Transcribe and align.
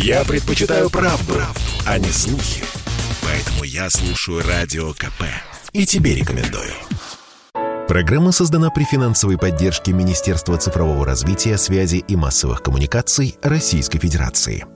Я 0.00 0.24
предпочитаю 0.24 0.90
правду, 0.90 1.34
правду, 1.34 1.60
а 1.84 1.98
не 1.98 2.10
слухи. 2.10 2.62
Поэтому 3.20 3.64
я 3.64 3.90
слушаю 3.90 4.46
Радио 4.46 4.92
КП. 4.92 5.24
И 5.72 5.84
тебе 5.86 6.14
рекомендую. 6.14 6.70
Программа 7.88 8.30
создана 8.30 8.70
при 8.70 8.84
финансовой 8.84 9.38
поддержке 9.38 9.92
Министерства 9.92 10.56
цифрового 10.56 11.04
развития, 11.04 11.58
связи 11.58 11.96
и 11.96 12.14
массовых 12.14 12.62
коммуникаций 12.62 13.36
Российской 13.42 13.98
Федерации. 13.98 14.66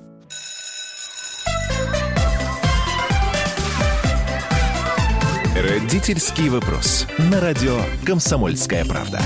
Родительский 5.56 6.48
вопрос. 6.48 7.06
На 7.18 7.40
радио 7.40 7.80
«Комсомольская 8.04 8.84
правда». 8.84 9.20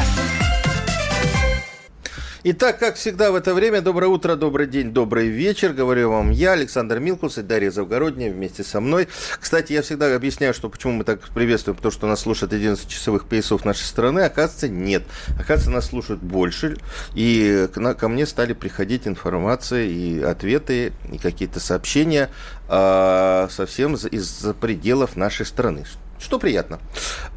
Итак, 2.48 2.78
как 2.78 2.94
всегда 2.94 3.32
в 3.32 3.34
это 3.34 3.54
время, 3.54 3.80
доброе 3.80 4.06
утро, 4.06 4.36
добрый 4.36 4.68
день, 4.68 4.92
добрый 4.92 5.26
вечер. 5.26 5.72
Говорю 5.72 6.10
вам 6.10 6.30
я, 6.30 6.52
Александр 6.52 7.00
Милкус 7.00 7.38
и 7.38 7.42
Дарья 7.42 7.72
Завгородняя 7.72 8.32
вместе 8.32 8.62
со 8.62 8.80
мной. 8.80 9.08
Кстати, 9.40 9.72
я 9.72 9.82
всегда 9.82 10.14
объясняю, 10.14 10.54
что 10.54 10.68
почему 10.68 10.92
мы 10.92 11.02
так 11.02 11.20
приветствуем, 11.34 11.74
потому 11.74 11.90
что 11.90 12.06
нас 12.06 12.20
слушают 12.20 12.52
11 12.52 12.88
часовых 12.88 13.26
поясов 13.26 13.64
нашей 13.64 13.82
страны. 13.82 14.20
Оказывается, 14.20 14.68
нет. 14.68 15.02
Оказывается, 15.30 15.70
нас 15.72 15.86
слушают 15.86 16.22
больше. 16.22 16.76
И 17.16 17.66
ко 17.74 18.08
мне 18.08 18.24
стали 18.26 18.52
приходить 18.52 19.08
информация 19.08 19.82
и 19.82 20.22
ответы, 20.22 20.92
и 21.10 21.18
какие-то 21.18 21.58
сообщения 21.58 22.30
э, 22.68 23.48
совсем 23.50 23.96
из-за 23.96 24.54
пределов 24.54 25.16
нашей 25.16 25.46
страны. 25.46 25.84
Что 26.20 26.38
приятно. 26.38 26.78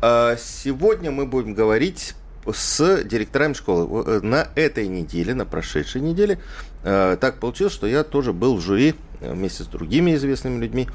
А, 0.01 0.37
сегодня 0.37 1.09
мы 1.09 1.25
будем 1.25 1.55
говорить 1.55 2.13
с 2.51 3.03
директорами 3.03 3.53
школы. 3.53 4.03
Э, 4.05 4.19
на 4.21 4.47
этой 4.55 4.87
неделе, 4.87 5.33
на 5.33 5.45
прошедшей 5.45 6.01
неделе, 6.01 6.39
э, 6.83 7.17
так 7.19 7.39
получилось, 7.39 7.73
что 7.73 7.87
я 7.87 8.03
тоже 8.03 8.33
был 8.33 8.57
в 8.57 8.61
жюри 8.61 8.95
э, 9.21 9.33
вместе 9.33 9.63
с 9.63 9.67
другими 9.67 10.15
известными 10.15 10.59
людьми 10.59 10.87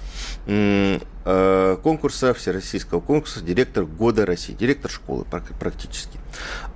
конкурса, 1.25 2.35
всероссийского 2.35 3.01
конкурса 3.01 3.41
«Директор 3.41 3.85
года 3.85 4.27
России», 4.27 4.53
директор 4.53 4.91
школы 4.91 5.25
практически. 5.59 6.19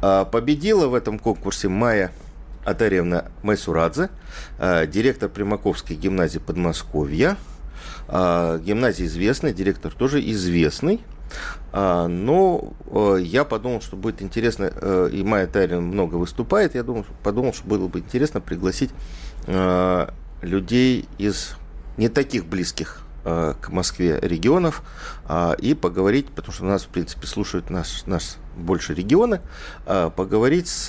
А, 0.00 0.24
победила 0.24 0.86
в 0.86 0.94
этом 0.94 1.19
конкурсе 1.19 1.69
Майя 1.69 2.12
Атаревна 2.64 3.30
Майсурадзе, 3.42 4.08
директор 4.58 5.28
Примаковской 5.28 5.96
гимназии 5.96 6.39
Подмосковья. 6.39 7.36
А, 8.08 8.58
гимназия 8.58 9.06
известная, 9.06 9.52
директор 9.52 9.92
тоже 9.92 10.20
известный– 10.30 11.00
но 11.72 12.72
э, 12.86 13.18
я 13.20 13.44
подумал, 13.44 13.80
что 13.80 13.96
будет 13.96 14.22
интересно, 14.22 14.72
э, 14.74 15.10
и 15.12 15.22
Майя 15.22 15.46
Тайрин 15.46 15.82
много 15.82 16.16
выступает, 16.16 16.74
я 16.74 16.82
думал, 16.82 17.04
подумал, 17.22 17.52
что 17.52 17.68
было 17.68 17.88
бы 17.88 17.98
интересно 17.98 18.40
пригласить 18.40 18.90
э, 19.46 20.08
людей 20.42 21.08
из 21.18 21.56
не 21.96 22.08
таких 22.08 22.46
близких 22.46 23.02
к 23.24 23.68
Москве 23.68 24.18
регионов 24.22 24.82
а, 25.26 25.52
и 25.52 25.74
поговорить, 25.74 26.28
потому 26.28 26.54
что 26.54 26.64
нас, 26.64 26.84
в 26.84 26.88
принципе, 26.88 27.26
слушают 27.26 27.68
нас, 27.68 28.04
нас 28.06 28.38
больше 28.56 28.94
регионы, 28.94 29.42
а, 29.84 30.08
поговорить 30.08 30.68
с 30.68 30.88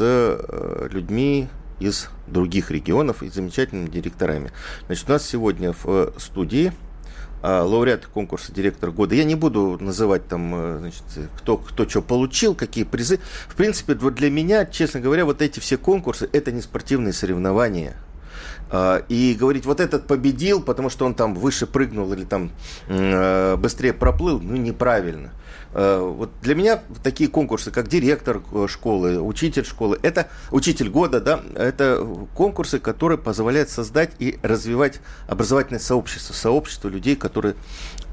людьми 0.89 1.49
из 1.79 2.07
других 2.27 2.71
регионов 2.71 3.23
и 3.23 3.29
замечательными 3.29 3.89
директорами. 3.89 4.51
Значит, 4.85 5.09
у 5.09 5.11
нас 5.11 5.25
сегодня 5.25 5.73
в 5.73 6.13
студии 6.17 6.71
а, 7.41 7.63
лауреат 7.63 8.05
конкурса 8.07 8.51
«Директор 8.51 8.91
года». 8.91 9.15
Я 9.15 9.23
не 9.23 9.35
буду 9.35 9.77
называть 9.79 10.27
там, 10.27 10.53
э, 10.55 10.77
значит, 10.79 11.03
кто, 11.37 11.57
кто 11.57 11.87
что 11.87 12.01
получил, 12.01 12.53
какие 12.53 12.83
призы. 12.83 13.19
В 13.47 13.55
принципе, 13.55 13.95
вот 13.95 14.15
для 14.15 14.29
меня, 14.29 14.65
честно 14.65 14.99
говоря, 14.99 15.25
вот 15.25 15.41
эти 15.41 15.59
все 15.59 15.77
конкурсы– 15.77 16.29
это 16.33 16.51
не 16.51 16.61
спортивные 16.61 17.13
соревнования. 17.13 17.95
А, 18.71 19.03
и 19.09 19.35
говорить, 19.39 19.65
вот 19.65 19.79
этот 19.79 20.05
победил, 20.05 20.61
потому 20.61 20.89
что 20.89 21.05
он 21.05 21.15
там 21.15 21.33
выше 21.33 21.65
прыгнул 21.65 22.11
или 22.13 22.25
там 22.25 22.51
э, 22.87 23.55
быстрее 23.55 23.93
проплыл, 23.93 24.39
ну, 24.39 24.55
неправильно. 24.55 25.31
Э, 25.73 25.99
вот 25.99 26.31
для 26.41 26.55
меня 26.55 26.81
такие 27.03 27.29
конкурсы, 27.29 27.71
как 27.71 27.87
директор 27.87 28.41
э, 28.51 28.67
школы, 28.67 29.21
учитель 29.21 29.65
школы, 29.65 29.99
это 30.01 30.27
учитель 30.51 30.89
года, 30.89 31.21
да, 31.21 31.41
это 31.55 32.05
конкурсы, 32.35 32.79
которые 32.79 33.17
позволяют 33.17 33.69
создать 33.69 34.11
и 34.19 34.39
развивать 34.41 34.99
образовательное 35.27 35.79
сообщество, 35.79 36.33
сообщество 36.33 36.87
людей, 36.87 37.15
которые 37.15 37.55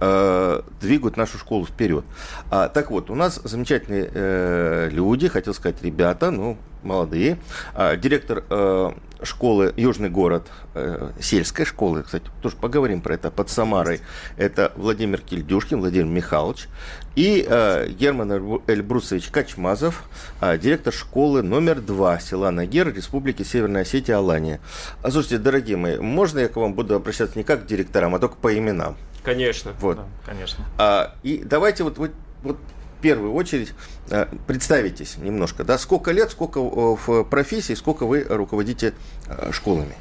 э, 0.00 0.62
двигают 0.80 1.16
нашу 1.16 1.38
школу 1.38 1.66
вперед. 1.66 2.04
А, 2.50 2.68
так 2.68 2.90
вот, 2.90 3.10
у 3.10 3.14
нас 3.14 3.40
замечательные 3.44 4.10
э, 4.12 4.88
люди, 4.90 5.28
хотел 5.28 5.54
сказать 5.54 5.82
ребята, 5.82 6.30
ну, 6.30 6.58
молодые. 6.82 7.38
А, 7.74 7.96
директор 7.96 8.44
э, 8.48 8.92
школы 9.22 9.72
Южный 9.76 10.10
город, 10.10 10.46
э, 10.74 11.10
сельской 11.20 11.64
школы, 11.64 12.02
кстати, 12.02 12.24
тоже 12.42 12.56
поговорим 12.56 13.00
про 13.00 13.14
это, 13.14 13.30
под 13.30 13.50
Самарой, 13.50 14.00
это 14.36 14.72
Владимир 14.76 15.20
Кильдюшкин, 15.20 15.80
Владимир 15.80 16.06
Михайлович, 16.06 16.68
и 17.16 17.44
э, 17.48 17.88
Герман 17.88 18.60
Эльбрусович 18.66 19.28
Качмазов, 19.30 20.04
э, 20.40 20.58
директор 20.58 20.92
школы 20.92 21.42
номер 21.42 21.80
два 21.80 22.20
села 22.20 22.50
Нагер, 22.50 22.94
Республики 22.94 23.42
Северная 23.42 23.82
Осетия, 23.82 24.18
Алания. 24.18 24.60
А, 25.02 25.10
слушайте, 25.10 25.38
дорогие 25.38 25.78
мои, 25.78 25.96
можно 25.96 26.40
я 26.40 26.48
к 26.48 26.56
вам 26.56 26.74
буду 26.74 26.94
обращаться 26.94 27.38
не 27.38 27.42
как 27.42 27.64
к 27.64 27.66
директорам, 27.66 28.14
а 28.14 28.18
только 28.18 28.36
по 28.36 28.56
именам? 28.56 28.96
Конечно. 29.24 29.72
Вот. 29.80 29.96
Да, 29.96 30.04
конечно. 30.26 30.64
А, 30.78 31.14
и 31.22 31.42
давайте 31.44 31.84
вот, 31.84 31.96
вот, 31.96 32.12
вот 32.42 32.58
в 32.98 33.02
первую 33.02 33.32
очередь 33.32 33.72
э, 34.10 34.26
представитесь 34.46 35.16
немножко, 35.16 35.64
да, 35.64 35.78
сколько 35.78 36.12
лет, 36.12 36.30
сколько 36.30 36.60
э, 36.60 36.62
в 36.62 37.24
профессии, 37.24 37.72
сколько 37.72 38.04
вы 38.04 38.26
руководите 38.28 38.92
э, 39.26 39.52
школами? 39.52 39.94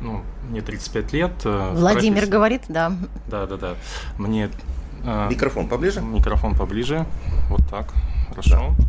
Ну, 0.00 0.22
мне 0.48 0.62
35 0.62 1.12
лет. 1.12 1.32
Владимир 1.44 2.12
профессии. 2.14 2.30
говорит, 2.30 2.62
да. 2.68 2.92
Да, 3.26 3.46
да, 3.46 3.56
да. 3.56 3.74
Мне... 4.16 4.50
Микрофон 5.30 5.68
поближе? 5.68 6.00
Микрофон 6.00 6.54
поближе. 6.54 7.06
Вот 7.48 7.66
так. 7.68 7.92
Хорошо. 8.30 8.74
Да. 8.78 8.84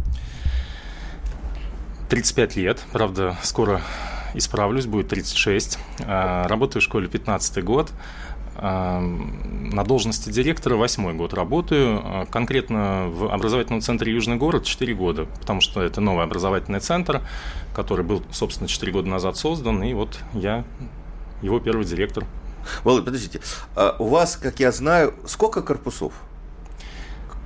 35 2.10 2.56
лет, 2.56 2.84
правда, 2.92 3.38
скоро 3.44 3.82
исправлюсь, 4.34 4.88
будет 4.88 5.10
36. 5.10 5.78
Работаю 6.00 6.82
в 6.82 6.84
школе 6.84 7.08
15 7.08 7.64
год. 7.64 7.92
На 8.62 9.84
должности 9.86 10.30
директора 10.30 10.76
восьмой 10.76 11.14
год 11.14 11.34
работаю. 11.34 12.02
А, 12.04 12.26
конкретно 12.26 13.08
в 13.08 13.32
образовательном 13.32 13.80
центре 13.80 14.12
«Южный 14.12 14.36
город» 14.36 14.66
4 14.66 14.94
года, 14.96 15.28
потому 15.40 15.62
что 15.62 15.82
это 15.82 16.02
новый 16.02 16.26
образовательный 16.26 16.82
центр, 16.82 17.22
который 17.74 18.04
был, 18.04 18.22
собственно, 18.32 18.68
4 18.68 18.92
года 18.92 19.08
назад 19.08 19.38
создан, 19.38 19.82
и 19.84 19.94
вот 19.94 20.20
я 20.34 20.66
его 21.42 21.62
первый 21.62 21.86
директор. 21.86 22.26
Володя, 22.84 23.06
подождите, 23.06 23.42
а 23.76 23.96
у 24.00 24.08
вас, 24.08 24.38
как 24.38 24.60
я 24.60 24.72
знаю, 24.72 25.14
сколько 25.26 25.62
корпусов? 25.62 26.14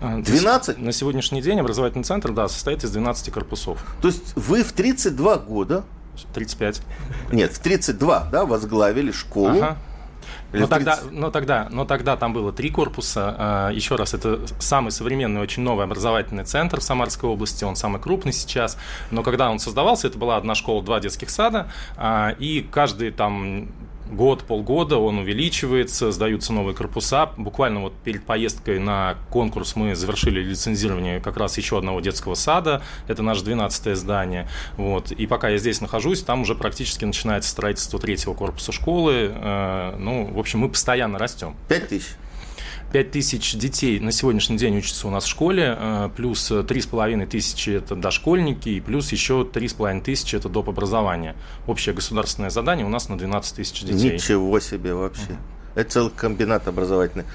12? 0.02 0.78
А, 0.78 0.82
на 0.82 0.92
сегодняшний 0.92 1.42
день 1.42 1.60
образовательный 1.60 2.04
центр, 2.04 2.32
да, 2.32 2.48
состоит 2.48 2.84
из 2.84 2.92
12 2.92 3.32
корпусов. 3.32 3.80
То 4.02 4.10
есть 4.10 4.34
вы 4.36 4.64
в 4.64 4.74
32 4.74 5.38
года 5.38 5.86
35. 6.34 6.82
Нет, 7.32 7.54
в 7.54 7.60
32, 7.60 8.30
да, 8.32 8.46
возглавили 8.46 9.12
школу. 9.12 9.58
Ага. 9.58 9.78
Но 10.52 10.68
тогда, 10.68 11.00
но, 11.10 11.32
тогда, 11.32 11.68
но 11.72 11.84
тогда 11.84 12.16
там 12.16 12.32
было 12.32 12.54
три 12.54 12.70
корпуса. 12.70 13.36
А, 13.38 13.70
еще 13.72 13.96
раз, 13.96 14.14
это 14.14 14.42
самый 14.60 14.92
современный, 14.92 15.42
очень 15.42 15.64
новый 15.64 15.86
образовательный 15.86 16.44
центр 16.44 16.80
в 16.80 16.84
Самарской 16.84 17.30
области. 17.30 17.64
Он 17.64 17.76
самый 17.76 18.00
крупный 18.00 18.34
сейчас. 18.34 18.78
Но 19.10 19.24
когда 19.24 19.50
он 19.50 19.58
создавался, 19.58 20.08
это 20.08 20.18
была 20.18 20.38
одна 20.38 20.54
школа, 20.54 20.84
два 20.84 21.00
детских 21.00 21.30
сада. 21.30 21.72
И 22.40 22.68
каждый 22.72 23.12
там 23.12 23.70
год, 24.12 24.44
полгода 24.44 24.98
он 24.98 25.20
увеличивается, 25.20 26.12
сдаются 26.12 26.54
новые 26.54 26.76
корпуса. 26.76 27.30
Буквально 27.38 27.82
вот 27.82 27.94
перед 28.04 28.26
поездкой 28.26 28.80
на 28.80 29.16
конкурс 29.30 29.76
мы 29.76 29.96
завершили 29.96 30.42
лицензирование 30.42 31.20
как 31.20 31.38
раз 31.38 31.58
еще 31.58 31.78
одного 31.78 32.02
детского 32.02 32.36
сада. 32.36 32.82
Это 33.08 33.24
наше 33.24 33.44
12 33.44 33.98
здание. 33.98 34.48
Вот. 34.78 35.12
И 35.12 35.28
пока 35.28 35.50
я 35.50 35.58
здесь 35.58 35.82
нахожусь, 35.82 36.22
там 36.24 36.42
уже 36.42 36.56
практически 36.56 37.06
начинается 37.06 37.50
строительство 37.50 38.00
третьего 38.00 38.34
корпуса 38.34 38.72
школы. 38.72 39.32
Э, 39.34 39.96
ну, 39.98 40.26
в 40.26 40.40
общем, 40.40 40.60
мы 40.60 40.70
постоянно 40.70 41.18
растем. 41.18 41.56
Пять 41.68 41.90
тысяч? 41.90 42.16
5 42.94 43.10
тысяч 43.10 43.56
детей 43.56 44.00
на 44.00 44.12
сегодняшний 44.12 44.56
день 44.56 44.78
учатся 44.78 45.08
у 45.08 45.10
нас 45.10 45.24
в 45.26 45.28
школе, 45.28 45.76
э, 45.78 46.10
плюс 46.16 46.52
3,5 46.52 47.26
тысячи– 47.26 47.70
это 47.72 47.96
дошкольники, 47.96 48.70
и 48.70 48.80
плюс 48.80 49.12
еще 49.12 49.44
3,5 49.52 50.02
тысячи– 50.02 50.36
это 50.38 50.48
доп. 50.48 50.70
образование. 50.70 51.36
Общее 51.66 51.96
государственное 51.96 52.52
задание 52.52 52.86
у 52.86 52.90
нас 52.90 53.10
на 53.10 53.18
12 53.18 53.56
тысяч 53.56 53.82
детей. 53.82 54.14
Ничего 54.14 54.60
себе 54.60 54.94
вообще. 54.94 55.24
Uh-huh. 55.24 55.82
Это 55.82 55.90
целый 55.90 56.12
комбинат 56.16 56.68
образовательный. 56.68 57.26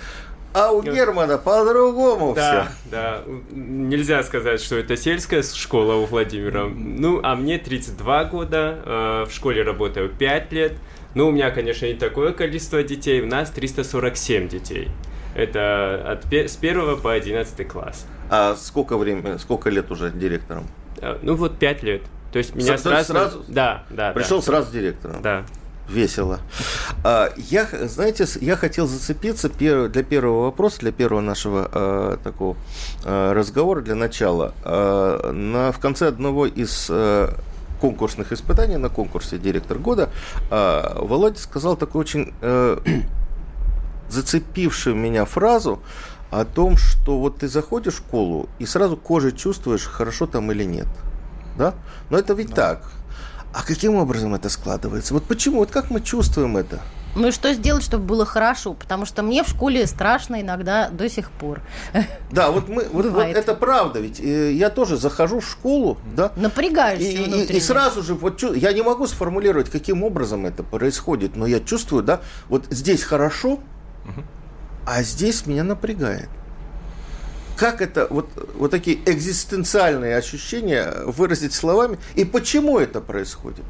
А 0.55 0.71
у 0.71 0.81
Германа 0.81 1.39
по-другому 1.39 2.35
да, 2.35 2.65
все. 2.65 2.91
Да, 2.91 3.25
нельзя 3.51 4.23
сказать, 4.23 4.61
что 4.63 4.77
это 4.77 4.97
сельская 4.97 5.43
школа 5.43 5.95
у 5.95 6.07
Владимира. 6.07 6.67
Ну, 6.67 7.21
а 7.23 7.35
мне 7.35 7.59
32 7.59 8.25
года, 8.25 8.79
э, 8.85 9.25
в 9.29 9.33
школе 9.33 9.63
работаю 9.63 10.09
5 10.09 10.53
лет. 10.53 10.73
Ну, 11.15 11.29
у 11.29 11.31
меня, 11.33 11.51
конечно, 11.51 11.87
не 11.87 11.95
такое 11.95 12.33
количество 12.33 12.83
детей, 12.85 13.21
у 13.23 13.27
нас 13.27 13.51
347 13.51 14.49
детей. 14.49 14.89
Это 15.39 16.13
от, 16.13 16.33
с 16.33 16.57
1 16.57 17.01
по 17.01 17.13
11 17.13 17.69
класс. 17.69 18.07
А 18.29 18.57
сколько 18.57 18.97
времени, 18.99 19.37
сколько 19.39 19.71
лет 19.71 19.91
уже 19.93 20.11
директором? 20.11 20.67
А, 21.01 21.19
ну 21.23 21.37
вот 21.37 21.59
5 21.59 21.83
лет. 21.85 22.03
То 22.33 22.39
есть 22.39 22.55
меня 22.57 22.77
сразу, 22.77 23.13
сразу? 23.13 23.45
Да, 23.47 23.85
да. 23.89 24.13
Пришел 24.13 24.39
да. 24.39 24.45
сразу 24.45 24.73
директором? 24.73 25.23
Да. 25.23 25.45
весело. 25.89 26.41
А, 27.05 27.31
я, 27.37 27.69
знаете, 27.85 28.27
я 28.41 28.57
хотел 28.57 28.89
зацепиться 28.89 29.49
для 29.49 30.03
первого 30.03 30.47
вопроса, 30.47 30.81
для 30.81 30.93
первого 30.93 31.21
нашего 31.21 31.69
а, 31.73 32.17
такого 32.19 32.57
а, 33.05 33.33
разговора, 33.33 33.81
для 33.81 33.95
начала. 33.95 34.55
На, 34.65 35.73
в 35.73 35.79
конце 35.79 36.09
одного 36.09 36.47
из 36.47 36.91
конкурсных 37.81 38.33
испытаний 38.33 38.77
на 38.77 38.89
конкурсе 38.89 39.39
«Директор 39.39 39.79
года» 39.79 40.11
Володя 40.51 41.39
сказал 41.39 41.77
такую 41.77 42.01
очень 42.01 42.33
зацепившую 44.09 44.97
меня 44.97 45.25
фразу 45.25 45.81
о 46.31 46.45
том, 46.45 46.77
что 46.77 47.19
вот 47.19 47.39
ты 47.39 47.49
заходишь 47.49 47.95
в 47.95 47.99
школу 47.99 48.49
и 48.59 48.67
сразу 48.67 48.97
кожей 48.97 49.33
чувствуешь, 49.33 49.85
хорошо 49.85 50.27
там 50.27 50.53
или 50.53 50.65
нет. 50.65 50.89
Да? 51.57 51.75
Но 52.11 52.19
это 52.19 52.35
ведь 52.35 52.51
да. 52.51 52.75
так. 52.75 52.91
А 53.53 53.63
каким 53.63 53.95
образом 53.95 54.35
это 54.35 54.49
складывается? 54.49 55.15
Вот 55.15 55.25
почему? 55.25 55.59
Вот 55.61 55.71
как 55.71 55.91
мы 55.91 56.01
чувствуем 56.01 56.57
это? 56.57 56.81
Ну 57.15 57.29
и 57.29 57.31
что 57.33 57.53
сделать, 57.55 57.83
чтобы 57.83 58.05
было 58.05 58.27
хорошо? 58.27 58.75
Потому 58.75 59.07
что 59.07 59.23
мне 59.23 59.43
в 59.43 59.49
школе 59.49 59.87
страшно 59.87 60.41
иногда 60.41 60.89
до 60.91 61.09
сих 61.09 61.31
пор. 61.31 61.63
Да, 62.31 62.51
вот 62.51 62.69
мы, 62.69 62.87
вот, 62.93 63.07
вот 63.07 63.25
это 63.25 63.55
правда, 63.55 64.01
ведь 64.01 64.21
я 64.21 64.69
тоже 64.71 64.97
захожу 64.99 65.41
в 65.41 65.49
школу, 65.49 65.97
да. 66.15 66.31
Напрягаюсь. 66.37 67.01
И, 67.01 67.15
и, 67.15 67.57
и 67.57 67.61
сразу 67.61 68.03
же 68.03 68.15
вот 68.15 68.43
я 68.55 68.73
не 68.73 68.83
могу 68.83 69.07
сформулировать, 69.07 69.71
каким 69.71 70.05
образом 70.05 70.45
это 70.45 70.63
происходит, 70.63 71.35
но 71.35 71.47
я 71.47 71.61
чувствую, 71.61 72.03
да, 72.03 72.21
вот 72.49 72.67
здесь 72.71 73.03
хорошо, 73.03 73.59
а 74.87 75.03
здесь 75.03 75.47
меня 75.47 75.65
напрягает 75.65 76.29
как 77.59 77.83
это, 77.83 78.07
вот, 78.09 78.29
вот 78.55 78.71
такие 78.71 78.99
экзистенциальные 79.05 80.17
ощущения 80.17 80.95
выразить 81.05 81.53
словами, 81.53 81.99
и 82.15 82.25
почему 82.25 82.79
это 82.79 83.01
происходит? 83.01 83.65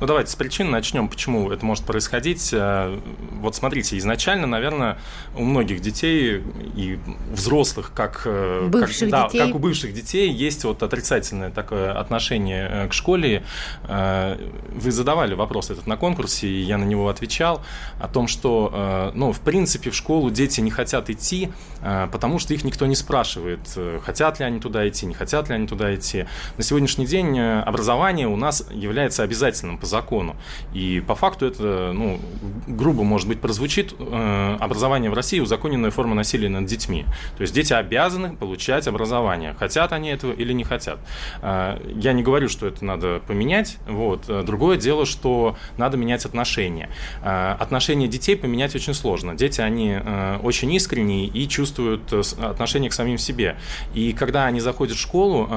Ну, 0.00 0.06
давайте 0.06 0.30
с 0.30 0.34
причин 0.34 0.70
начнем, 0.70 1.08
почему 1.10 1.50
это 1.52 1.62
может 1.66 1.84
происходить. 1.84 2.54
Э, 2.54 2.98
вот 3.34 3.54
смотрите, 3.54 3.98
изначально, 3.98 4.46
наверное, 4.46 4.96
у 5.36 5.44
многих 5.44 5.82
детей 5.82 6.42
и 6.74 6.98
взрослых, 7.30 7.92
как, 7.94 8.22
э, 8.24 8.66
бывших 8.66 9.10
как, 9.10 9.26
детей. 9.26 9.38
Да, 9.38 9.46
как 9.46 9.54
у 9.54 9.58
бывших 9.58 9.92
детей, 9.92 10.32
есть 10.32 10.64
вот 10.64 10.82
отрицательное 10.82 11.50
такое 11.50 11.92
отношение 11.92 12.68
э, 12.70 12.88
к 12.88 12.94
школе. 12.94 13.44
Вы 13.86 14.90
задавали 14.90 15.34
вопрос 15.34 15.68
этот 15.68 15.86
на 15.86 15.98
конкурсе, 15.98 16.48
и 16.48 16.62
я 16.62 16.78
на 16.78 16.84
него 16.84 17.10
отвечал, 17.10 17.62
о 17.98 18.08
том, 18.08 18.26
что, 18.26 19.12
ну, 19.14 19.32
в 19.32 19.40
принципе, 19.40 19.90
в 19.90 19.94
школу 19.94 20.30
дети 20.30 20.60
не 20.60 20.70
хотят 20.70 21.10
идти, 21.10 21.50
потому 21.80 22.38
что 22.38 22.54
их 22.54 22.64
никто 22.64 22.86
не 22.86 22.94
спрашивает, 22.94 23.60
хотят 24.02 24.38
ли 24.38 24.46
они 24.46 24.60
туда 24.60 24.88
идти, 24.88 25.06
не 25.06 25.14
хотят 25.14 25.48
ли 25.48 25.54
они 25.54 25.66
туда 25.66 25.94
идти. 25.94 26.26
На 26.56 26.62
сегодняшний 26.62 27.06
день 27.06 27.38
образование 27.38 28.28
у 28.28 28.36
нас 28.36 28.66
является 28.70 29.22
обязательным 29.22 29.78
по 29.78 29.86
закону. 29.90 30.36
И 30.72 31.02
по 31.06 31.14
факту 31.14 31.46
это, 31.46 31.92
ну, 31.92 32.20
грубо, 32.66 33.02
может 33.02 33.28
быть, 33.28 33.40
прозвучит, 33.40 33.94
э, 33.98 34.56
образование 34.60 35.10
в 35.10 35.14
России 35.14 35.40
узаконенная 35.40 35.90
форма 35.90 36.14
насилия 36.14 36.48
над 36.48 36.66
детьми. 36.66 37.04
То 37.36 37.42
есть 37.42 37.54
дети 37.54 37.72
обязаны 37.72 38.36
получать 38.36 38.86
образование, 38.86 39.54
хотят 39.58 39.92
они 39.92 40.10
этого 40.10 40.32
или 40.32 40.52
не 40.52 40.64
хотят. 40.64 40.98
Э, 41.42 41.78
я 41.94 42.12
не 42.12 42.22
говорю, 42.22 42.48
что 42.48 42.66
это 42.66 42.84
надо 42.84 43.20
поменять, 43.26 43.78
вот. 43.86 44.26
Другое 44.44 44.76
дело, 44.76 45.06
что 45.06 45.56
надо 45.76 45.96
менять 45.96 46.24
отношения. 46.24 46.90
Э, 47.22 47.56
отношения 47.58 48.08
детей 48.08 48.36
поменять 48.36 48.74
очень 48.74 48.94
сложно. 48.94 49.34
Дети, 49.34 49.60
они 49.60 49.98
очень 50.42 50.72
искренние 50.72 51.26
и 51.26 51.48
чувствуют 51.48 52.12
отношение 52.12 52.90
к 52.90 52.92
самим 52.92 53.18
себе. 53.18 53.56
И 53.94 54.12
когда 54.12 54.46
они 54.46 54.60
заходят 54.60 54.96
в 54.96 55.00
школу, 55.00 55.48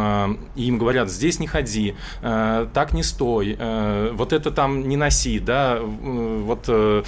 и 0.56 0.64
им 0.66 0.78
говорят, 0.78 1.10
здесь 1.10 1.40
не 1.40 1.48
ходи, 1.48 1.96
так 2.22 2.94
не 2.94 3.04
стой, 3.04 3.58
вот 4.24 4.32
это 4.32 4.52
там 4.52 4.88
не 4.88 4.96
носи, 4.96 5.40
да, 5.40 5.80
вот 5.82 6.66
э, 6.70 7.04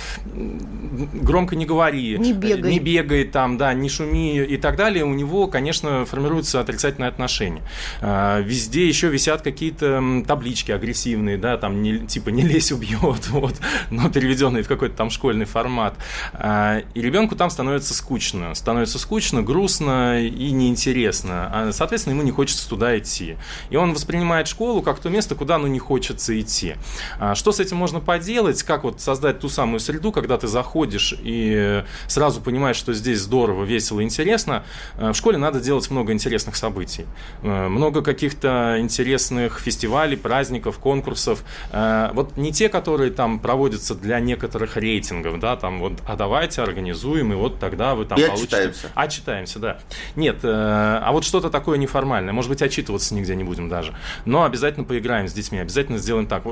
громко 1.13 1.55
не 1.55 1.65
говори, 1.65 2.17
не 2.19 2.33
бегай. 2.33 2.69
не 2.69 2.79
бегай 2.79 3.23
там, 3.23 3.57
да, 3.57 3.73
не 3.73 3.87
шуми 3.87 4.43
и 4.43 4.57
так 4.57 4.75
далее, 4.75 5.05
у 5.05 5.13
него, 5.13 5.47
конечно, 5.47 6.05
формируется 6.05 6.59
отрицательное 6.59 7.07
отношение. 7.07 7.63
А, 8.01 8.41
везде 8.41 8.85
еще 8.85 9.07
висят 9.07 9.43
какие-то 9.43 10.03
таблички 10.27 10.71
агрессивные, 10.73 11.37
да, 11.37 11.57
там 11.57 11.81
не, 11.81 11.99
типа 11.99 12.29
не 12.29 12.43
лезь 12.43 12.73
убьет, 12.73 13.27
вот, 13.29 13.55
но 13.89 14.09
переведенные 14.09 14.63
в 14.63 14.67
какой-то 14.67 14.97
там 14.97 15.09
школьный 15.09 15.45
формат. 15.45 15.95
А, 16.33 16.81
и 16.93 17.01
ребенку 17.01 17.35
там 17.35 17.49
становится 17.49 17.93
скучно, 17.93 18.53
становится 18.55 18.99
скучно, 18.99 19.41
грустно 19.41 20.21
и 20.21 20.51
неинтересно. 20.51 21.49
А, 21.53 21.71
соответственно, 21.71 22.15
ему 22.15 22.23
не 22.23 22.31
хочется 22.31 22.67
туда 22.67 22.97
идти. 22.97 23.37
И 23.69 23.77
он 23.77 23.93
воспринимает 23.93 24.49
школу 24.49 24.81
как 24.81 24.99
то 24.99 25.09
место, 25.09 25.35
куда 25.35 25.57
ну 25.57 25.67
не 25.67 25.79
хочется 25.79 26.37
идти. 26.37 26.75
А, 27.19 27.35
что 27.35 27.51
с 27.51 27.59
этим 27.59 27.77
можно 27.77 27.99
поделать? 27.99 28.61
Как 28.63 28.83
вот 28.83 29.01
создать 29.01 29.39
ту 29.39 29.49
самую 29.49 29.79
среду, 29.79 30.11
когда 30.11 30.37
ты 30.37 30.47
заходишь 30.47 31.15
и 31.17 31.83
сразу 32.07 32.41
понимаешь, 32.41 32.75
что 32.75 32.93
здесь 32.93 33.19
здорово, 33.19 33.63
весело, 33.63 34.03
интересно? 34.03 34.63
А, 34.97 35.13
в 35.13 35.15
школе 35.15 35.37
надо 35.37 35.59
делать 35.59 35.89
много 35.89 36.13
интересных 36.13 36.55
событий. 36.55 37.05
А, 37.43 37.69
много 37.69 38.01
каких-то 38.01 38.77
интересных 38.79 39.59
фестивалей, 39.59 40.17
праздников, 40.17 40.79
конкурсов. 40.79 41.43
Вот 41.71 42.37
не 42.37 42.51
те, 42.51 42.69
которые 42.69 43.11
там 43.11 43.39
проводятся 43.39 43.95
для 43.95 44.19
некоторых 44.19 44.77
рейтингов, 44.77 45.39
да, 45.39 45.55
там 45.55 45.79
вот, 45.79 45.93
а 46.07 46.15
давайте 46.15 46.61
организуем, 46.61 47.33
и 47.33 47.35
вот 47.35 47.59
тогда 47.59 47.95
вы 47.95 48.05
там 48.05 48.17
и 48.17 48.23
получите... 48.23 48.45
Отчитаемся. 48.45 48.87
Отчитаемся, 48.95 49.59
да. 49.59 49.77
Нет, 50.15 50.39
а 50.43 51.11
вот 51.11 51.23
что-то 51.23 51.49
такое 51.49 51.77
неформальное. 51.77 52.33
Может 52.33 52.49
быть, 52.49 52.61
отчитываться 52.61 53.13
нигде 53.15 53.35
не 53.35 53.43
будем 53.43 53.69
даже. 53.69 53.95
Но 54.25 54.43
обязательно 54.43 54.85
поиграем 54.85 55.27
с 55.27 55.33
детьми, 55.33 55.59
обязательно 55.59 55.97
сделаем 55.97 56.27
так 56.27 56.45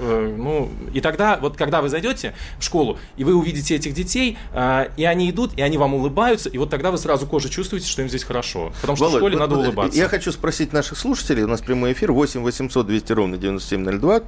ну, 0.43 0.69
и 0.93 1.01
тогда, 1.01 1.37
вот 1.41 1.57
когда 1.57 1.81
вы 1.81 1.89
зайдете 1.89 2.33
в 2.59 2.63
школу, 2.63 2.99
и 3.17 3.23
вы 3.23 3.33
увидите 3.35 3.75
этих 3.75 3.93
детей, 3.93 4.37
э, 4.53 4.89
и 4.97 5.05
они 5.05 5.29
идут, 5.29 5.51
и 5.55 5.61
они 5.61 5.77
вам 5.77 5.93
улыбаются, 5.93 6.49
и 6.49 6.57
вот 6.57 6.69
тогда 6.69 6.91
вы 6.91 6.97
сразу 6.97 7.25
кожей 7.25 7.49
чувствуете, 7.49 7.87
что 7.87 8.01
им 8.01 8.09
здесь 8.09 8.23
хорошо. 8.23 8.73
Потому 8.81 8.95
что 8.97 9.05
Володь, 9.05 9.15
в 9.15 9.19
школе 9.19 9.35
вот, 9.35 9.39
надо 9.39 9.55
вот, 9.55 9.65
улыбаться. 9.65 9.97
Я 9.97 10.09
хочу 10.09 10.31
спросить 10.31 10.73
наших 10.73 10.97
слушателей, 10.97 11.43
у 11.43 11.47
нас 11.47 11.61
прямой 11.61 11.93
эфир 11.93 12.11
8 12.11 12.41
800 12.41 12.85
200 12.85 13.13
ровно 13.13 13.37
9702, 13.37 14.21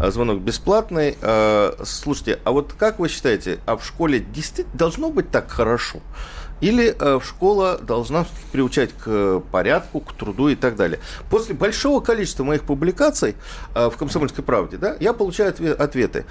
а, 0.00 0.10
звонок 0.10 0.40
бесплатный. 0.40 1.16
А, 1.20 1.76
слушайте, 1.84 2.38
а 2.44 2.52
вот 2.52 2.72
как 2.72 2.98
вы 2.98 3.08
считаете, 3.08 3.58
а 3.66 3.76
в 3.76 3.84
школе 3.84 4.20
действительно 4.20 4.76
должно 4.76 5.10
быть 5.10 5.30
так 5.30 5.50
хорошо? 5.50 6.00
Или 6.60 6.94
э, 6.98 7.20
школа 7.24 7.78
должна 7.78 8.26
приучать 8.52 8.90
к 8.92 9.40
порядку, 9.50 10.00
к 10.00 10.12
труду 10.12 10.48
и 10.48 10.54
так 10.54 10.76
далее. 10.76 11.00
После 11.30 11.54
большого 11.54 12.00
количества 12.00 12.44
моих 12.44 12.62
публикаций 12.64 13.34
э, 13.74 13.88
в 13.88 13.96
«Комсомольской 13.96 14.44
правде» 14.44 14.76
да, 14.76 14.96
я 15.00 15.12
получаю 15.12 15.54
ответы. 15.78 16.26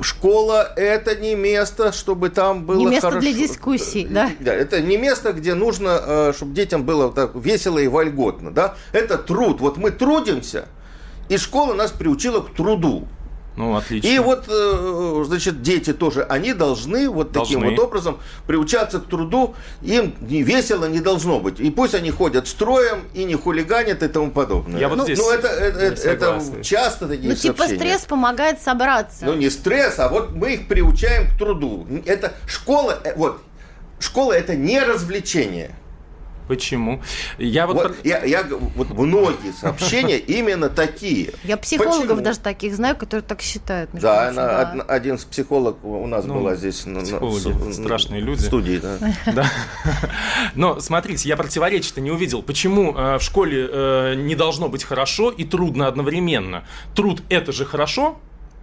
Школа– 0.00 0.72
это 0.76 1.14
не 1.16 1.34
место, 1.34 1.92
чтобы 1.92 2.30
там 2.30 2.64
было 2.64 2.78
Не 2.78 2.86
место 2.86 3.08
хорошо. 3.08 3.20
для 3.20 3.32
дискуссий, 3.32 4.06
да? 4.06 4.30
Да, 4.40 4.52
это 4.52 4.80
не 4.80 4.96
место, 4.96 5.32
где 5.32 5.54
нужно, 5.54 6.00
э, 6.04 6.32
чтобы 6.36 6.54
детям 6.54 6.84
было 6.84 7.12
так 7.12 7.34
весело 7.34 7.78
и 7.78 7.86
вольготно. 7.86 8.50
Да? 8.50 8.74
Это 8.92 9.18
труд. 9.18 9.60
Вот 9.60 9.76
мы 9.76 9.90
трудимся, 9.90 10.66
и 11.28 11.36
школа 11.36 11.74
нас 11.74 11.90
приучила 11.90 12.40
к 12.40 12.54
труду. 12.54 13.06
Ну, 13.58 13.76
отлично. 13.76 14.06
И 14.06 14.18
вот, 14.20 14.44
э, 14.48 15.24
значит, 15.26 15.62
дети 15.62 15.92
тоже, 15.92 16.22
они 16.22 16.52
должны 16.52 17.10
вот 17.10 17.32
должны. 17.32 17.56
таким 17.56 17.68
вот 17.68 17.78
образом 17.84 18.18
приучаться 18.46 19.00
к 19.00 19.06
труду. 19.06 19.56
Им 19.82 20.14
не 20.20 20.44
весело 20.44 20.84
не 20.84 21.00
должно 21.00 21.40
быть. 21.40 21.58
И 21.58 21.68
пусть 21.70 21.94
они 21.94 22.12
ходят 22.12 22.46
строем 22.46 23.02
и 23.14 23.24
не 23.24 23.34
хулиганят 23.34 24.04
и 24.04 24.08
тому 24.08 24.30
подобное. 24.30 24.78
Я 24.78 24.88
вот 24.88 24.98
ну, 24.98 25.04
здесь 25.04 25.18
ну, 25.18 25.32
это, 25.32 25.48
это, 25.48 26.08
это 26.08 26.40
часто 26.62 27.08
такие 27.08 27.30
Ну, 27.30 27.34
типа 27.34 27.58
сообщения. 27.58 27.80
стресс 27.80 28.04
помогает 28.04 28.62
собраться. 28.62 29.24
Ну, 29.24 29.34
не 29.34 29.50
стресс, 29.50 29.98
а 29.98 30.08
вот 30.08 30.30
мы 30.36 30.54
их 30.54 30.68
приучаем 30.68 31.28
к 31.28 31.36
труду. 31.36 31.84
Это 32.06 32.34
школа, 32.46 32.96
э, 33.02 33.14
вот, 33.16 33.42
школа 33.98 34.34
это 34.34 34.54
не 34.54 34.78
развлечение. 34.80 35.74
Почему? 36.48 37.02
Я 37.36 37.66
вот, 37.66 37.76
вот, 37.76 37.96
я, 38.04 38.24
я, 38.24 38.44
вот 38.44 38.90
многие 38.90 39.52
сообщения 39.52 40.18
именно 40.18 40.70
такие. 40.70 41.34
Я 41.44 41.56
психологов 41.58 42.02
Почему? 42.02 42.20
даже 42.22 42.40
таких 42.40 42.74
знаю, 42.74 42.96
которые 42.96 43.22
так 43.22 43.42
считают. 43.42 43.90
Да, 43.92 44.24
прочим, 44.24 44.38
она, 44.38 44.74
да. 44.74 44.82
один 44.84 45.18
психолог 45.18 45.84
у 45.84 46.06
нас 46.06 46.24
ну, 46.24 46.34
была 46.34 46.54
здесь 46.54 46.86
на, 46.86 47.00
на, 47.02 47.72
страшные 47.72 48.20
люди. 48.20 48.40
В 48.40 48.46
студии, 48.46 48.78
да. 48.78 48.98
да. 49.32 49.50
Но 50.54 50.80
смотрите, 50.80 51.28
я 51.28 51.36
противоречия-то 51.36 52.00
не 52.00 52.10
увидел. 52.10 52.42
Почему 52.42 52.94
э, 52.96 53.18
в 53.18 53.22
школе 53.22 53.68
э, 53.70 54.14
не 54.14 54.34
должно 54.34 54.68
быть 54.68 54.84
хорошо 54.84 55.30
и 55.30 55.44
трудно 55.44 55.86
одновременно? 55.86 56.64
Труд 56.94 57.22
это 57.28 57.52
же 57.52 57.66
хорошо, 57.66 58.18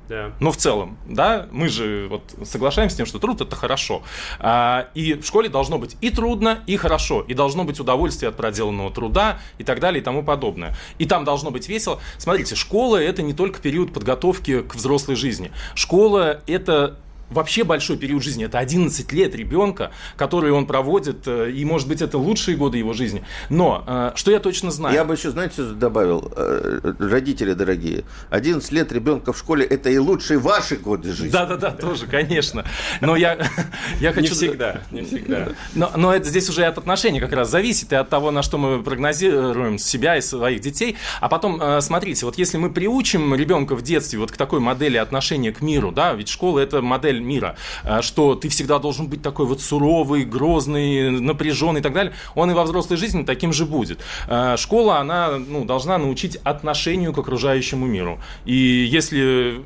да. 0.08 0.32
Но 0.40 0.52
в 0.52 0.58
целом, 0.58 0.98
да, 1.08 1.48
мы 1.52 1.70
же 1.70 2.08
вот 2.10 2.36
соглашаемся 2.44 2.96
с 2.96 2.98
тем, 2.98 3.06
что 3.06 3.20
труд 3.20 3.42
это 3.42 3.56
хорошо. 3.56 4.04
А, 4.40 4.88
и 4.94 5.14
в 5.14 5.26
школе 5.26 5.50
должно 5.50 5.78
быть 5.78 5.98
и 6.02 6.10
трудно, 6.10 6.60
и 6.68 6.78
хорошо. 6.78 7.22
И 7.22 7.34
должно 7.34 7.64
быть 7.64 7.80
удовольствие 7.80 8.30
от 8.30 8.38
проделанного 8.38 8.92
труда 8.92 9.40
и 9.58 9.64
так 9.64 9.80
далее 9.80 10.02
и 10.02 10.04
тому 10.04 10.24
подобное. 10.24 10.76
И 11.00 11.06
там 11.06 11.24
должно 11.24 11.52
быть 11.52 11.68
весело. 11.68 12.00
Смотрите, 12.18 12.56
школа 12.56 12.98
это 12.98 13.22
не 13.22 13.34
только 13.34 13.60
период 13.60 13.94
подготовки 13.94 14.62
к 14.62 14.76
взрослой 14.76 15.16
жизни. 15.16 15.52
Школа 15.74 16.42
это 16.48 16.98
вообще 17.30 17.64
большой 17.64 17.98
период 17.98 18.24
жизни. 18.24 18.46
Это 18.46 18.60
11 18.60 19.12
лет 19.12 19.36
ребенка, 19.36 19.92
который 20.16 20.52
он 20.52 20.66
проводит, 20.66 21.28
э, 21.28 21.52
и, 21.52 21.66
может 21.66 21.88
быть, 21.88 22.02
это 22.02 22.18
лучшие 22.18 22.58
годы 22.58 22.78
его 22.78 22.94
жизни. 22.94 23.24
Но 23.50 23.84
э, 23.88 24.12
что 24.16 24.32
я 24.32 24.40
точно 24.40 24.72
знаю? 24.72 24.94
Я 24.94 25.06
бы 25.06 25.16
еще, 25.16 25.32
знаете, 25.32 25.64
добавил, 25.64 26.32
э, 26.36 26.94
родители 27.00 27.54
дорогие, 27.54 28.04
11 28.30 28.72
лет 28.72 28.92
ребенка 28.92 29.34
в 29.34 29.38
школе– 29.38 29.66
это 29.70 29.90
и 29.90 29.98
лучшие 29.98 30.40
ваши 30.40 30.76
годы 30.78 31.12
жизни. 31.12 31.30
Да-да-да, 31.30 31.72
тоже, 31.72 32.06
конечно. 32.08 32.66
Но 33.02 33.16
я, 33.16 33.38
я 34.00 34.14
хочу... 34.14 34.30
Не 34.30 34.36
всегда, 34.36 34.82
не 34.92 35.02
всегда. 35.02 35.50
Но, 35.74 35.92
но 35.96 36.14
это 36.14 36.30
здесь 36.30 36.50
уже 36.50 36.66
от 36.66 36.78
отношений 36.78 37.20
как 37.20 37.34
раз 37.34 37.50
зависит, 37.50 37.92
и 37.92 37.96
от 37.96 38.10
того, 38.10 38.32
на 38.32 38.44
что 38.44 38.58
мы 38.58 38.84
прогнозируем 38.84 39.78
себя 39.78 40.18
и 40.18 40.22
своих 40.22 40.62
детей. 40.62 40.98
А 41.22 41.30
потом, 41.30 41.62
смотрите, 41.82 42.26
вот 42.26 42.38
если 42.38 42.58
мы 42.58 42.72
приучим 42.72 43.34
ребенка 43.36 43.76
в 43.76 43.82
детстве 43.82 44.20
вот 44.20 44.32
к 44.32 44.38
такой 44.38 44.60
модели 44.60 44.98
отношения 44.98 45.52
к 45.52 45.62
миру, 45.62 45.92
да, 45.92 46.14
ведь 46.14 46.30
школа– 46.30 46.60
это 46.62 46.82
модель 46.82 47.15
мира, 47.20 47.56
э, 47.84 48.02
что 48.02 48.36
ты 48.36 48.50
всегда 48.50 48.80
должен 48.80 49.08
быть 49.08 49.22
такой 49.22 49.46
вот 49.46 49.62
суровый, 49.62 50.26
грозный, 50.26 51.12
напряженный 51.12 51.80
и 51.80 51.84
так 51.84 51.94
далее, 51.94 52.14
он 52.36 52.52
и 52.52 52.54
во 52.54 52.64
взрослой 52.64 52.98
жизни 52.98 53.24
таким 53.24 53.54
же 53.54 53.66
будет. 53.66 54.00
Э, 54.28 54.58
школа, 54.58 55.00
она 55.00 55.38
ну, 55.38 55.66
должна 55.66 55.98
научить 55.98 56.38
отношению 56.44 57.14
к 57.14 57.18
окружающему 57.18 57.86
миру. 57.86 58.20
И 58.46 58.56
если 58.56 59.62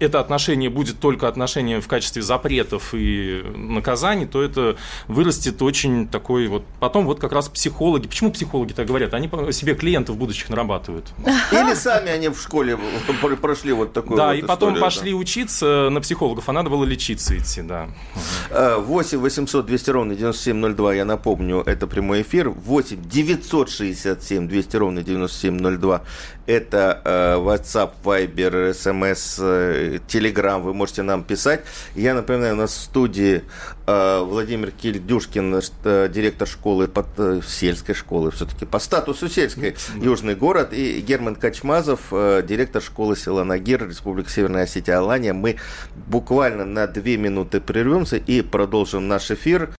это 0.00 0.20
отношение 0.20 0.70
будет 0.70 1.00
только 1.00 1.28
отношение 1.28 1.80
в 1.80 1.88
качестве 1.88 2.22
запретов 2.22 2.94
и 2.94 3.42
наказаний, 3.56 4.26
то 4.26 4.42
это 4.42 4.76
вырастет 5.08 5.60
очень 5.62 6.08
такой 6.08 6.46
вот... 6.48 6.64
Потом 6.80 7.06
вот 7.06 7.20
как 7.20 7.32
раз 7.32 7.48
психологи... 7.48 8.06
Почему 8.06 8.30
психологи 8.30 8.72
так 8.72 8.86
говорят? 8.86 9.14
Они 9.14 9.28
себе 9.52 9.74
клиентов 9.74 10.16
будущих 10.16 10.48
нарабатывают. 10.48 11.06
Или 11.52 11.74
сами 11.74 12.10
они 12.10 12.28
в 12.28 12.40
школе 12.40 12.78
прошли 13.40 13.72
вот 13.72 13.92
такую 13.92 14.16
Да, 14.16 14.28
вот 14.28 14.36
и 14.36 14.42
потом 14.42 14.70
историю, 14.70 14.80
пошли 14.80 15.10
да. 15.12 15.16
учиться 15.16 15.88
на 15.90 16.00
психологов, 16.00 16.48
а 16.48 16.52
надо 16.52 16.70
было 16.70 16.84
лечиться 16.94 17.36
идти, 17.36 17.62
да. 17.62 17.88
8 18.50 19.18
800 19.18 19.66
200 19.66 19.90
ровно 19.90 20.14
9702, 20.14 20.94
я 20.94 21.04
напомню, 21.04 21.62
это 21.66 21.86
прямой 21.86 22.22
эфир. 22.22 22.50
8 22.50 23.02
967 23.02 24.48
200 24.48 24.76
ровно 24.76 25.02
9702, 25.02 26.02
это 26.46 27.00
э, 27.04 27.36
WhatsApp, 27.36 27.92
Viber, 28.04 28.70
SMS, 28.70 29.38
э, 29.40 29.98
Telegram, 30.08 30.60
вы 30.60 30.74
можете 30.74 31.02
нам 31.02 31.24
писать. 31.24 31.62
Я 31.94 32.14
напоминаю, 32.14 32.54
у 32.54 32.56
нас 32.58 32.72
в 32.72 32.80
студии 32.80 33.42
э, 33.86 34.20
Владимир 34.20 34.70
Кильдюшкин, 34.70 35.60
э, 35.84 36.08
директор 36.12 36.46
школы, 36.46 36.88
под, 36.88 37.06
э, 37.18 37.40
сельской 37.46 37.94
школы, 37.94 38.30
все-таки 38.30 38.66
по 38.66 38.78
статусу 38.78 39.28
сельской, 39.28 39.76
Южный 39.96 40.34
город, 40.34 40.72
и 40.72 41.00
Герман 41.00 41.36
Качмазов, 41.36 42.00
э, 42.10 42.42
директор 42.46 42.82
школы 42.82 43.16
села 43.16 43.44
Нагир, 43.44 43.88
Республика 43.88 44.30
Северная 44.30 44.64
Осетия, 44.64 44.98
Алания. 44.98 45.32
Мы 45.32 45.56
буквально 46.06 46.64
на 46.64 46.86
две 46.86 47.16
минуты 47.16 47.60
прервемся 47.60 48.16
и 48.16 48.42
продолжим 48.42 49.08
наш 49.08 49.30
эфир. 49.30 49.74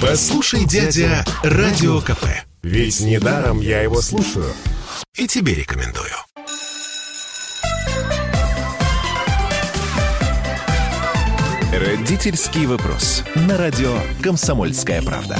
Послушай, 0.00 0.66
дядя, 0.66 1.24
Радио 1.42 2.00
КП. 2.00 2.26
Ведь 2.62 3.00
недаром 3.00 3.60
я 3.60 3.80
его 3.80 4.02
слушаю. 4.02 4.52
И 5.16 5.26
тебе 5.26 5.54
рекомендую. 5.54 6.12
Родительский 11.72 12.66
вопрос. 12.66 13.22
На 13.48 13.56
радио 13.58 13.94
«Комсомольская 14.22 15.02
правда». 15.02 15.36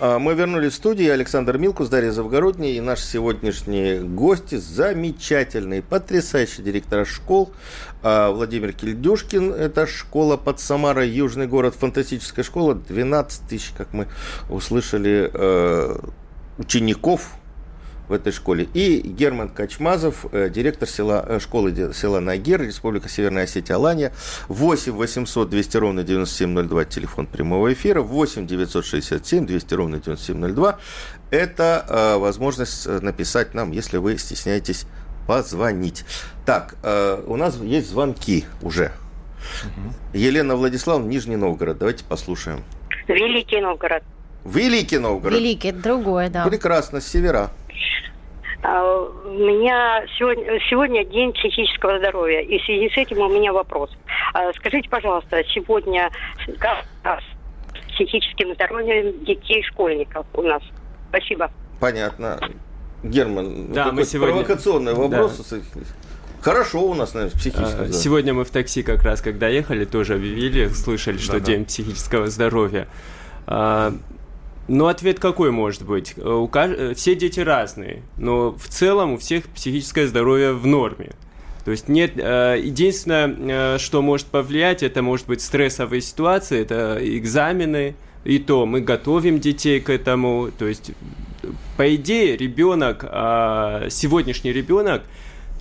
А, 0.00 0.18
Мы 0.18 0.34
вернулись 0.34 0.72
в 0.72 0.76
студию. 0.76 1.12
Александр 1.12 1.58
Милкус, 1.58 1.88
Дарья 1.88 2.12
Завгородний 2.12 2.76
и 2.76 2.80
наши 2.80 3.02
сегодняшние 3.02 4.00
гости. 4.00 4.54
Замечательные, 4.54 5.82
потрясающие 5.82 6.64
директора 6.64 7.04
школ. 7.04 7.52
А, 8.02 8.30
Владимир 8.30 8.72
Кильдюшкин, 8.72 9.52
это 9.52 9.86
школа 9.86 10.36
под 10.36 10.60
Самарой, 10.60 11.10
южный 11.10 11.46
город, 11.46 11.74
фантастическая 11.74 12.44
школа. 12.44 12.74
12 12.74 13.48
тысяч, 13.48 13.72
как 13.76 13.92
мы 13.92 14.06
услышали, 14.48 15.30
э, 15.32 15.98
учеников 16.58 17.32
в 18.08 18.12
этой 18.12 18.32
школе. 18.32 18.68
И 18.74 19.00
Герман 19.00 19.48
Качмазов, 19.48 20.26
э, 20.32 20.48
директор 20.50 20.88
села, 20.88 21.24
э, 21.26 21.38
школы 21.40 21.92
села 21.94 22.20
Нагер, 22.20 22.62
Республика 22.62 23.08
Северная 23.08 23.44
Осетия, 23.44 23.76
Алания. 23.76 24.12
8 24.48 24.92
800 24.92 25.50
200 25.50 25.76
ровно 25.76 26.02
9702, 26.02 26.84
телефон 26.86 27.26
прямого 27.26 27.72
эфира. 27.72 28.00
8 28.00 28.46
967 28.46 29.46
200 29.46 29.74
ровно 29.74 29.98
9702. 29.98 30.78
Это 31.30 31.84
э, 31.88 32.18
возможность 32.18 32.86
э, 32.86 33.00
написать 33.00 33.54
нам, 33.54 33.72
если 33.72 33.98
вы 33.98 34.16
стесняетесь 34.18 34.86
позвонить. 35.26 36.04
Так, 36.46 36.76
э, 36.82 37.22
у 37.26 37.36
нас 37.36 37.58
есть 37.60 37.90
звонки 37.90 38.46
уже. 38.62 38.92
Елена 40.12 40.56
Владиславовна, 40.56 41.08
Нижний 41.08 41.36
Новгород. 41.36 41.78
Давайте 41.78 42.04
послушаем. 42.04 42.64
Великий 43.06 43.60
Новгород. 43.60 44.02
Великий 44.44 44.98
Новгород. 44.98 45.38
Великий, 45.38 45.68
это 45.68 45.82
другое, 45.82 46.30
да. 46.30 46.46
Прекрасно, 46.46 47.00
с 47.00 47.06
севера. 47.06 47.50
А, 48.62 48.82
У 49.24 49.28
меня 49.30 50.04
сегодня, 50.18 50.44
сегодня 50.68 51.04
день 51.04 51.32
психического 51.32 51.98
здоровья, 51.98 52.40
и 52.40 52.58
в 52.58 52.64
связи 52.64 52.90
с 52.90 52.96
этим 52.96 53.18
у 53.18 53.28
меня 53.28 53.52
вопрос. 53.52 53.90
А, 54.34 54.52
Скажите, 54.54 54.88
пожалуйста, 54.88 55.42
сегодня 55.54 56.10
как 56.58 56.84
с 57.04 57.88
психическим 57.94 58.54
здоровьем 58.54 59.24
детей 59.24 59.62
школьников 59.62 60.26
у 60.34 60.42
нас? 60.42 60.62
Спасибо. 61.10 61.50
Понятно. 61.80 62.38
Герман, 63.04 63.72
Да, 63.72 63.84
такой 63.84 63.98
мы 64.00 64.04
сегодня- 64.04 64.34
провокационный 64.34 64.94
Да. 64.94 65.00
вопрос. 65.00 65.52
Хорошо 66.40 66.82
у 66.82 66.94
нас, 66.94 67.14
наверное, 67.14 67.36
психическое 67.36 67.64
А, 67.64 67.68
здоровье. 67.68 67.92
Сегодня 67.94 68.34
мы 68.34 68.44
в 68.44 68.50
такси 68.50 68.82
как 68.82 69.02
раз, 69.04 69.20
когда 69.20 69.48
ехали, 69.48 69.84
тоже 69.84 70.14
объявили, 70.14 70.66
слышали, 70.68 71.18
что 71.18 71.34
Да-да. 71.34 71.44
День 71.46 71.64
психического 71.64 72.26
здоровья. 72.26 72.88
А, 73.46 73.92
Ну, 74.68 74.86
ответ 74.86 75.18
какой 75.18 75.50
может 75.50 75.84
быть? 75.84 76.14
Э, 76.16 76.30
У 76.30 76.46
каж- 76.46 76.76
э, 76.76 76.94
Все 76.94 77.14
дети 77.14 77.40
разные, 77.40 78.02
но 78.18 78.52
в 78.52 78.68
целом 78.68 79.14
у 79.14 79.16
всех 79.16 79.46
психическое 79.46 80.06
здоровье 80.06 80.52
в 80.52 80.66
норме. 80.66 81.12
То 81.64 81.70
есть 81.70 81.88
нет, 81.88 82.12
э, 82.16 82.60
единственное, 82.62 83.78
что 83.78 84.00
может 84.02 84.26
повлиять, 84.28 84.82
это 84.82 85.02
может 85.02 85.26
быть 85.26 85.40
стрессовые 85.40 86.00
ситуации, 86.02 86.60
это 86.60 86.98
экзамены, 87.00 87.94
и 88.24 88.38
то 88.38 88.66
мы 88.66 88.80
готовим 88.80 89.38
детей 89.40 89.80
к 89.80 89.88
этому. 89.90 90.50
То 90.58 90.66
есть, 90.66 90.92
по 91.76 91.94
идее, 91.94 92.36
ребенок, 92.36 93.04
а, 93.08 93.88
сегодняшний 93.90 94.52
ребенок 94.52 95.02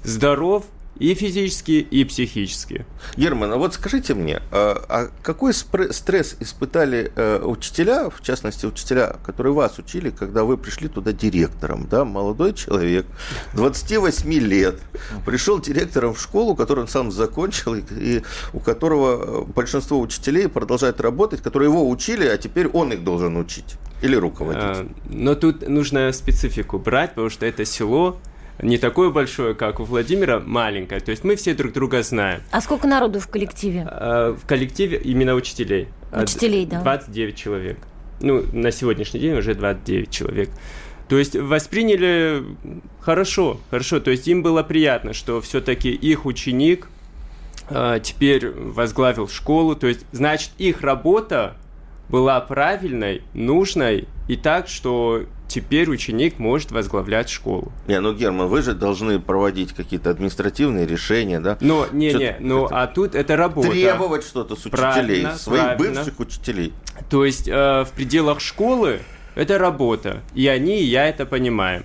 здоров 0.04 0.66
и 1.00 1.14
физически, 1.14 1.72
и 1.72 2.04
психически. 2.04 2.86
Герман, 3.16 3.52
а 3.54 3.58
вот 3.58 3.74
скажите 3.74 4.14
мне, 4.14 4.42
а, 4.52 4.84
а 4.90 5.10
какой 5.22 5.54
стресс 5.54 6.36
испытали 6.40 7.12
э, 7.16 7.42
учителя, 7.44 8.10
в 8.10 8.22
частности, 8.22 8.66
учителя, 8.66 9.16
которые 9.24 9.54
вас 9.54 9.78
учили, 9.80 10.10
когда 10.10 10.44
вы 10.44 10.58
пришли 10.58 10.88
туда 10.88 11.12
директором, 11.14 11.88
да, 11.90 12.06
молодой 12.06 12.54
человек, 12.54 13.06
28 13.54 14.32
лет, 14.34 14.80
пришел 15.26 15.60
директором 15.60 16.14
в 16.14 16.22
школу, 16.22 16.56
которую 16.56 16.86
он 16.86 16.90
сам 16.90 17.12
закончил, 17.12 17.76
и, 17.76 18.24
у 18.54 18.60
которого 18.60 19.44
э, 19.44 19.46
большинство 19.46 20.00
учителей 20.00 20.48
продолжают 20.48 21.02
работать, 21.02 21.42
которые 21.42 21.70
его 21.70 21.88
учили, 21.90 22.26
а 22.28 22.38
теперь 22.38 22.68
он 22.68 22.92
их 22.92 23.04
должен 23.04 23.38
учить 23.38 23.78
или 24.02 24.16
руководить. 24.16 24.62
А, 24.64 24.88
Но 25.10 25.36
тут 25.36 25.68
нужно 25.68 26.12
специфику 26.12 26.78
брать, 26.80 27.12
потому 27.12 27.30
что 27.30 27.46
это 27.46 27.66
село 27.66 28.20
не 28.62 28.78
такое 28.78 29.10
большое, 29.12 29.54
как 29.54 29.80
у 29.80 29.84
Владимира, 29.84 30.40
маленькое. 30.40 31.00
То 31.00 31.12
есть 31.12 31.24
мы 31.24 31.36
все 31.36 31.54
друг 31.54 31.74
друга 31.74 32.02
знаем. 32.02 32.42
А 32.52 32.62
сколько 32.62 32.88
народу 32.88 33.20
в 33.20 33.28
коллективе? 33.28 33.88
А, 33.90 34.34
В 34.34 34.46
коллективе 34.48 34.98
именно 34.98 35.36
учителей. 35.36 35.88
А, 36.12 36.24
Учителей, 36.24 36.66
да. 36.66 36.82
29 36.82 37.36
человек. 37.36 37.78
Ну, 38.20 38.44
на 38.52 38.72
сегодняшний 38.72 39.20
день 39.20 39.34
уже 39.34 39.54
29 39.54 40.10
человек. 40.10 40.50
То 41.08 41.18
есть 41.18 41.36
восприняли 41.36 42.44
хорошо, 43.00 43.60
хорошо. 43.70 44.00
То 44.00 44.12
есть 44.12 44.28
им 44.28 44.42
было 44.42 44.64
приятно, 44.64 45.14
что 45.14 45.40
все-таки 45.42 45.92
их 45.92 46.26
ученик 46.26 46.88
а, 47.70 48.00
теперь 48.00 48.50
возглавил 48.50 49.28
школу. 49.28 49.76
То 49.76 49.88
есть, 49.88 50.06
значит, 50.12 50.52
их 50.58 50.82
работа 50.82 51.58
была 52.10 52.40
правильной, 52.42 53.22
нужной 53.34 54.08
и 54.28 54.36
так, 54.36 54.68
что 54.68 55.26
теперь 55.48 55.90
ученик 55.90 56.40
может 56.40 56.72
возглавлять 56.72 57.30
школу. 57.30 57.72
Не, 57.88 58.00
ну, 58.00 58.14
Герман, 58.14 58.48
вы 58.48 58.62
же 58.62 58.74
должны 58.74 59.20
проводить 59.20 59.74
какие-то 59.74 60.10
административные 60.10 60.86
решения, 60.86 61.40
да? 61.40 61.58
Но, 61.62 61.88
не-не, 61.92 62.10
Что-то 62.12 62.36
ну, 62.40 62.66
это- 62.66 62.82
а 62.82 62.88
тут 62.88 63.16
это 63.16 63.36
работа. 63.36 63.70
Требовать 63.72 64.24
что-то 64.24 64.56
с 64.56 64.66
учителей, 64.66 64.78
Правильно, 64.82 65.38
своих 65.38 65.64
правильно. 65.64 65.96
бывших 66.02 66.20
учителей. 66.20 66.74
То 67.10 67.26
есть 67.26 67.48
э, 67.48 67.52
в 67.86 67.90
пределах 67.96 68.40
школы 68.42 69.00
это 69.36 69.58
работа, 69.58 70.22
и 70.34 70.48
они, 70.48 70.80
и 70.82 70.86
я 70.86 71.08
это 71.08 71.26
понимаем. 71.26 71.84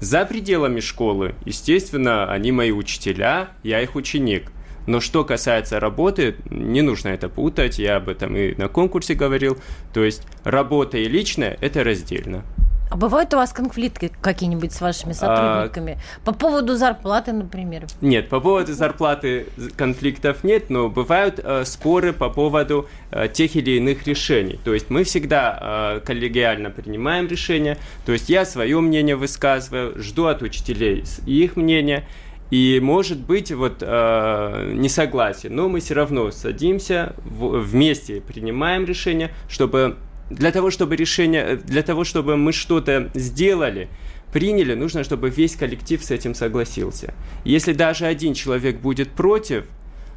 За 0.00 0.24
пределами 0.24 0.80
школы, 0.80 1.34
естественно, 1.44 2.30
они 2.32 2.52
мои 2.52 2.70
учителя, 2.72 3.50
я 3.62 3.80
их 3.82 3.96
ученик. 3.96 4.50
Но 4.86 4.98
что 4.98 5.24
касается 5.24 5.78
работы, 5.78 6.36
не 6.50 6.80
нужно 6.80 7.08
это 7.08 7.28
путать, 7.28 7.78
я 7.78 7.96
об 7.96 8.08
этом 8.08 8.34
и 8.34 8.54
на 8.56 8.68
конкурсе 8.68 9.14
говорил. 9.14 9.58
То 9.92 10.02
есть 10.02 10.22
работа 10.42 10.96
и 10.96 11.04
личное– 11.06 11.56
это 11.60 11.84
раздельно. 11.84 12.42
А 12.90 12.96
бывают 12.96 13.32
у 13.34 13.36
вас 13.36 13.52
конфликты 13.52 14.10
какие-нибудь 14.20 14.72
с 14.72 14.80
вашими 14.80 15.12
а, 15.12 15.14
сотрудниками? 15.14 15.98
А... 15.98 16.24
По 16.24 16.32
поводу 16.32 16.74
зарплаты, 16.74 17.32
например? 17.32 17.86
Нет, 18.00 18.28
по 18.28 18.40
поводу 18.40 18.72
зарплаты 18.74 19.46
конфликтов 19.76 20.42
нет, 20.42 20.70
но 20.70 20.88
бывают 20.88 21.38
э, 21.38 21.64
споры 21.64 22.12
по 22.12 22.28
поводу 22.28 22.88
э, 23.12 23.28
тех 23.28 23.54
или 23.54 23.76
иных 23.76 24.08
решений. 24.08 24.58
То 24.64 24.74
есть 24.74 24.90
мы 24.90 25.04
всегда 25.04 25.98
э, 25.98 26.00
коллегиально 26.04 26.70
принимаем 26.70 27.28
решения. 27.28 27.78
То 28.04 28.12
есть 28.12 28.28
я 28.28 28.44
свое 28.44 28.80
мнение 28.80 29.14
высказываю, 29.14 29.96
жду 30.02 30.26
от 30.26 30.42
учителей 30.42 31.04
их 31.26 31.54
мнение. 31.54 32.04
И 32.50 32.80
может 32.82 33.20
быть 33.20 33.52
вот 33.52 33.76
э, 33.80 34.72
несогласие, 34.74 35.52
но 35.52 35.68
мы 35.68 35.78
все 35.78 35.94
равно 35.94 36.32
садимся 36.32 37.14
в, 37.18 37.60
вместе 37.60 38.20
принимаем 38.20 38.84
решение, 38.84 39.30
чтобы 39.48 39.96
для 40.30 40.52
того, 40.52 40.70
чтобы 40.70 40.96
решение, 40.96 41.56
для 41.56 41.82
того, 41.82 42.04
чтобы 42.04 42.36
мы 42.36 42.52
что-то 42.52 43.10
сделали, 43.14 43.88
приняли, 44.32 44.74
нужно, 44.74 45.04
чтобы 45.04 45.28
весь 45.28 45.56
коллектив 45.56 46.02
с 46.02 46.10
этим 46.10 46.34
согласился. 46.34 47.14
Если 47.44 47.72
даже 47.72 48.06
один 48.06 48.34
человек 48.34 48.78
будет 48.78 49.10
против, 49.10 49.64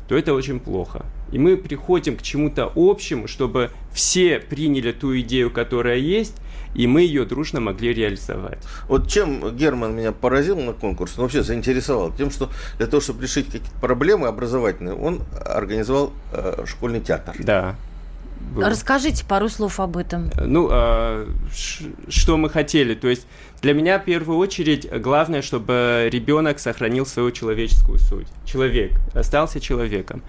то 0.07 0.15
это 0.15 0.33
очень 0.33 0.59
плохо. 0.59 1.05
И 1.31 1.39
мы 1.39 1.57
приходим 1.57 2.17
к 2.17 2.21
чему-то 2.21 2.71
общему, 2.75 3.27
чтобы 3.27 3.71
все 3.91 4.39
приняли 4.39 4.91
ту 4.91 5.17
идею, 5.21 5.49
которая 5.49 5.97
есть, 5.97 6.35
и 6.75 6.85
мы 6.87 7.01
ее 7.01 7.25
дружно 7.25 7.59
могли 7.61 7.93
реализовать. 7.93 8.59
Вот 8.87 9.07
чем 9.07 9.55
Герман 9.55 9.95
меня 9.95 10.11
поразил 10.11 10.59
на 10.59 10.73
конкурсе, 10.73 11.15
ну, 11.17 11.23
вообще 11.23 11.41
заинтересовал, 11.41 12.11
тем, 12.13 12.29
что 12.31 12.51
для 12.77 12.87
того, 12.87 13.01
чтобы 13.01 13.23
решить 13.23 13.45
какие-то 13.47 13.69
проблемы 13.79 14.27
образовательные, 14.27 14.95
он 14.95 15.23
организовал 15.45 16.13
э, 16.33 16.65
школьный 16.67 16.99
театр. 16.99 17.35
Да 17.39 17.75
Расскажите 18.57 19.25
пару 19.25 19.49
слов 19.49 19.79
об 19.79 19.97
этом. 19.97 20.31
Ну, 20.37 20.69
э, 20.71 21.27
что 22.09 22.37
мы 22.37 22.49
хотели. 22.49 22.95
То 22.95 23.07
есть 23.07 23.27
для 23.61 23.73
меня 23.73 23.99
в 23.99 24.05
первую 24.05 24.37
очередь 24.37 24.89
главное, 25.01 25.41
чтобы 25.41 26.09
ребенок 26.11 26.59
сохранил 26.59 27.05
свою 27.05 27.31
человеческую 27.31 27.99
суть. 27.99 28.27
Человек 28.45 28.91
остался 29.13 29.59
человеком. 29.59 30.21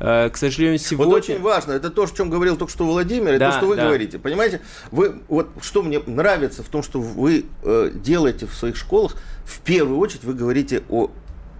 Э, 0.00 0.30
к 0.30 0.36
сожалению, 0.36 0.78
сегодня... 0.78 1.12
Вот 1.12 1.22
очень 1.22 1.40
важно, 1.40 1.72
это 1.72 1.90
то, 1.90 2.04
о 2.04 2.06
чем 2.06 2.30
говорил 2.30 2.56
только 2.56 2.72
что 2.72 2.86
Владимир, 2.86 3.38
да, 3.38 3.46
это 3.48 3.50
то, 3.50 3.52
что 3.58 3.66
вы 3.66 3.76
да. 3.76 3.84
говорите. 3.84 4.18
Понимаете, 4.18 4.62
вы, 4.90 5.20
вот 5.28 5.48
что 5.60 5.82
мне 5.82 6.00
нравится 6.06 6.62
в 6.62 6.68
том, 6.68 6.82
что 6.82 7.00
вы 7.00 7.44
э, 7.62 7.90
делаете 7.94 8.46
в 8.46 8.54
своих 8.54 8.76
школах, 8.76 9.16
в 9.44 9.60
первую 9.60 9.98
очередь 9.98 10.24
вы 10.24 10.32
говорите 10.32 10.82
о, 10.88 11.10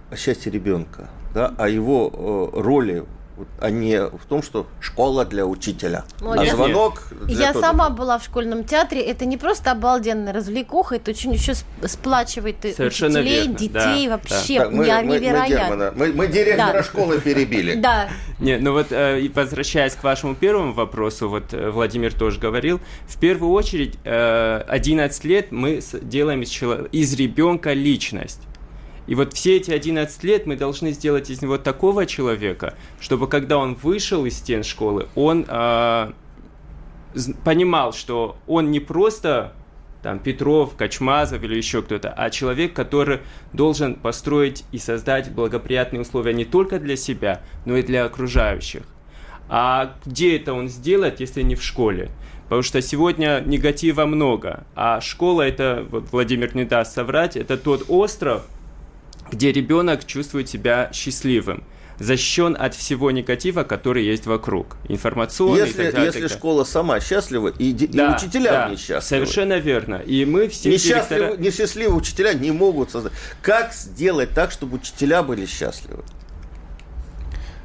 о 0.09 0.15
счастье 0.15 0.51
ребенка, 0.51 1.09
да, 1.35 1.53
о 1.55 1.69
его 1.69 2.51
э, 2.53 2.61
роли 2.61 3.05
а 3.59 3.69
не 3.69 3.99
в 3.99 4.25
том, 4.27 4.43
что 4.43 4.67
школа 4.79 5.25
для 5.25 5.45
учителя. 5.45 6.05
Молодец. 6.21 6.53
А 6.53 6.55
звонок 6.55 7.03
для 7.25 7.47
Я 7.47 7.53
сама 7.53 7.89
была 7.89 8.17
в 8.17 8.23
школьном 8.23 8.63
театре. 8.63 9.01
Это 9.01 9.25
не 9.25 9.37
просто 9.37 9.71
обалденная 9.71 10.33
развлекуха, 10.33 10.95
это 10.95 11.11
очень 11.11 11.33
еще 11.33 11.53
сплачивает 11.85 12.57
Совершенно 12.61 13.19
учителей, 13.19 13.41
верно. 13.41 13.57
детей 13.57 14.07
да, 14.07 14.11
вообще. 14.11 14.59
Да. 14.59 14.65
Так, 14.65 14.73
мы, 14.73 14.85
невероятно. 14.85 15.93
Мы, 15.95 16.07
мы, 16.07 16.13
мы 16.13 16.27
директора 16.27 16.73
да. 16.73 16.83
школы 16.83 17.19
перебили. 17.19 17.75
Да. 17.75 18.09
Не, 18.39 18.57
ну 18.57 18.73
вот 18.73 18.87
э, 18.91 19.29
возвращаясь 19.33 19.93
к 19.93 20.03
вашему 20.03 20.35
первому 20.35 20.73
вопросу, 20.73 21.29
вот 21.29 21.53
э, 21.53 21.69
Владимир 21.69 22.13
тоже 22.13 22.39
говорил, 22.39 22.79
в 23.07 23.17
первую 23.19 23.51
очередь 23.51 23.97
11 24.03 25.25
э, 25.25 25.27
лет 25.27 25.51
мы 25.51 25.81
делаем 26.01 26.41
из, 26.41 26.63
из 26.91 27.13
ребенка 27.13 27.73
личность. 27.73 28.41
И 29.11 29.15
вот 29.15 29.33
все 29.33 29.57
эти 29.57 29.71
11 29.71 30.23
лет 30.23 30.45
мы 30.45 30.55
должны 30.55 30.93
сделать 30.93 31.29
из 31.29 31.41
него 31.41 31.57
такого 31.57 32.05
человека, 32.05 32.75
чтобы 33.01 33.27
когда 33.27 33.57
он 33.57 33.73
вышел 33.73 34.25
из 34.25 34.37
стен 34.37 34.63
школы, 34.63 35.09
он 35.15 35.45
э, 35.49 36.11
понимал, 37.43 37.91
что 37.91 38.37
он 38.47 38.71
не 38.71 38.79
просто 38.79 39.51
там 40.01 40.19
Петров, 40.19 40.77
Качмазов 40.77 41.43
или 41.43 41.57
еще 41.57 41.81
кто-то, 41.81 42.09
а 42.09 42.29
человек, 42.29 42.71
который 42.73 43.19
должен 43.51 43.95
построить 43.95 44.63
и 44.71 44.77
создать 44.77 45.29
благоприятные 45.29 46.03
условия 46.03 46.33
не 46.33 46.45
только 46.45 46.79
для 46.79 46.95
себя, 46.95 47.41
но 47.65 47.75
и 47.75 47.83
для 47.83 48.05
окружающих. 48.05 48.83
А 49.49 49.97
где 50.05 50.37
это 50.37 50.53
он 50.53 50.69
сделает, 50.69 51.19
если 51.19 51.41
не 51.41 51.55
в 51.55 51.63
школе? 51.63 52.11
Потому 52.43 52.61
что 52.61 52.81
сегодня 52.81 53.43
негатива 53.45 54.05
много, 54.05 54.63
а 54.73 55.01
школа 55.01 55.41
это, 55.41 55.85
вот 55.89 56.13
Владимир 56.13 56.55
не 56.55 56.63
даст 56.63 56.93
соврать, 56.93 57.35
это 57.35 57.57
тот 57.57 57.83
остров, 57.89 58.43
где 59.31 59.51
ребенок 59.51 60.05
чувствует 60.05 60.49
себя 60.49 60.89
счастливым 60.93 61.63
защищен 62.01 62.57
от 62.59 62.73
всего 62.73 63.11
негатива, 63.11 63.63
который 63.63 64.03
есть 64.03 64.25
вокруг. 64.25 64.77
Информационный 64.89 65.67
если, 65.67 65.81
и 65.81 65.85
так 65.85 65.93
далее. 65.93 66.11
Если 66.13 66.27
школа 66.27 66.63
сама 66.63 66.99
счастлива, 66.99 67.49
и, 67.49 67.73
да, 67.73 68.11
и 68.11 68.15
учителя 68.15 68.51
да, 68.51 68.69
несчастливы. 68.69 69.01
Совершенно 69.01 69.59
верно. 69.59 69.95
И 69.95 70.25
мы 70.25 70.47
все 70.47 70.71
Несчастливы, 70.71 71.19
директора... 71.19 71.37
Несчастливые 71.37 71.95
учителя 71.95 72.33
не 72.33 72.51
могут 72.51 72.91
создать. 72.91 73.13
Как 73.41 73.73
сделать 73.73 74.31
так, 74.31 74.51
чтобы 74.51 74.77
учителя 74.77 75.21
были 75.21 75.45
счастливы? 75.45 76.03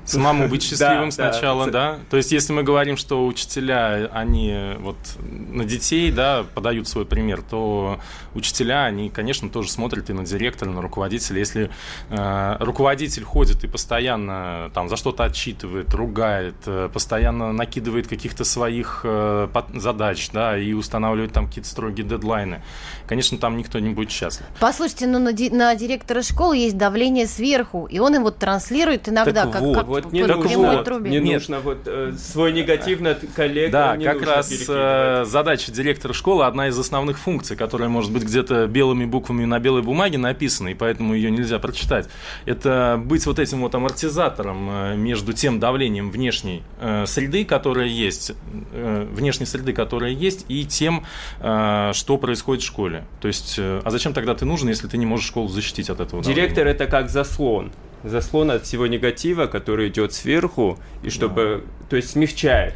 Самому 0.07 0.49
быть 0.49 0.62
счастливым 0.69 1.11
сначала, 1.11 1.71
да. 1.71 1.99
То 2.11 2.16
есть, 2.16 2.33
если 2.33 2.53
мы 2.53 2.62
говорим, 2.62 2.97
что 2.97 3.27
учителя, 3.27 4.09
они 4.12 4.75
вот 4.79 4.97
на 5.21 5.64
детей, 5.64 6.11
да, 6.11 6.45
подают 6.55 6.88
свой 6.88 7.05
пример, 7.05 7.42
то 7.42 7.99
учителя, 8.35 8.85
они, 8.85 9.11
конечно, 9.11 9.49
тоже 9.51 9.71
смотрят 9.71 10.11
и 10.11 10.12
на 10.12 10.25
директора, 10.25 10.71
на 10.71 10.81
руководителя. 10.83 11.38
Если 11.38 11.71
э, 12.11 12.57
руководитель 12.61 13.25
ходит 13.25 13.64
и 13.64 13.69
постоянно 13.69 14.71
там 14.75 14.88
за 14.88 14.97
что-то 14.97 15.25
отчитывает, 15.25 15.92
ругает, 15.95 16.55
э, 16.66 16.88
постоянно 16.92 17.53
накидывает 17.53 18.07
каких-то 18.07 18.45
своих 18.45 19.01
э, 19.05 19.49
задач, 19.75 20.31
да, 20.33 20.59
и 20.59 20.73
устанавливает 20.73 21.33
там 21.33 21.47
какие-то 21.49 21.69
строгие 21.69 22.07
дедлайны, 22.07 22.62
конечно, 23.07 23.38
там 23.38 23.57
никто 23.57 23.79
не 23.79 23.90
будет 23.90 24.11
счастлив. 24.11 24.47
Послушайте, 24.61 25.07
ну 25.07 25.19
на, 25.19 25.33
ди- 25.33 25.51
на 25.51 25.75
директора 25.75 26.23
школы 26.23 26.57
есть 26.57 26.77
давление 26.77 27.27
сверху, 27.27 27.87
и 27.87 27.99
он 27.99 28.14
его 28.14 28.31
транслирует 28.31 29.09
иногда, 29.09 29.45
так 29.45 29.53
как, 29.53 29.62
вот, 29.62 29.75
как 29.75 29.88
вот 30.05 30.13
не 30.13 30.23
нужно, 30.23 30.83
трубе. 30.83 31.11
не 31.11 31.21
Нет. 31.21 31.41
нужно 31.41 31.61
вот 31.61 31.79
э, 31.87 32.13
свой 32.19 32.53
негатив 32.53 33.01
над 33.01 33.25
коллегой. 33.35 33.71
Да, 33.71 33.97
как 33.97 34.23
раз 34.23 34.51
э, 34.69 35.25
задача 35.27 35.73
директора 35.73 36.13
школы 36.13 36.45
одна 36.45 36.69
из 36.69 36.79
основных 36.79 37.19
функций, 37.19 37.57
которая 37.57 37.89
может 37.89 38.13
быть 38.13 38.25
где-то 38.25 38.67
белыми 38.67 39.05
буквами 39.05 39.45
на 39.45 39.59
белой 39.59 39.83
бумаге 39.83 40.19
написана, 40.19 40.69
и 40.69 40.75
поэтому 40.75 41.15
ее 41.15 41.31
нельзя 41.31 41.59
прочитать. 41.59 42.09
Это 42.45 43.01
быть 43.03 43.27
вот 43.27 43.39
этим 43.39 43.61
вот 43.61 43.75
амортизатором 43.75 44.69
э, 44.71 44.97
между 44.97 45.33
тем 45.33 45.61
давлением 45.61 46.11
внешней 46.11 46.63
э, 46.81 47.07
среды, 47.07 47.45
которая 47.45 47.87
есть, 47.87 48.33
э, 48.73 49.07
внешней 49.11 49.47
среды, 49.47 49.73
которая 49.73 50.11
есть, 50.11 50.45
и 50.49 50.65
тем, 50.65 51.05
э, 51.41 51.91
что 51.95 52.19
происходит 52.19 52.63
в 52.63 52.67
школе. 52.67 53.05
То 53.21 53.29
есть, 53.29 53.57
э, 53.59 53.81
а 53.85 53.91
зачем 53.91 54.13
тогда 54.13 54.35
ты 54.35 54.45
нужен, 54.45 54.69
если 54.69 54.89
ты 54.89 54.99
не 54.99 55.07
можешь 55.07 55.27
школу 55.27 55.49
защитить 55.49 55.91
от 55.91 56.01
этого? 56.01 56.23
Директор 56.23 56.65
давления? 56.65 56.75
это 56.75 56.87
как 56.87 57.09
заслон 57.09 57.73
заслон 58.05 58.51
от 58.51 58.65
всего 58.65 58.87
негатива, 58.87 59.47
который 59.47 59.89
идет 59.89 60.13
сверху, 60.13 60.79
и 61.03 61.11
чтобы, 61.11 61.65
да. 61.65 61.87
то 61.91 61.97
есть 61.97 62.11
смягчает. 62.11 62.75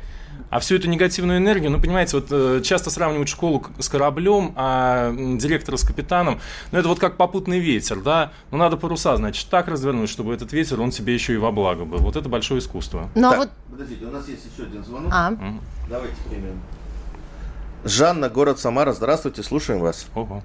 А 0.50 0.58
всю 0.58 0.74
эту 0.74 0.88
негативную 0.88 1.38
энергию, 1.38 1.70
ну, 1.70 1.80
понимаете, 1.80 2.16
вот 2.16 2.26
э, 2.30 2.60
часто 2.64 2.90
сравнивают 2.90 3.28
школу 3.28 3.64
с 3.78 3.88
кораблем, 3.88 4.52
а 4.56 5.12
директора 5.12 5.76
с 5.76 5.84
капитаном. 5.84 6.40
Ну, 6.72 6.78
это 6.78 6.88
вот 6.88 6.98
как 6.98 7.16
попутный 7.16 7.60
ветер, 7.60 8.00
да? 8.00 8.32
Ну, 8.50 8.58
надо 8.58 8.76
паруса, 8.76 9.16
значит, 9.16 9.48
так 9.48 9.68
развернуть, 9.68 10.10
чтобы 10.10 10.34
этот 10.34 10.52
ветер, 10.52 10.80
он 10.80 10.90
тебе 10.90 11.14
еще 11.14 11.34
и 11.34 11.36
во 11.36 11.52
благо 11.52 11.84
был. 11.84 11.98
Вот 11.98 12.16
это 12.16 12.28
большое 12.28 12.58
искусство. 12.58 13.08
Ну, 13.14 13.30
а 13.30 13.36
вот... 13.36 13.50
Подождите, 13.70 14.04
у 14.06 14.10
нас 14.10 14.26
есть 14.26 14.44
еще 14.52 14.64
один 14.64 14.82
звонок. 14.82 15.12
А. 15.14 15.32
Давайте 15.88 16.16
примем. 16.28 16.60
Жанна, 17.84 18.28
город 18.28 18.58
Самара, 18.58 18.92
здравствуйте, 18.92 19.44
слушаем 19.44 19.80
вас. 19.80 20.08
Ого. 20.16 20.42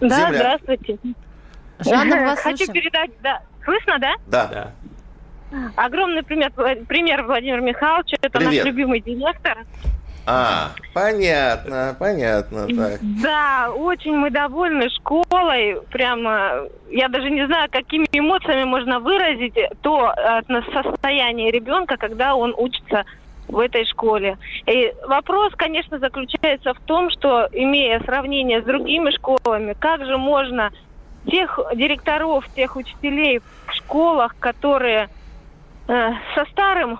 Да, 0.00 0.26
Земля. 0.26 0.34
здравствуйте. 0.34 0.98
Жанна, 1.78 2.16
вас 2.24 2.40
Хочу 2.40 2.58
слушаем. 2.58 2.74
передать, 2.74 3.10
да. 3.22 3.42
Слышно, 3.64 3.98
да? 3.98 4.14
Да. 4.26 4.46
да. 4.46 4.72
Огромный 5.76 6.22
пример, 6.22 6.50
пример 6.86 7.24
Владимир 7.24 7.60
Михайлович. 7.60 8.14
Это 8.22 8.38
Привет. 8.38 8.54
наш 8.54 8.64
любимый 8.64 9.00
директор. 9.00 9.58
А, 10.24 10.70
понятно, 10.94 11.96
понятно. 11.98 12.66
Так. 12.68 13.00
Да, 13.22 13.70
очень 13.72 14.16
мы 14.16 14.30
довольны 14.30 14.88
школой. 14.90 15.80
Прямо, 15.90 16.68
я 16.90 17.08
даже 17.08 17.28
не 17.28 17.44
знаю, 17.46 17.68
какими 17.70 18.06
эмоциями 18.12 18.64
можно 18.64 19.00
выразить 19.00 19.58
то 19.82 20.14
состояние 20.72 21.50
ребенка, 21.50 21.96
когда 21.96 22.36
он 22.36 22.54
учится 22.56 23.04
в 23.48 23.58
этой 23.58 23.84
школе. 23.86 24.38
И 24.66 24.92
вопрос, 25.06 25.52
конечно, 25.56 25.98
заключается 25.98 26.72
в 26.72 26.80
том, 26.80 27.10
что, 27.10 27.48
имея 27.52 28.00
сравнение 28.00 28.62
с 28.62 28.64
другими 28.64 29.10
школами, 29.10 29.74
как 29.78 30.04
же 30.06 30.16
можно 30.16 30.70
тех 31.26 31.58
директоров, 31.74 32.48
тех 32.54 32.76
учителей 32.76 33.40
в 33.66 33.72
школах, 33.74 34.34
которые 34.38 35.08
э, 35.88 36.10
со 36.34 36.44
старым 36.50 36.98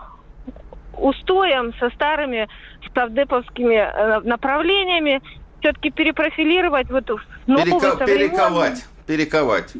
устоем, 0.96 1.72
со 1.78 1.90
старыми 1.90 2.48
ставдеповскими 2.88 3.74
э, 3.74 4.20
направлениями 4.20 5.22
все-таки 5.60 5.90
перепрофилировать 5.90 6.88
в 6.88 6.94
эту 6.94 7.20
новую 7.46 7.66
Перека- 7.66 8.06
Перековать, 8.06 8.86
перековать. 9.06 9.74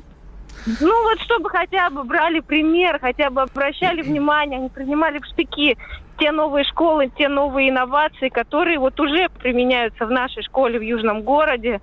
Ну 0.81 1.03
вот 1.03 1.21
чтобы 1.23 1.51
хотя 1.51 1.91
бы 1.91 2.05
брали 2.05 2.39
пример, 2.41 2.99
хотя 3.01 3.31
бы 3.31 3.43
обращали 3.43 4.03
внимание, 4.11 4.59
не 4.59 4.69
принимали 4.69 5.19
в 5.19 5.27
штыки 5.27 5.77
те 6.19 6.31
новые 6.31 6.65
школы, 6.65 7.11
те 7.19 7.29
новые 7.29 7.71
инновации, 7.71 8.29
которые 8.29 8.79
вот 8.79 8.99
уже 9.01 9.29
применяются 9.29 10.07
в 10.07 10.11
нашей 10.11 10.43
школе 10.45 10.79
в 10.79 10.83
Южном 10.83 11.23
городе. 11.23 11.81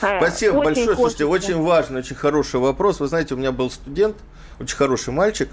Э, 0.00 0.18
Спасибо 0.18 0.56
очень 0.56 0.64
большое. 0.64 0.86
Хочется. 0.86 0.96
Слушайте, 0.96 1.24
очень 1.26 1.62
важный, 1.62 2.00
очень 2.00 2.16
хороший 2.16 2.60
вопрос. 2.60 3.00
Вы 3.00 3.08
знаете, 3.08 3.34
у 3.34 3.36
меня 3.36 3.52
был 3.52 3.70
студент, 3.70 4.16
очень 4.60 4.76
хороший 4.76 5.12
мальчик, 5.12 5.50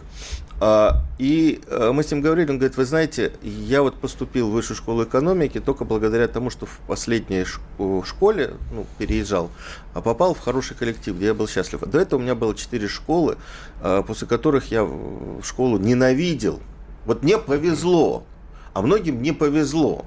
а, 0.60 1.04
и 1.18 1.62
э, 1.68 1.92
мы 1.92 2.04
с 2.04 2.12
ним 2.12 2.22
говорили, 2.22 2.50
он 2.50 2.58
говорит, 2.58 2.78
вы 2.78 2.86
знаете, 2.86 3.34
я 3.44 3.82
вот 3.82 3.96
поступил 3.96 4.50
в 4.50 4.54
высшую 4.54 4.78
школу 4.78 5.04
экономики 5.04 5.60
только 5.60 5.84
благодаря 5.84 6.28
тому, 6.28 6.50
что 6.50 6.66
в 6.66 6.80
последней 6.88 7.46
школе, 8.04 8.54
ну, 8.72 8.86
переезжал, 8.98 9.52
а 9.94 10.02
попал 10.02 10.34
в 10.34 10.40
хороший 10.40 10.76
коллектив, 10.76 11.16
где 11.16 11.28
я 11.28 11.34
был 11.34 11.48
счастлив. 11.48 11.82
До 11.82 12.00
этого 12.00 12.20
у 12.20 12.24
меня 12.24 12.36
было 12.36 12.56
четыре 12.56 12.88
школы, 12.88 13.38
а, 13.82 14.02
после 14.02 14.28
которых 14.28 14.72
я 14.72 14.84
в 14.84 15.44
школу 15.44 15.78
ненавидел. 15.78 16.62
Вот 17.06 17.22
мне 17.22 17.38
повезло, 17.38 18.24
а 18.74 18.82
многим 18.82 19.22
не 19.22 19.34
повезло. 19.34 20.06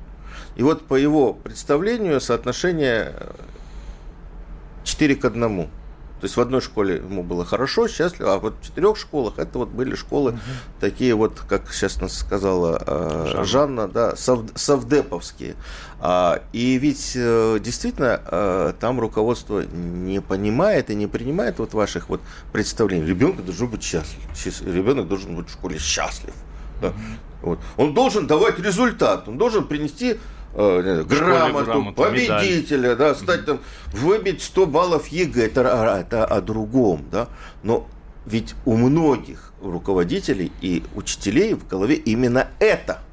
И 0.56 0.62
вот 0.62 0.86
по 0.86 0.94
его 0.94 1.34
представлению 1.34 2.20
соотношение 2.20 3.14
4 4.88 5.16
к 5.16 5.24
1. 5.24 5.68
То 6.20 6.24
есть 6.24 6.36
в 6.36 6.40
одной 6.40 6.60
школе 6.60 6.96
ему 6.96 7.22
было 7.22 7.44
хорошо, 7.44 7.86
счастливо, 7.86 8.34
а 8.34 8.38
вот 8.40 8.54
в 8.60 8.64
четырех 8.64 8.96
школах 8.96 9.38
это 9.38 9.58
вот 9.58 9.68
были 9.68 9.94
школы 9.94 10.32
угу. 10.32 10.40
такие 10.80 11.14
вот, 11.14 11.40
как 11.48 11.72
сейчас 11.72 12.00
нас 12.00 12.18
сказала 12.18 12.82
э, 12.84 13.26
Жанна. 13.28 13.44
Жанна, 13.44 13.88
да, 13.88 14.16
сов, 14.16 14.40
совдеповские. 14.56 15.54
А, 16.00 16.42
и 16.52 16.76
ведь 16.78 17.12
э, 17.14 17.60
действительно 17.60 18.20
э, 18.24 18.72
там 18.80 18.98
руководство 18.98 19.60
не 19.60 20.20
понимает 20.20 20.90
и 20.90 20.96
не 20.96 21.06
принимает 21.06 21.60
вот 21.60 21.72
ваших 21.72 22.08
вот 22.08 22.20
представлений. 22.52 23.06
Ребенок 23.06 23.44
должен 23.44 23.68
быть 23.68 23.84
счастлив, 23.84 24.18
ребенок 24.66 25.06
должен 25.06 25.36
быть 25.36 25.48
в 25.48 25.52
школе 25.52 25.78
счастлив. 25.78 26.34
Да. 26.80 26.88
Угу. 26.88 26.96
Вот. 27.42 27.58
Он 27.76 27.94
должен 27.94 28.26
давать 28.26 28.58
результат, 28.58 29.28
он 29.28 29.38
должен 29.38 29.64
принести 29.64 30.18
э, 30.54 31.04
грамоту, 31.08 31.64
грамоту 31.64 31.94
победителя, 31.94 32.90
медаль. 32.92 32.96
да, 32.96 33.14
стать 33.14 33.46
там, 33.46 33.60
выбить 33.92 34.42
100 34.42 34.66
баллов 34.66 35.08
ЕГЭ, 35.08 35.46
это, 35.46 35.60
это 35.60 36.24
о 36.24 36.40
другом, 36.40 37.04
да, 37.10 37.28
но 37.62 37.86
ведь 38.26 38.54
у 38.64 38.76
многих 38.76 39.52
руководителей 39.62 40.52
и 40.60 40.82
учителей 40.94 41.54
в 41.54 41.66
голове 41.66 41.94
именно 41.94 42.48
это– 42.58 43.00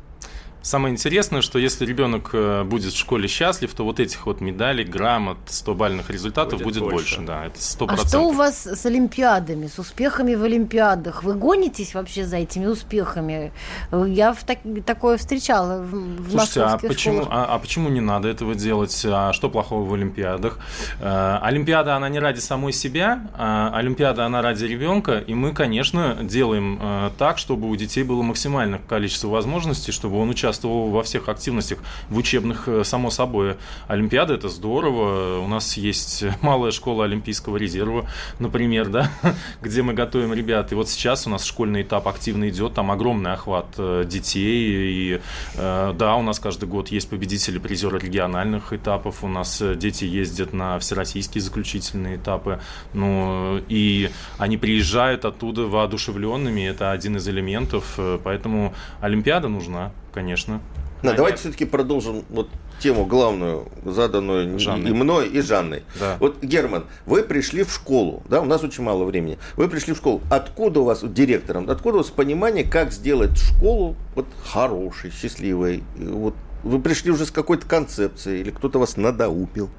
Самое 0.65 0.93
интересное, 0.93 1.41
что 1.43 1.60
если 1.60 1.86
ребенок 1.86 2.32
э, 2.34 2.63
будет 2.63 2.91
в 2.91 2.97
школе 2.97 3.28
счастлив, 3.28 3.71
то 3.75 3.84
вот 3.84 3.99
этих 3.99 4.25
вот 4.25 4.41
медалей, 4.41 4.84
грамот, 4.84 5.38
100 5.45 5.75
бальных 5.75 6.10
результатов 6.10 6.60
будет, 6.63 6.80
будет 6.80 6.91
больше. 6.91 7.17
больше. 7.17 7.21
Да, 7.21 7.45
это 7.45 7.60
100%. 7.60 7.86
А 7.89 7.97
что 7.97 8.21
у 8.21 8.32
вас 8.32 8.65
с 8.65 8.84
олимпиадами, 8.84 9.67
с 9.67 9.78
успехами 9.78 10.34
в 10.34 10.41
олимпиадах? 10.41 11.21
Вы 11.21 11.36
гонитесь 11.36 11.93
вообще 11.93 12.25
за 12.25 12.38
этими 12.38 12.65
успехами? 12.65 13.54
Я 13.91 14.34
в 14.34 14.43
так, 14.43 14.58
такое 14.88 15.17
встречала 15.17 15.84
в, 15.84 15.91
в 15.91 16.32
Слушайте, 16.32 16.62
а 16.62 16.78
почему, 16.80 17.28
а, 17.30 17.45
а 17.45 17.60
почему 17.60 17.89
не 17.89 18.01
надо 18.01 18.28
этого 18.28 18.56
делать? 18.56 19.06
А 19.08 19.34
что 19.34 19.51
плохого 19.51 19.88
в 19.88 19.93
олимпиадах? 19.93 20.58
А, 20.99 21.41
олимпиада, 21.43 21.95
она 21.95 22.10
не 22.10 22.17
ради 22.17 22.39
самой 22.39 22.73
себя, 22.73 23.30
а 23.38 23.69
олимпиада, 23.71 24.25
она 24.25 24.41
ради 24.41 24.65
ребенка, 24.65 25.19
и 25.19 25.36
мы, 25.36 25.54
конечно, 25.54 26.17
делаем 26.23 26.80
а, 26.82 27.12
так, 27.19 27.38
чтобы 27.38 27.69
у 27.69 27.75
детей 27.75 28.04
было 28.04 28.23
максимальное 28.23 28.80
количество 28.80 29.28
возможностей, 29.28 29.91
чтобы 29.91 30.17
он 30.17 30.30
участвовал 30.32 30.54
участвовал 30.55 30.89
во 30.89 31.03
всех 31.03 31.29
активностях 31.29 31.79
в 32.09 32.17
учебных, 32.17 32.67
э, 32.67 32.83
само 32.83 33.09
собой. 33.09 33.55
Олимпиада– 33.87 34.33
это 34.35 34.49
здорово. 34.49 35.39
У 35.39 35.47
нас 35.47 35.77
есть 35.77 36.23
малая 36.41 36.71
школа 36.71 37.05
Олимпийского 37.05 37.57
резерва, 37.57 38.05
например, 38.39 38.89
да, 38.89 39.11
где 39.61 39.81
мы 39.81 39.93
готовим 39.93 40.33
ребят. 40.33 40.71
И 40.71 40.75
вот 40.75 40.89
сейчас 40.89 41.27
у 41.27 41.29
нас 41.29 41.43
школьный 41.43 41.81
этап 41.81 42.07
активно 42.07 42.49
идет, 42.49 42.73
там 42.73 42.91
огромный 42.91 43.33
охват 43.33 43.67
э, 43.77 44.05
детей. 44.07 45.15
И 45.15 45.21
э, 45.57 45.93
да, 45.97 46.15
у 46.15 46.21
нас 46.21 46.39
каждый 46.39 46.69
год 46.69 46.91
есть 46.91 47.09
победители, 47.09 47.59
призеры 47.59 47.99
региональных 47.99 48.73
этапов. 48.73 49.23
У 49.23 49.27
нас 49.27 49.61
дети 49.75 50.05
ездят 50.05 50.53
на 50.53 50.79
всероссийские 50.79 51.41
заключительные 51.41 52.15
этапы. 52.15 52.59
Ну, 52.93 53.61
и 53.67 54.09
они 54.37 54.57
приезжают 54.57 55.25
оттуда 55.25 55.63
воодушевленными. 55.63 56.61
Это 56.61 56.91
один 56.91 57.17
из 57.17 57.27
элементов. 57.27 57.99
Поэтому 58.23 58.73
Олимпиада 59.01 59.47
нужна 59.47 59.91
конечно. 60.15 60.62
Да, 61.04 61.13
давайте 61.13 61.38
все-таки 61.38 61.65
продолжим 61.65 62.23
вот 62.30 62.49
тему 62.80 63.06
главную, 63.06 63.67
заданную 63.84 64.58
Жанной. 64.58 64.89
и 64.89 64.93
мной, 64.93 65.28
и 65.28 65.41
Жанной. 65.41 65.84
Да. 65.99 66.17
Вот, 66.19 66.41
Герман, 66.41 66.86
вы 67.06 67.21
пришли 67.21 67.63
в 67.63 67.71
школу, 67.71 68.23
да, 68.28 68.41
у 68.41 68.45
нас 68.45 68.63
очень 68.63 68.84
мало 68.84 69.04
времени. 69.04 69.38
Вы 69.56 69.69
пришли 69.69 69.93
в 69.93 69.97
школу. 69.97 70.21
Откуда 70.32 70.80
у 70.80 70.86
вас, 70.86 71.01
директором, 71.04 71.69
откуда 71.69 71.97
у 71.97 71.99
вас 71.99 72.10
понимание, 72.10 72.63
как 72.63 72.91
сделать 72.91 73.38
школу 73.38 73.95
вот 74.15 74.25
хорошей, 74.45 75.12
счастливой? 75.12 75.84
Вот 75.97 76.34
вы 76.63 76.80
пришли 76.82 77.12
уже 77.12 77.25
с 77.25 77.32
какой-то 77.32 77.67
концепцией, 77.67 78.41
или 78.41 78.49
кто-то 78.49 78.80
вас 78.80 78.97
надоупил? 78.97 79.69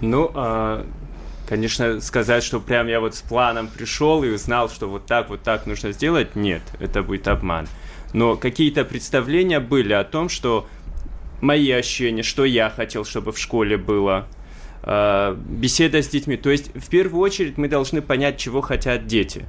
Ну, 0.00 0.30
а, 0.34 0.86
конечно, 1.48 2.00
сказать, 2.00 2.42
что 2.42 2.60
прям 2.60 2.86
я 2.86 3.00
вот 3.00 3.14
с 3.14 3.22
планом 3.22 3.68
пришел 3.68 4.22
и 4.24 4.28
узнал, 4.28 4.68
что 4.68 4.88
вот 4.88 5.06
так, 5.06 5.28
вот 5.28 5.42
так 5.42 5.66
нужно 5.66 5.92
сделать, 5.92 6.36
нет, 6.36 6.62
это 6.80 7.02
будет 7.02 7.28
обман 7.28 7.66
но 8.16 8.34
какие-то 8.34 8.86
представления 8.86 9.60
были 9.60 9.92
о 9.92 10.02
том, 10.02 10.30
что 10.30 10.66
мои 11.42 11.70
ощущения, 11.70 12.22
что 12.22 12.46
я 12.46 12.70
хотел, 12.70 13.04
чтобы 13.04 13.30
в 13.30 13.38
школе 13.38 13.76
было, 13.76 14.26
э, 14.84 15.36
беседа 15.36 16.00
с 16.00 16.08
детьми. 16.08 16.38
То 16.38 16.48
есть, 16.48 16.74
в 16.74 16.88
первую 16.88 17.20
очередь, 17.20 17.58
мы 17.58 17.68
должны 17.68 18.00
понять, 18.00 18.38
чего 18.38 18.62
хотят 18.62 19.06
дети. 19.06 19.44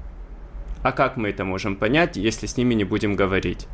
А 0.83 0.91
как 0.91 1.15
мы 1.15 1.29
это 1.29 1.45
можем 1.45 1.77
понять, 1.77 2.17
если 2.17 2.45
с 2.45 2.57
ними 2.57 2.73
не 2.73 2.83
будем 2.83 3.15
говорить? 3.15 3.67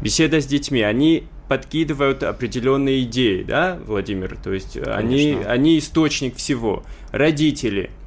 Беседа 0.00 0.40
с 0.40 0.46
детьми, 0.46 0.80
они 0.80 1.24
подкидывают 1.50 2.22
определенные 2.22 3.02
идеи, 3.02 3.42
да, 3.42 3.78
Владимир? 3.86 4.38
То 4.42 4.54
есть 4.54 4.78
они, 4.78 5.36
они 5.46 5.78
источник 5.78 6.36
всего. 6.36 6.82
Родители– 7.10 7.90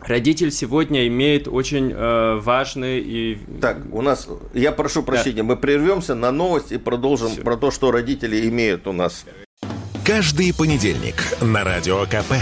Родитель 0.00 0.52
сегодня 0.52 1.06
имеет 1.06 1.48
очень 1.48 1.92
э, 1.92 2.36
важный 2.40 3.00
и... 3.00 3.38
Так, 3.60 3.78
у 3.92 4.00
нас, 4.00 4.28
я 4.54 4.72
прошу 4.72 5.02
прощения, 5.02 5.42
да. 5.42 5.44
мы 5.44 5.56
прервемся 5.56 6.14
на 6.14 6.30
новость 6.30 6.72
и 6.72 6.78
продолжим 6.78 7.28
Все. 7.28 7.42
про 7.42 7.56
то, 7.56 7.70
что 7.70 7.90
родители 7.90 8.48
имеют 8.48 8.86
у 8.86 8.92
нас. 8.92 9.24
Каждый 10.04 10.54
понедельник 10.54 11.16
на 11.42 11.64
Радио 11.64 12.04
КП. 12.06 12.32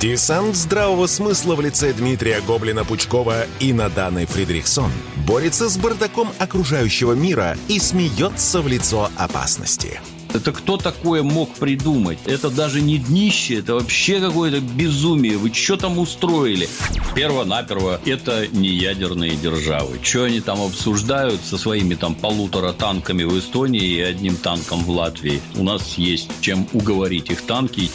Десант 0.00 0.54
здравого 0.54 1.08
смысла 1.08 1.56
в 1.56 1.60
лице 1.60 1.92
Дмитрия 1.92 2.40
Гоблина-Пучкова 2.46 3.46
и 3.58 3.72
Наданы 3.72 4.24
Фридрихсон 4.26 4.92
борется 5.26 5.68
с 5.68 5.76
бардаком 5.76 6.28
окружающего 6.38 7.14
мира 7.14 7.56
и 7.66 7.80
смеется 7.80 8.60
в 8.60 8.68
лицо 8.68 9.10
опасности. 9.16 10.00
Это 10.32 10.52
кто 10.52 10.76
такое 10.76 11.22
мог 11.22 11.54
придумать? 11.54 12.18
Это 12.26 12.50
даже 12.50 12.80
не 12.80 12.98
днище, 12.98 13.56
это 13.56 13.74
вообще 13.74 14.20
какое-то 14.20 14.60
безумие. 14.60 15.38
Вы 15.38 15.52
что 15.52 15.76
там 15.76 15.98
устроили? 15.98 16.68
Перво-наперво, 17.14 18.00
это 18.04 18.46
не 18.48 18.68
ядерные 18.68 19.36
державы. 19.36 19.98
Что 20.02 20.24
они 20.24 20.40
там 20.40 20.60
обсуждают 20.60 21.40
со 21.42 21.56
своими 21.56 21.94
там 21.94 22.14
полутора 22.14 22.72
танками 22.72 23.24
в 23.24 23.38
Эстонии 23.38 23.82
и 23.82 24.00
одним 24.00 24.36
танком 24.36 24.84
в 24.84 24.90
Латвии? 24.90 25.40
У 25.56 25.64
нас 25.64 25.94
есть 25.96 26.28
чем 26.40 26.68
уговорить 26.72 27.30
их 27.30 27.42
танки. 27.42 27.90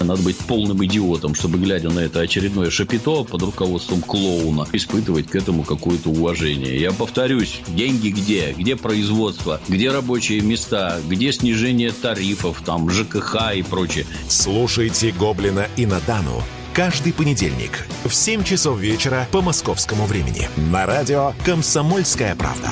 Надо 0.00 0.22
быть 0.22 0.36
полным 0.36 0.84
идиотом, 0.84 1.34
чтобы, 1.34 1.58
глядя 1.58 1.90
на 1.90 2.00
это 2.00 2.20
очередное 2.20 2.70
шапито 2.70 3.24
под 3.24 3.42
руководством 3.42 4.02
клоуна, 4.02 4.66
испытывать 4.72 5.28
к 5.28 5.36
этому 5.36 5.64
какое-то 5.64 6.10
уважение. 6.10 6.80
Я 6.80 6.92
повторюсь, 6.92 7.60
деньги 7.68 8.08
где? 8.10 8.54
Где 8.56 8.76
производство? 8.76 9.60
Где 9.68 9.90
рабочие 9.90 10.40
места? 10.40 11.00
Где 11.08 11.32
снижение 11.32 11.77
снижение 11.78 11.92
тарифов, 11.92 12.60
там, 12.64 12.90
ЖКХ 12.90 13.54
и 13.54 13.62
прочее. 13.62 14.04
Слушайте 14.28 15.12
«Гоблина» 15.12 15.68
и 15.76 15.86
«Надану» 15.86 16.42
каждый 16.74 17.12
понедельник 17.12 17.86
в 18.04 18.12
7 18.12 18.44
часов 18.44 18.78
вечера 18.78 19.26
по 19.30 19.42
московскому 19.42 20.04
времени 20.06 20.48
на 20.56 20.86
радио 20.86 21.32
«Комсомольская 21.44 22.34
правда». 22.34 22.70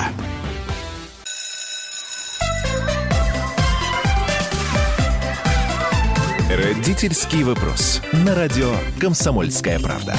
Родительский 6.49 7.43
вопрос. 7.43 8.01
На 8.11 8.35
радио 8.35 8.73
«Комсомольская 8.99 9.79
правда». 9.79 10.15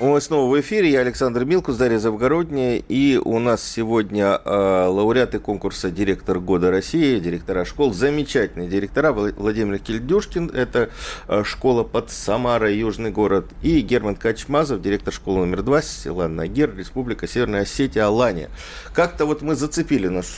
Мы 0.00 0.18
снова 0.22 0.50
в 0.50 0.58
эфире. 0.58 0.90
Я 0.90 1.00
Александр 1.00 1.44
Милкус, 1.44 1.76
Дарья 1.76 1.98
Завгородняя. 1.98 2.82
И 2.88 3.20
у 3.22 3.38
нас 3.38 3.62
сегодня 3.62 4.40
э, 4.42 4.86
лауреаты 4.86 5.38
конкурса 5.38 5.90
«Директор 5.90 6.40
года 6.40 6.70
России», 6.70 7.18
директора 7.18 7.66
школ. 7.66 7.92
Замечательные 7.92 8.66
директора. 8.66 9.12
Владимир 9.12 9.78
Кильдюшкин, 9.78 10.52
это 10.54 10.88
э, 11.28 11.44
школа 11.44 11.82
под 11.82 12.10
Самарой, 12.10 12.78
Южный 12.78 13.10
город. 13.10 13.48
И 13.60 13.82
Герман 13.82 14.16
Качмазов, 14.16 14.80
директор 14.80 15.12
школы 15.12 15.40
номер 15.40 15.60
два, 15.60 15.82
села 15.82 16.28
Нагер, 16.28 16.74
Республика 16.74 17.28
Северная 17.28 17.62
Осетия, 17.62 18.06
Алания. 18.06 18.48
Как-то 18.94 19.26
вот 19.26 19.42
мы 19.42 19.54
зацепили 19.54 20.08
нашу 20.08 20.32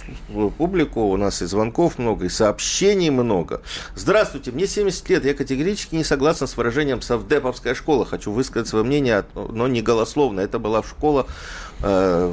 публику. 0.59 1.03
У 1.03 1.17
нас 1.17 1.41
и 1.41 1.47
звонков 1.47 2.01
много, 2.01 2.27
и 2.27 2.29
сообщений 2.29 3.11
много. 3.11 3.63
Здравствуйте, 3.95 4.51
мне 4.51 4.67
70 4.67 5.09
лет. 5.09 5.25
Я 5.25 5.35
категорически 5.35 5.95
не 5.95 6.03
согласен 6.03 6.49
с 6.49 6.57
выражением 6.57 7.01
«Совдеповская 7.01 7.77
школа». 7.77 8.05
Хочу 8.05 8.33
высказать 8.33 8.67
свое 8.67 8.85
мнение 8.85 9.25
но 9.53 9.69
не 9.69 9.83
голословно. 9.83 10.41
Это 10.41 10.59
была 10.59 10.83
школа, 10.83 11.27
э, 11.83 12.33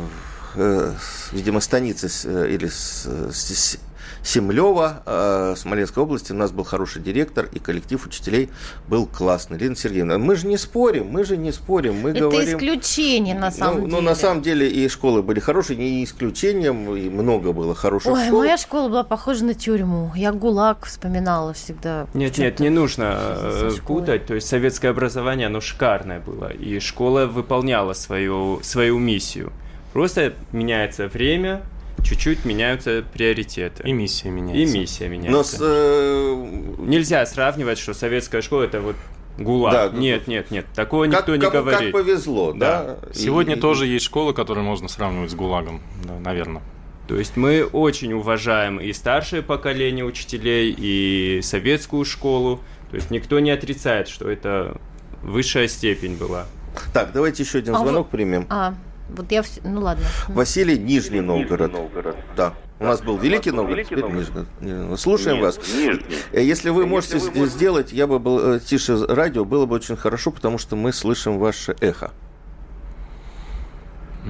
э, 0.56 0.94
видимо, 1.32 1.60
станицы 1.60 2.10
э, 2.28 2.50
или 2.50 2.68
с, 2.68 3.06
с, 3.32 3.78
Семлева, 4.24 5.04
э, 5.06 5.54
Смоленской 5.58 6.04
области. 6.04 6.32
У 6.32 6.36
нас 6.36 6.52
был 6.52 6.64
хороший 6.64 7.02
директор, 7.02 7.48
и 7.52 7.60
коллектив 7.60 8.06
учителей 8.06 8.50
был 8.88 9.06
классный. 9.06 9.58
Лена 9.58 9.76
Сергеевна, 9.76 10.18
мы 10.18 10.36
же 10.36 10.48
не 10.48 10.58
спорим, 10.58 11.08
мы 11.08 11.24
же 11.24 11.38
не 11.38 11.52
спорим. 11.52 11.96
Мы 12.02 12.12
Это 12.12 12.22
говорим... 12.22 12.58
исключение, 12.58 13.36
на 13.36 13.52
самом 13.52 13.82
ну, 13.82 13.86
деле. 13.86 13.96
Ну, 13.96 14.02
на 14.02 14.16
самом 14.16 14.42
деле, 14.42 14.70
и 14.70 14.88
школы 14.88 15.22
были 15.22 15.40
хорошие, 15.40 15.78
не 15.78 16.04
исключением, 16.04 16.96
и 16.96 17.10
много 17.10 17.54
было 17.54 17.76
хороших 17.76 18.14
Ой, 18.14 18.26
школ. 18.28 18.40
моя 18.40 18.58
школа 18.58 18.90
была 18.90 19.04
похожа 19.04 19.46
на 19.46 19.54
тюрьму. 19.54 20.12
Я 20.16 20.32
ГУЛАГ 20.32 20.86
вспоминала 20.86 21.54
всегда. 21.54 22.08
Нет, 22.14 22.38
нет, 22.38 22.60
не 22.60 22.70
нужно 22.70 23.16
э, 23.18 23.72
путать. 23.86 24.26
То 24.26 24.36
есть 24.36 24.48
советское 24.48 24.90
образование, 24.90 25.48
оно 25.48 25.62
шикарное 25.62 26.20
было. 26.20 26.52
И 26.52 26.80
школа 26.80 27.26
выполняла 27.26 27.94
свою, 27.94 28.60
свою 28.64 29.00
миссию. 29.00 29.52
Просто 29.94 30.34
меняется 30.52 31.08
время, 31.08 31.62
чуть-чуть 32.04 32.46
меняются 32.46 33.04
приоритеты. 33.14 33.88
И 33.88 33.92
миссия 33.92 34.30
меняется. 34.30 34.62
И 34.62 34.80
миссия 34.80 35.08
меняется. 35.08 35.32
Но 35.32 35.44
с, 35.44 35.58
э... 35.60 36.76
Нельзя 36.80 37.26
сравнивать, 37.26 37.80
что 37.80 37.94
советская 37.94 38.42
школа 38.42 38.64
это 38.64 38.82
вот 38.82 38.96
ГУЛАГ. 39.38 39.74
Да, 39.74 39.98
нет, 39.98 40.28
нет, 40.28 40.52
нет, 40.52 40.66
такого 40.76 41.06
как, 41.06 41.14
никто 41.14 41.36
не 41.36 41.42
как, 41.42 41.54
говорит. 41.54 41.92
Как 41.92 42.04
повезло, 42.04 42.54
да. 42.54 42.98
да? 43.02 43.14
Сегодня 43.14 43.56
и... 43.56 43.60
тоже 43.60 43.88
есть 43.88 44.06
школы, 44.06 44.34
которые 44.34 44.64
можно 44.64 44.88
сравнивать 44.88 45.32
с 45.32 45.36
ГУЛАГом, 45.36 45.82
да, 46.04 46.20
наверное. 46.20 46.62
То 47.08 47.16
есть 47.18 47.38
мы 47.38 47.64
очень 47.64 48.14
уважаем 48.14 48.80
и 48.80 48.94
старшее 48.94 49.42
поколение 49.42 50.06
учителей, 50.06 50.76
и 50.78 51.40
советскую 51.42 52.06
школу. 52.06 52.60
То 52.92 52.98
есть 52.98 53.10
никто 53.10 53.40
не 53.40 53.50
отрицает, 53.50 54.08
что 54.08 54.30
это 54.30 54.80
высшая 55.24 55.68
степень 55.68 56.18
была. 56.18 56.46
Так, 56.94 57.12
давайте 57.12 57.44
еще 57.44 57.60
один 57.60 57.76
а 57.76 57.80
звонок 57.80 58.08
вы... 58.12 58.18
примем. 58.18 58.46
А, 58.50 58.76
вот 59.10 59.32
я 59.32 59.42
все... 59.42 59.62
Ну 59.64 59.82
ладно. 59.82 60.06
Василий, 60.28 60.78
Нижний 60.78 61.22
Новгород. 61.22 61.72
Нижний 61.72 61.84
Новгород. 61.84 62.16
Да. 62.36 62.54
У 62.80 62.86
нас 62.86 63.02
был 63.02 63.18
Великий 63.18 63.52
Новгород, 63.52 63.86
теперь 63.86 64.06
Нижний. 64.06 64.98
Слушаем 64.98 65.38
Нет, 65.38 65.46
вас. 65.46 65.58
Нижний. 65.76 66.06
Э, 66.32 66.42
если 66.42 66.70
вы 66.70 66.86
можете 66.86 67.16
Если 67.16 67.38
вы 67.38 67.48
сделать, 67.48 67.92
я 67.92 68.08
бы 68.08 68.20
был 68.20 68.56
э, 68.56 68.60
тише 68.60 69.06
радио, 69.06 69.44
было 69.44 69.66
бы 69.66 69.76
очень 69.76 69.98
хорошо, 69.98 70.32
потому 70.32 70.58
что 70.58 70.76
мы 70.76 70.94
слышим 70.94 71.40
ваше 71.40 71.76
эхо. 71.82 72.12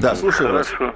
Да, 0.01 0.15
слушаем 0.15 0.51
Хорошо. 0.51 0.77
вас. 0.79 0.93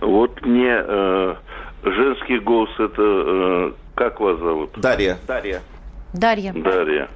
Вот 0.00 0.42
мне 0.42 0.74
э, 0.74 1.34
женский 1.82 2.38
голос 2.40 2.70
это 2.78 3.02
э, 3.02 3.72
как 3.94 4.20
вас 4.20 4.38
зовут? 4.38 4.70
Дарья. 4.76 5.18
Дарья. 5.26 5.62
Дарья. 6.12 6.52
Дарья. 6.52 7.08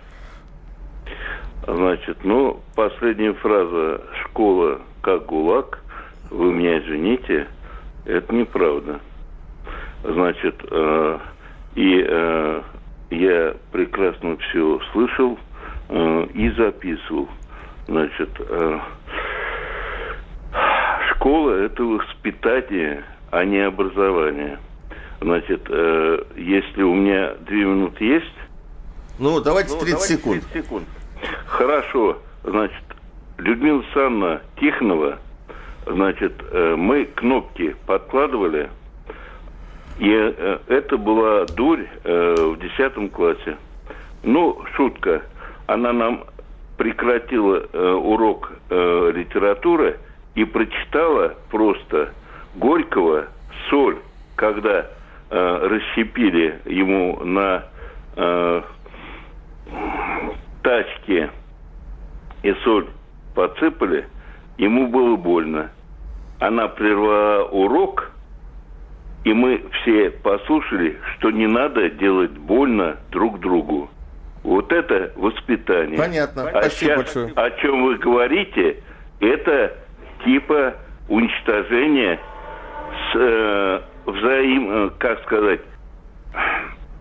Значит, 1.65 2.19
ну, 2.25 2.61
последняя 2.75 3.33
фраза 3.35 4.03
«школа 4.25 4.81
как 5.03 5.27
ГУЛАГ», 5.27 5.81
вы 6.31 6.53
меня 6.53 6.79
извините, 6.79 7.49
это 8.05 8.35
неправда. 8.35 9.01
Значит, 10.03 10.55
э, 10.71 11.19
и 11.75 12.05
э, 12.07 12.63
я 13.11 13.57
прекрасно 13.73 14.37
все 14.37 14.81
слышал 14.93 15.39
э, 15.89 16.27
и 16.35 16.51
записывал. 16.51 17.29
Значит, 17.87 18.31
э, 18.39 18.79
школа– 21.15 21.51
это 21.65 21.83
воспитание, 21.83 23.05
а 23.31 23.45
не 23.45 23.59
образование. 23.59 24.59
Значит, 25.21 25.63
э, 25.69 26.25
если 26.37 26.83
у 26.83 26.95
меня 26.95 27.35
две 27.41 27.65
минуты 27.65 28.05
есть... 28.05 28.27
Ну, 29.19 29.41
давайте 29.41 29.71
30 29.71 29.81
ну, 29.81 29.91
давайте 29.91 30.15
секунд. 30.15 30.43
30 30.53 30.65
секунд. 30.65 30.85
Хорошо. 31.47 32.19
Значит, 32.45 32.83
Людмила 33.39 33.83
Санна 33.93 34.41
Тихонова, 34.59 35.19
значит, 35.87 36.33
э, 36.51 36.75
мы 36.77 37.05
кнопки 37.05 37.77
подкладывали, 37.87 38.71
и 39.99 40.11
э, 40.11 40.59
это 40.69 40.97
была 40.97 41.45
дурь 41.47 41.87
э, 42.05 42.35
в 42.39 42.59
10 42.59 43.13
классе. 43.13 43.57
Ну, 44.23 44.59
шутка. 44.75 45.23
Она 45.67 45.93
нам 45.93 46.25
прекратила 46.77 47.67
урок 47.97 48.53
литературы 48.71 49.99
и 50.35 50.45
прочитала 50.45 51.35
просто 51.51 52.13
Горького 52.55 53.27
«Соль», 53.69 53.99
когда 54.37 54.87
расщепили 55.31 56.61
ему 56.67 57.19
на 57.25 57.65
тачке 60.67 61.31
и 62.43 62.53
соль 62.65 62.89
подсыпали, 63.37 64.09
ему 64.59 64.89
было 64.89 65.15
больно. 65.15 65.71
Она 66.41 66.67
прервала 66.67 67.45
урок, 67.45 68.11
и 69.23 69.33
мы 69.33 69.63
все 69.71 70.11
послушали, 70.11 70.99
что 71.15 71.31
не 71.31 71.47
надо 71.47 71.89
делать 71.91 72.33
больно 72.33 72.97
друг 73.13 73.39
другу. 73.39 73.89
Вот 74.43 74.73
это 74.73 75.13
воспитание. 75.15 75.97
Понятно. 75.97 76.49
А 76.49 76.63
Спасибо 76.63 76.71
сейчас, 76.71 77.15
большое. 77.15 77.33
о 77.37 77.51
чем 77.61 77.85
вы 77.85 77.99
говорите, 77.99 78.83
это 79.21 79.73
типа 80.25 80.75
уничтожения 81.09 82.19
с, 83.13 83.17
э, 83.17 83.81
взаим, 84.05 84.71
э, 84.71 84.91
как 84.99 85.23
сказать, 85.23 85.61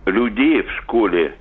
людей 0.06 0.62
в 0.62 0.70
школе 0.82 1.34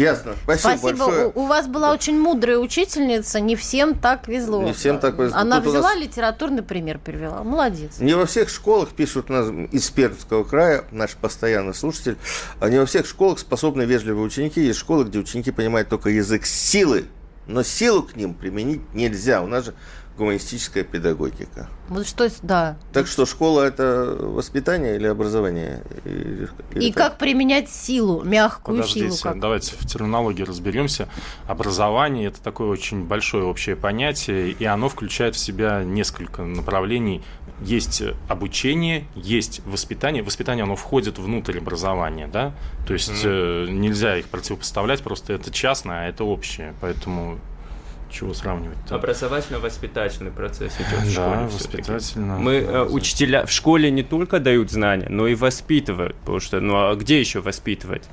Ясно. 0.00 0.34
Спасибо, 0.44 0.76
Спасибо. 0.78 0.98
большое. 1.04 1.32
У, 1.34 1.40
у 1.40 1.46
вас 1.46 1.66
была 1.66 1.92
очень 1.92 2.18
мудрая 2.18 2.58
учительница, 2.58 3.38
не 3.38 3.54
всем 3.54 3.94
так 3.94 4.28
везло. 4.28 4.62
Не 4.62 4.72
всем 4.72 4.98
так 4.98 5.18
везло. 5.18 5.38
Она 5.38 5.60
Тут 5.60 5.70
взяла 5.70 5.94
нас... 5.94 6.00
литературный 6.00 6.62
пример, 6.62 6.98
перевела. 6.98 7.42
Молодец. 7.42 7.98
Не 8.00 8.14
во 8.14 8.24
всех 8.24 8.48
школах, 8.48 8.90
пишут 8.90 9.28
нас 9.28 9.48
из 9.72 9.90
Пермского 9.90 10.44
края, 10.44 10.84
наш 10.90 11.16
постоянный 11.16 11.74
слушатель, 11.74 12.16
не 12.62 12.78
во 12.78 12.86
всех 12.86 13.06
школах 13.06 13.38
способны 13.38 13.82
вежливые 13.82 14.24
ученики. 14.24 14.60
Есть 14.62 14.78
школы, 14.78 15.04
где 15.04 15.18
ученики 15.18 15.50
понимают 15.50 15.90
только 15.90 16.08
язык 16.08 16.46
силы, 16.46 17.04
но 17.46 17.62
силу 17.62 18.02
к 18.02 18.16
ним 18.16 18.32
применить 18.32 18.80
нельзя. 18.94 19.42
У 19.42 19.46
нас 19.46 19.66
же 19.66 19.74
гуманистическая 20.16 20.84
педагогика. 20.84 21.68
Вот 21.88 22.06
что, 22.06 22.28
да. 22.42 22.76
Так 22.92 23.06
что 23.06 23.24
школа 23.24 23.62
это 23.62 24.16
воспитание 24.20 24.96
или 24.96 25.06
образование? 25.06 25.82
Или, 26.04 26.48
или 26.72 26.84
и 26.84 26.92
как? 26.92 27.12
как 27.12 27.18
применять 27.18 27.70
силу, 27.70 28.22
мягкую 28.22 28.78
Подождите, 28.78 29.10
силу? 29.10 29.18
Как? 29.22 29.40
Давайте 29.40 29.74
в 29.76 29.86
терминологии 29.86 30.42
разберемся. 30.42 31.08
Образование 31.46 32.28
это 32.28 32.40
такое 32.42 32.68
очень 32.68 33.04
большое 33.04 33.44
общее 33.44 33.76
понятие, 33.76 34.50
и 34.50 34.64
оно 34.64 34.88
включает 34.88 35.34
в 35.34 35.38
себя 35.38 35.82
несколько 35.82 36.42
направлений. 36.42 37.22
Есть 37.62 38.02
обучение, 38.28 39.06
есть 39.14 39.60
воспитание. 39.66 40.22
Воспитание 40.22 40.64
оно 40.64 40.76
входит 40.76 41.18
внутрь 41.18 41.58
образования, 41.58 42.26
да. 42.26 42.54
То 42.86 42.92
есть 42.92 43.24
mm-hmm. 43.24 43.68
э, 43.68 43.70
нельзя 43.70 44.16
их 44.16 44.28
противопоставлять, 44.28 45.02
просто 45.02 45.32
это 45.32 45.50
частное, 45.50 46.02
а 46.02 46.08
это 46.08 46.24
общее, 46.24 46.74
поэтому 46.80 47.38
чего 48.10 48.34
сравнивать? 48.34 48.76
Образовательно-воспитательный 48.90 50.30
процесс 50.30 50.74
идет 50.76 51.00
в 51.00 51.12
школе. 51.12 51.30
Да, 51.30 51.42
воспитательно. 51.44 52.38
Мы 52.38 52.54
э, 52.54 52.84
учителя 52.84 53.46
в 53.46 53.52
школе 53.52 53.90
не 53.90 54.02
только 54.02 54.40
дают 54.40 54.70
знания, 54.70 55.08
но 55.08 55.26
и 55.26 55.34
воспитывают, 55.34 56.16
потому 56.16 56.40
что 56.40 56.60
ну 56.60 56.76
а 56.76 56.94
где 56.94 57.20
еще 57.20 57.40
воспитывать? 57.40 58.08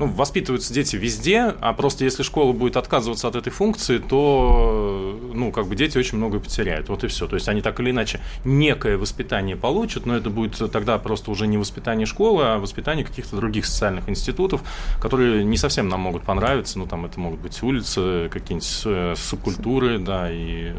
Ну, 0.00 0.06
воспитываются 0.06 0.72
дети 0.72 0.96
везде, 0.96 1.54
а 1.60 1.74
просто 1.74 2.04
если 2.04 2.22
школа 2.22 2.52
будет 2.52 2.78
отказываться 2.78 3.28
от 3.28 3.36
этой 3.36 3.50
функции, 3.50 3.98
то, 3.98 5.20
ну, 5.34 5.52
как 5.52 5.66
бы 5.66 5.76
дети 5.76 5.98
очень 5.98 6.16
многое 6.16 6.40
потеряют. 6.40 6.88
Вот 6.88 7.04
и 7.04 7.06
все. 7.06 7.26
То 7.26 7.36
есть 7.36 7.48
они 7.48 7.60
так 7.60 7.78
или 7.80 7.90
иначе 7.90 8.18
некое 8.46 8.96
воспитание 8.96 9.56
получат, 9.56 10.06
но 10.06 10.16
это 10.16 10.30
будет 10.30 10.56
тогда 10.72 10.96
просто 10.98 11.30
уже 11.30 11.46
не 11.46 11.58
воспитание 11.58 12.06
школы, 12.06 12.44
а 12.44 12.58
воспитание 12.58 13.04
каких-то 13.04 13.36
других 13.36 13.66
социальных 13.66 14.08
институтов, 14.08 14.62
которые 15.02 15.44
не 15.44 15.58
совсем 15.58 15.90
нам 15.90 16.00
могут 16.00 16.22
понравиться. 16.22 16.78
Ну, 16.78 16.86
там 16.86 17.04
это 17.04 17.20
могут 17.20 17.40
быть 17.40 17.62
улицы, 17.62 18.30
какие-нибудь 18.32 18.82
э, 18.86 19.14
субкультуры, 19.18 19.98
да, 19.98 20.32
и 20.32 20.72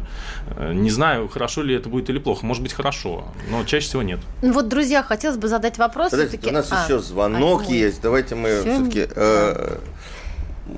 э, 0.56 0.72
не 0.74 0.90
знаю, 0.90 1.28
хорошо 1.28 1.62
ли 1.62 1.76
это 1.76 1.88
будет 1.88 2.10
или 2.10 2.18
плохо. 2.18 2.44
Может 2.44 2.64
быть, 2.64 2.72
хорошо, 2.72 3.28
но 3.52 3.62
чаще 3.62 3.86
всего 3.86 4.02
нет. 4.02 4.18
Вот, 4.42 4.66
друзья, 4.66 5.04
хотелось 5.04 5.36
бы 5.36 5.46
задать 5.46 5.78
вопрос. 5.78 6.10
Подождите, 6.10 6.48
у 6.48 6.52
нас 6.52 6.72
а, 6.72 6.82
еще 6.84 6.98
звонок 6.98 7.62
а, 7.68 7.72
есть. 7.72 8.02
Давайте 8.02 8.34
мы 8.34 8.62
все-таки 8.62 9.11
Э, 9.14 9.78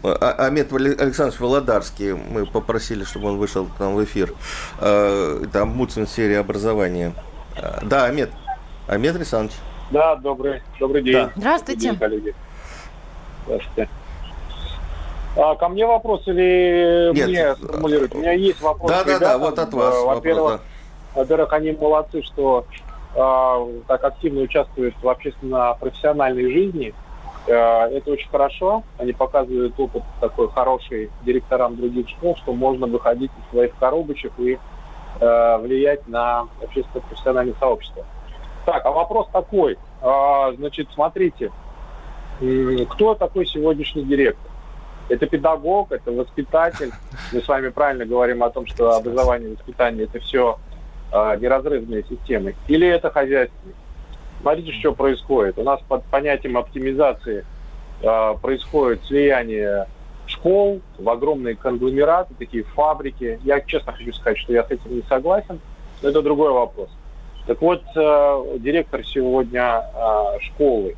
а, 0.03 0.47
Амет 0.47 0.73
Александрович 0.73 1.41
Володарский, 1.41 2.15
мы 2.15 2.47
попросили, 2.47 3.05
чтобы 3.05 3.29
он 3.29 3.39
вышел 3.39 3.67
к 3.67 3.79
нам 3.79 3.95
в 3.95 4.05
эфир. 4.05 4.33
Там 4.79 5.69
Муцин 5.69 6.07
серия 6.07 6.39
образования. 6.39 7.13
Да, 7.83 8.07
Амет. 8.07 8.31
Амет 8.89 9.15
Александрович. 9.15 9.57
Да, 9.91 10.17
добрый, 10.17 10.63
добрый 10.81 11.03
день. 11.03 11.15
Да. 11.15 11.33
Здравствуйте. 11.37 11.93
Добрый 11.93 12.11
день, 12.11 12.21
коллеги. 12.23 12.35
Здравствуйте. 13.47 13.89
А, 15.37 15.55
ко 15.57 15.69
мне 15.69 15.87
вопрос 15.87 16.23
или 16.27 17.13
Нет. 17.13 17.29
мне 17.29 17.55
сформулировать? 17.57 18.15
У 18.15 18.19
меня 18.19 18.33
есть 18.33 18.61
вопрос. 18.61 18.91
Да, 18.91 19.05
да, 19.05 19.19
да, 19.19 19.39
вот 19.39 19.59
от 19.59 19.73
вас. 19.75 19.95
Во-первых, 20.03 20.43
вопрос, 20.43 20.61
да. 21.15 21.21
во-первых, 21.21 21.53
они 21.53 21.73
молодцы, 21.73 22.23
что 22.23 22.67
э, 23.15 23.81
так 23.89 24.05
активно 24.05 24.43
участвуют 24.43 24.95
в 25.03 25.09
общественно-профессиональной 25.09 26.53
жизни. 26.53 26.95
Э, 27.47 27.89
это 27.91 28.11
очень 28.11 28.29
хорошо. 28.29 28.83
Они 28.99 29.13
показывают 29.13 29.79
опыт 29.79 30.03
такой 30.21 30.49
хороший 30.51 31.11
директорам 31.25 31.77
других 31.77 32.09
школ, 32.09 32.37
что 32.37 32.53
можно 32.53 32.87
выходить 32.87 33.31
из 33.39 33.51
своих 33.51 33.75
коробочек 33.77 34.33
и 34.39 34.59
э, 35.21 35.59
влиять 35.59 36.07
на 36.09 36.47
общественно-профессиональное 36.63 37.55
сообщество. 37.61 38.05
Так, 38.65 38.85
а 38.85 38.91
вопрос 38.91 39.29
такой. 39.33 39.77
А, 40.01 40.53
значит, 40.53 40.89
смотрите, 40.95 41.53
кто 42.91 43.15
такой 43.15 43.47
сегодняшний 43.47 44.05
директор? 44.05 44.51
Это 45.09 45.27
педагог, 45.27 45.93
это 45.93 46.13
воспитатель. 46.13 46.91
Мы 47.33 47.43
с 47.43 47.49
вами 47.49 47.69
правильно 47.69 48.07
говорим 48.07 48.43
о 48.43 48.51
том, 48.51 48.67
что 48.67 48.93
образование 48.97 49.51
и 49.51 49.55
воспитание 49.55 50.05
это 50.05 50.19
все 50.19 50.59
э, 51.13 51.37
неразрывные 51.39 52.05
системы. 52.05 52.55
Или 52.69 52.89
это 52.89 53.11
хозяйственник. 53.11 53.75
Смотрите, 54.45 54.73
что 54.73 54.93
происходит. 54.93 55.59
У 55.59 55.63
нас 55.63 55.81
под 55.89 56.05
понятием 56.05 56.59
оптимизации 56.59 57.47
э, 58.03 58.35
происходит 58.43 59.03
слияние 59.07 59.87
школ 60.27 60.83
в 60.99 61.09
огромные 61.09 61.55
конгломераты, 61.55 62.35
такие 62.39 62.63
фабрики. 62.63 63.41
Я 63.43 63.63
честно 63.63 63.95
хочу 63.95 64.13
сказать, 64.13 64.37
что 64.37 64.53
я 64.53 64.63
с 64.63 64.71
этим 64.71 64.97
не 64.97 65.03
согласен, 65.09 65.61
но 66.03 66.11
это 66.11 66.21
другой 66.21 66.53
вопрос. 66.53 66.91
Так 67.47 67.63
вот, 67.63 67.85
э, 67.97 68.59
директор 68.59 69.03
сегодня 69.07 69.81
э, 69.81 70.41
школы, 70.43 70.95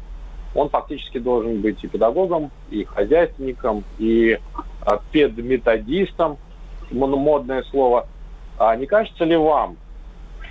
он 0.52 0.68
фактически 0.68 1.18
должен 1.18 1.61
быть 1.61 1.85
и 1.85 1.87
педагогом, 1.87 2.50
и 2.70 2.82
хозяйственником, 2.82 3.85
и 3.98 4.40
э, 4.85 4.90
педметодистом, 5.12 6.38
модное 6.90 7.62
слово. 7.70 8.09
А 8.59 8.74
не 8.74 8.87
кажется 8.87 9.22
ли 9.22 9.37
вам, 9.37 9.76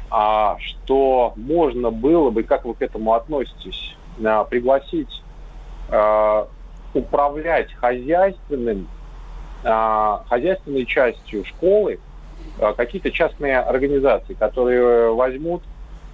а, 0.09 0.57
что 0.59 1.33
можно 1.35 1.91
было 1.91 2.29
бы, 2.29 2.43
как 2.43 2.65
вы 2.65 2.73
к 2.73 2.81
этому 2.81 3.13
относитесь, 3.13 3.95
а, 4.23 4.43
пригласить 4.43 5.21
а, 5.89 6.47
управлять 6.93 7.73
хозяйственным, 7.73 8.87
а, 9.63 10.23
хозяйственной 10.29 10.85
частью 10.85 11.45
школы 11.45 11.99
а, 12.59 12.73
какие-то 12.73 13.11
частные 13.11 13.59
организации, 13.59 14.33
которые 14.33 15.13
возьмут 15.13 15.63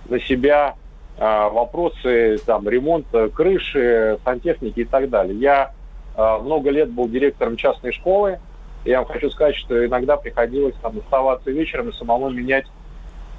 на 0.10 0.20
себя 0.20 0.76
э, 1.18 1.22
вопросы 1.22 2.40
там, 2.46 2.68
ремонта 2.68 3.30
крыши, 3.30 4.20
сантехники 4.24 4.82
и 4.82 4.86
так 4.86 5.10
далее. 5.10 5.38
Я 5.40 5.74
э, 6.16 6.38
много 6.42 6.70
лет 6.70 6.90
был 6.90 7.08
директором 7.08 7.56
частной 7.56 7.92
школы. 7.92 8.40
Я 8.84 9.02
вам 9.02 9.08
хочу 9.08 9.30
сказать, 9.30 9.56
что 9.56 9.86
иногда 9.86 10.18
приходилось 10.18 10.76
там 10.82 10.98
оставаться 10.98 11.52
вечером 11.52 11.90
и 11.90 11.94
самому 11.94 12.30
менять 12.30 12.66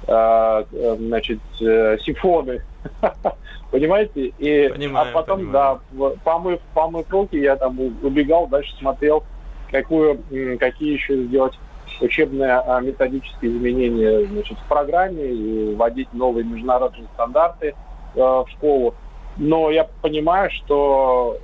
значит, 0.05 1.39
э, 1.61 1.97
сифоны. 2.03 2.61
Понимаете? 3.71 4.33
И, 4.37 4.69
понимаю, 4.69 5.09
а 5.09 5.13
потом, 5.13 5.39
понимаю. 5.39 5.81
да, 5.91 6.09
помыв, 6.23 6.59
помыв 6.73 7.09
руки, 7.09 7.37
я 7.39 7.55
там 7.55 7.79
убегал, 7.79 8.47
дальше 8.47 8.75
смотрел, 8.77 9.23
какую, 9.71 10.19
какие 10.59 10.93
еще 10.93 11.23
сделать 11.23 11.57
учебные 12.01 12.51
а, 12.51 12.81
методические 12.81 13.51
изменения 13.51 14.27
значит, 14.27 14.59
в 14.59 14.67
программе, 14.67 15.25
и 15.25 15.75
вводить 15.75 16.13
новые 16.13 16.43
международные 16.43 17.07
стандарты 17.13 17.73
э, 18.15 18.19
в 18.19 18.45
школу. 18.51 18.93
Но 19.37 19.71
я 19.71 19.87
понимаю, 20.01 20.51
что 20.51 21.37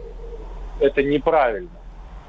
это 0.79 1.01
неправильно. 1.01 1.69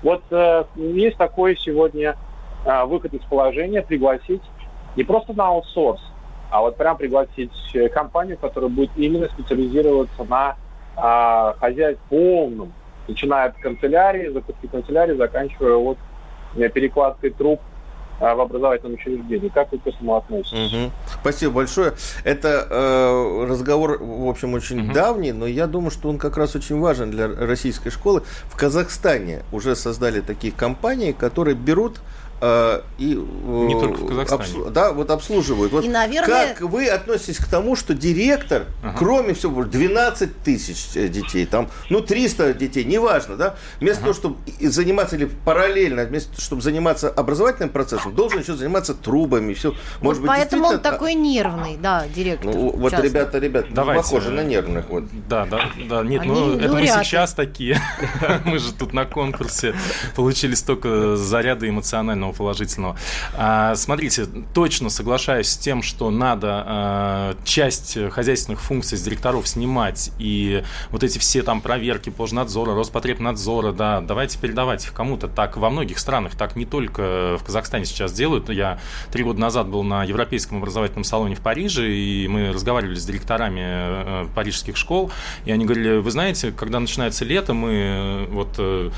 Вот 0.03 0.23
э, 0.31 0.65
есть 0.77 1.19
такой 1.19 1.57
сегодня 1.57 2.17
э, 2.65 2.85
выход 2.85 3.13
из 3.13 3.23
положения, 3.25 3.83
пригласить 3.83 4.43
не 4.97 5.05
просто 5.05 5.33
на 5.35 5.49
аутсорс, 5.49 6.01
а 6.51 6.61
вот 6.61 6.77
прям 6.77 6.97
пригласить 6.97 7.53
компанию, 7.93 8.37
которая 8.39 8.71
будет 8.71 8.91
именно 8.97 9.29
специализироваться 9.29 10.25
на 10.25 10.57
э, 10.97 11.59
хозяйстве 11.59 11.99
полном, 12.09 12.73
начиная 13.09 13.49
от 13.49 13.57
канцелярии, 13.57 14.29
закупки 14.29 14.67
канцелярии, 14.67 15.17
заканчивая 15.17 15.77
вот 15.77 15.99
перекладкой 16.55 17.31
труб 17.31 17.61
а, 18.21 18.35
в 18.35 18.41
образовательном 18.41 18.95
учреждении. 18.95 19.49
Как 19.49 19.73
вы 19.73 19.79
к 19.79 19.87
этому 19.87 20.17
относитесь? 20.17 20.73
Угу. 20.73 20.91
Спасибо 21.21 21.53
большое. 21.53 21.95
Это 22.25 22.67
э, 22.69 23.47
разговор, 23.49 23.99
в 24.03 24.29
общем, 24.29 24.55
очень 24.55 24.87
угу. 24.87 24.93
давний, 24.93 25.33
но 25.33 25.47
я 25.47 25.67
думаю, 25.67 25.91
что 25.91 26.09
он 26.09 26.19
как 26.19 26.37
раз 26.37 26.55
очень 26.55 26.79
важен 26.79 27.11
для 27.11 27.29
российской 27.29 27.91
школы. 27.91 28.23
В 28.47 28.57
Казахстане 28.57 29.43
уже 29.53 29.77
создали 29.77 30.21
такие 30.21 30.53
компании, 30.53 31.13
которые 31.13 31.55
берут 31.55 32.01
Э, 32.01 32.20
и 32.43 33.15
э, 33.15 33.67
не 33.67 33.79
только 33.79 33.99
в 33.99 34.07
Казахстане. 34.07 34.65
Обс, 34.65 34.73
да, 34.73 34.93
вот 34.93 35.11
обслуживают. 35.11 35.73
Вот 35.73 35.85
и, 35.85 35.89
наверное... 35.89 36.55
Как 36.55 36.63
вы 36.63 36.89
относитесь 36.89 37.37
к 37.37 37.47
тому, 37.47 37.77
что 37.77 37.95
директор, 37.95 38.65
ага. 38.83 38.97
кроме 38.99 39.35
всего, 39.35 39.65
12 39.65 40.43
тысяч 40.43 40.97
э, 40.97 41.09
детей, 41.09 41.45
там, 41.45 41.69
ну, 41.91 42.01
300 42.01 42.55
детей, 42.55 42.85
неважно, 42.85 43.37
да, 43.37 43.57
вместо 43.79 44.05
ага. 44.05 44.15
того, 44.15 44.15
чтобы 44.15 44.71
заниматься 44.71 45.17
или 45.17 45.27
параллельно, 45.45 46.05
вместо 46.05 46.31
того, 46.31 46.41
чтобы 46.41 46.63
заниматься 46.63 47.11
образовательным 47.11 47.69
процессом, 47.69 48.15
должен 48.15 48.41
еще 48.41 48.55
заниматься 48.55 48.95
трубами, 48.95 49.53
все. 49.53 49.75
Может 50.01 50.23
вот 50.23 50.31
быть, 50.31 50.39
поэтому 50.39 50.69
он 50.69 50.81
такой 50.81 51.15
нервный, 51.15 51.77
да, 51.77 52.07
директор. 52.15 52.55
Ну, 52.55 52.71
вот 52.71 52.91
часто. 52.91 53.07
ребята, 53.07 53.39
ребята, 53.39 53.69
Давайте. 53.71 54.03
похожи 54.03 54.31
на 54.31 54.45
нервных. 54.45 54.89
Вот. 54.89 55.05
Да, 55.29 55.45
да, 55.45 55.61
да, 55.89 56.03
нет, 56.03 56.23
Они 56.23 56.31
ну, 56.31 56.59
это 56.59 56.73
мы 56.73 56.87
сейчас 56.87 57.35
такие. 57.35 57.79
мы 58.47 58.59
же 58.59 58.73
тут 58.73 58.95
на 58.95 59.05
конкурсе 59.05 59.75
получили 60.17 60.55
столько 60.55 61.17
заряда 61.17 61.69
эмоционального 61.69 62.30
самого 62.31 62.33
положительного. 62.33 62.97
А, 63.35 63.75
смотрите, 63.75 64.27
точно 64.55 64.91
соглашаюсь 64.91 65.49
с 65.49 65.57
тем, 65.57 65.83
что 65.83 66.11
надо 66.11 66.65
а, 66.67 67.37
часть 67.45 67.99
хозяйственных 68.11 68.61
функций 68.61 68.97
с 68.97 69.03
директоров 69.03 69.47
снимать, 69.49 70.11
и 70.19 70.63
вот 70.91 71.03
эти 71.03 71.19
все 71.19 71.43
там 71.43 71.61
проверки 71.61 72.11
Пожнадзора, 72.11 72.75
Роспотребнадзора, 72.75 73.73
да, 73.73 74.01
давайте 74.01 74.39
передавать 74.39 74.85
их 74.85 74.93
кому-то. 74.93 75.29
Так 75.29 75.57
во 75.57 75.71
многих 75.71 75.99
странах, 75.99 76.35
так 76.37 76.57
не 76.57 76.65
только 76.65 77.37
в 77.39 77.45
Казахстане 77.45 77.85
сейчас 77.85 78.13
делают. 78.13 78.49
Я 78.51 78.79
три 79.13 79.25
года 79.25 79.41
назад 79.41 79.69
был 79.69 79.83
на 79.83 80.05
Европейском 80.05 80.59
образовательном 80.59 81.05
салоне 81.05 81.35
в 81.35 81.41
Париже, 81.41 81.91
и 81.91 82.29
мы 82.29 82.53
разговаривали 82.53 82.97
с 82.97 83.05
директорами 83.05 83.61
э, 83.63 84.27
парижских 84.35 84.77
школ, 84.77 85.11
и 85.45 85.53
они 85.53 85.65
говорили, 85.65 85.99
вы 85.99 86.11
знаете, 86.11 86.53
когда 86.53 86.81
начинается 86.81 87.25
лето, 87.25 87.55
мы 87.55 87.71
э, 87.73 88.27
вот 88.31 88.55
э, 88.59 88.91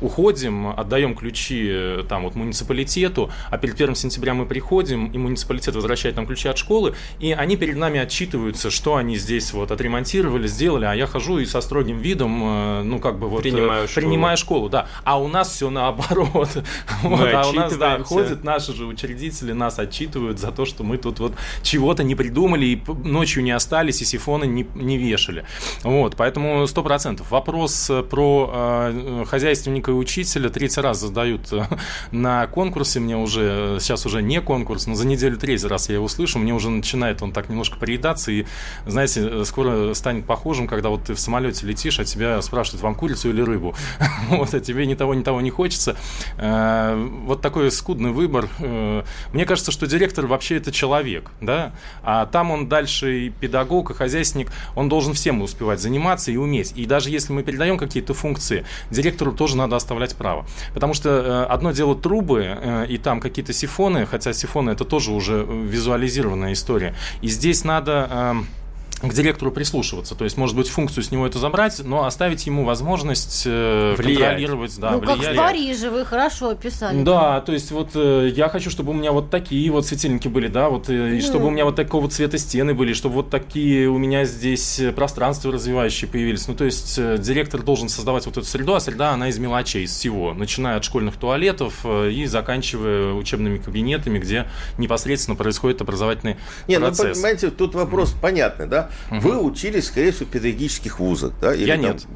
уходим, 0.00 0.68
отдаем 0.68 1.14
ключи 1.14 2.04
там 2.08 2.24
вот 2.24 2.34
муниципалитету, 2.46 3.30
а 3.50 3.58
перед 3.58 3.74
1 3.74 3.94
сентября 3.94 4.34
мы 4.34 4.46
приходим, 4.46 5.06
и 5.06 5.18
муниципалитет 5.18 5.74
возвращает 5.74 6.16
нам 6.16 6.26
ключи 6.26 6.48
от 6.48 6.58
школы, 6.58 6.94
и 7.20 7.32
они 7.32 7.56
перед 7.56 7.76
нами 7.76 8.00
отчитываются, 8.00 8.70
что 8.70 8.96
они 8.96 9.16
здесь 9.16 9.52
вот 9.52 9.70
отремонтировали, 9.70 10.46
сделали, 10.46 10.84
а 10.84 10.94
я 10.94 11.06
хожу 11.06 11.38
и 11.38 11.44
со 11.44 11.60
строгим 11.60 11.98
видом, 11.98 12.40
э, 12.42 12.82
ну, 12.82 12.98
как 12.98 13.18
бы 13.18 13.28
вот... 13.28 13.40
Э, 13.40 13.42
принимаю 13.42 13.88
школу. 13.88 14.06
Принимаю 14.06 14.36
школу, 14.36 14.68
да. 14.68 14.88
А 15.04 15.20
у 15.20 15.28
нас 15.28 15.50
все 15.50 15.70
наоборот. 15.70 16.48
Вот, 17.02 17.28
а 17.32 17.48
у 17.48 17.52
нас, 17.52 17.76
да, 17.76 18.02
ходят 18.02 18.42
наши 18.42 18.72
же 18.72 18.86
учредители, 18.86 19.52
нас 19.52 19.78
отчитывают 19.78 20.38
за 20.38 20.50
то, 20.50 20.64
что 20.64 20.82
мы 20.82 20.98
тут 20.98 21.20
вот 21.20 21.34
чего-то 21.62 22.02
не 22.02 22.14
придумали, 22.14 22.66
и 22.66 22.82
ночью 23.04 23.42
не 23.42 23.50
остались, 23.50 24.02
и 24.02 24.04
сифоны 24.04 24.44
не, 24.44 24.66
не 24.74 24.98
вешали. 24.98 25.44
Вот, 25.82 26.16
поэтому 26.16 26.66
сто 26.66 26.82
процентов. 26.82 27.30
Вопрос 27.30 27.90
про 28.10 28.50
э, 28.52 29.24
хозяйственника 29.28 29.90
и 29.90 29.94
учителя 29.94 30.48
третий 30.48 30.80
раз 30.80 31.00
задают 31.00 31.52
э, 31.52 31.64
на 32.10 32.35
на 32.40 32.46
конкурсе 32.46 33.00
мне 33.00 33.16
уже, 33.16 33.78
сейчас 33.80 34.04
уже 34.04 34.22
не 34.22 34.40
конкурс, 34.40 34.86
но 34.86 34.94
за 34.94 35.06
неделю 35.06 35.38
третий 35.38 35.66
раз 35.66 35.88
я 35.88 35.94
его 35.94 36.08
слышу, 36.08 36.38
мне 36.38 36.52
уже 36.52 36.68
начинает 36.68 37.22
он 37.22 37.32
так 37.32 37.48
немножко 37.48 37.78
приедаться, 37.78 38.30
и, 38.30 38.44
знаете, 38.84 39.44
скоро 39.44 39.94
станет 39.94 40.26
похожим, 40.26 40.66
когда 40.66 40.90
вот 40.90 41.04
ты 41.04 41.14
в 41.14 41.20
самолете 41.20 41.66
летишь, 41.66 41.98
а 41.98 42.04
тебя 42.04 42.42
спрашивают, 42.42 42.82
вам 42.82 42.94
курицу 42.94 43.30
или 43.30 43.40
рыбу? 43.40 43.74
Вот, 44.28 44.54
а 44.54 44.60
тебе 44.60 44.86
ни 44.86 44.94
того, 44.94 45.14
ни 45.14 45.22
того 45.22 45.40
не 45.40 45.50
хочется. 45.50 45.96
Э, 46.36 46.96
вот 47.24 47.40
такой 47.40 47.70
скудный 47.70 48.10
выбор. 48.10 48.48
Э, 48.58 49.04
мне 49.32 49.44
кажется, 49.44 49.70
что 49.70 49.86
директор 49.86 50.26
вообще 50.26 50.56
это 50.56 50.72
человек, 50.72 51.30
да, 51.40 51.72
а 52.02 52.26
там 52.26 52.50
он 52.50 52.68
дальше 52.68 53.26
и 53.26 53.30
педагог, 53.30 53.90
и 53.90 53.94
хозяйственник, 53.94 54.50
он 54.74 54.88
должен 54.88 55.14
всем 55.14 55.40
успевать 55.42 55.80
заниматься 55.80 56.32
и 56.32 56.36
уметь. 56.36 56.72
И 56.76 56.86
даже 56.86 57.10
если 57.10 57.32
мы 57.32 57.44
передаем 57.44 57.78
какие-то 57.78 58.14
функции, 58.14 58.66
директору 58.90 59.32
тоже 59.32 59.56
надо 59.56 59.76
оставлять 59.76 60.16
право. 60.16 60.44
Потому 60.74 60.92
что 60.92 61.08
э, 61.08 61.44
одно 61.44 61.70
дело 61.70 61.94
трубы, 61.94 62.25
трубы 62.26 62.44
э, 62.44 62.86
и 62.88 62.98
там 62.98 63.20
какие-то 63.20 63.52
сифоны, 63.52 64.06
хотя 64.06 64.32
сифоны 64.32 64.70
это 64.70 64.84
тоже 64.84 65.12
уже 65.12 65.44
визуализированная 65.44 66.52
история. 66.52 66.94
И 67.22 67.28
здесь 67.28 67.64
надо 67.64 68.08
эм, 68.10 68.46
к 69.02 69.12
директору 69.12 69.52
прислушиваться. 69.52 70.14
То 70.14 70.24
есть, 70.24 70.38
может 70.38 70.56
быть, 70.56 70.68
функцию 70.68 71.04
с 71.04 71.10
него 71.10 71.26
это 71.26 71.38
забрать, 71.38 71.82
но 71.84 72.06
оставить 72.06 72.46
ему 72.46 72.64
возможность 72.64 73.42
э, 73.44 73.94
влиять. 73.98 74.18
контролировать, 74.18 74.78
да, 74.78 74.92
ну, 74.92 75.00
влиять. 75.00 75.20
как 75.20 75.32
в 75.32 75.36
Париже 75.36 75.90
вы 75.90 76.04
хорошо 76.06 76.50
описали. 76.50 77.02
Да, 77.02 77.42
то 77.42 77.52
есть 77.52 77.70
вот 77.72 77.90
э, 77.94 78.30
я 78.34 78.48
хочу, 78.48 78.70
чтобы 78.70 78.90
у 78.90 78.94
меня 78.94 79.12
вот 79.12 79.28
такие 79.28 79.70
вот 79.70 79.86
светильники 79.86 80.28
были, 80.28 80.48
да, 80.48 80.70
вот, 80.70 80.88
э, 80.88 81.16
и 81.16 81.20
чтобы 81.20 81.46
у 81.46 81.50
меня 81.50 81.66
вот 81.66 81.76
такого 81.76 82.08
цвета 82.08 82.38
стены 82.38 82.72
были, 82.72 82.94
чтобы 82.94 83.16
вот 83.16 83.28
такие 83.28 83.86
у 83.88 83.98
меня 83.98 84.24
здесь 84.24 84.80
пространства 84.94 85.52
развивающие 85.52 86.08
появились. 86.08 86.48
Ну, 86.48 86.54
то 86.54 86.64
есть 86.64 86.96
директор 86.96 87.62
должен 87.62 87.90
создавать 87.90 88.24
вот 88.24 88.38
эту 88.38 88.46
среду, 88.46 88.74
а 88.74 88.80
среда, 88.80 89.10
она 89.10 89.28
из 89.28 89.38
мелочей, 89.38 89.84
из 89.84 89.92
всего, 89.92 90.32
начиная 90.32 90.78
от 90.78 90.84
школьных 90.84 91.16
туалетов 91.16 91.84
и 91.84 92.24
заканчивая 92.24 93.12
учебными 93.12 93.58
кабинетами, 93.58 94.18
где 94.18 94.46
непосредственно 94.78 95.36
происходит 95.36 95.82
образовательный 95.82 96.36
Не, 96.66 96.78
процесс. 96.78 97.08
ну, 97.08 97.12
понимаете, 97.12 97.50
тут 97.50 97.74
вопрос 97.74 98.14
mm. 98.14 98.20
понятный, 98.20 98.66
да, 98.66 98.85
Угу. 99.10 99.20
Вы 99.20 99.42
учились, 99.42 99.86
скорее 99.86 100.12
всего, 100.12 100.26
в 100.26 100.30
педагогических 100.30 100.98
вузах, 100.98 101.32
да? 101.40 101.54
Или 101.54 101.66
Я 101.66 101.74
там, 101.74 101.82
нет. 101.84 102.06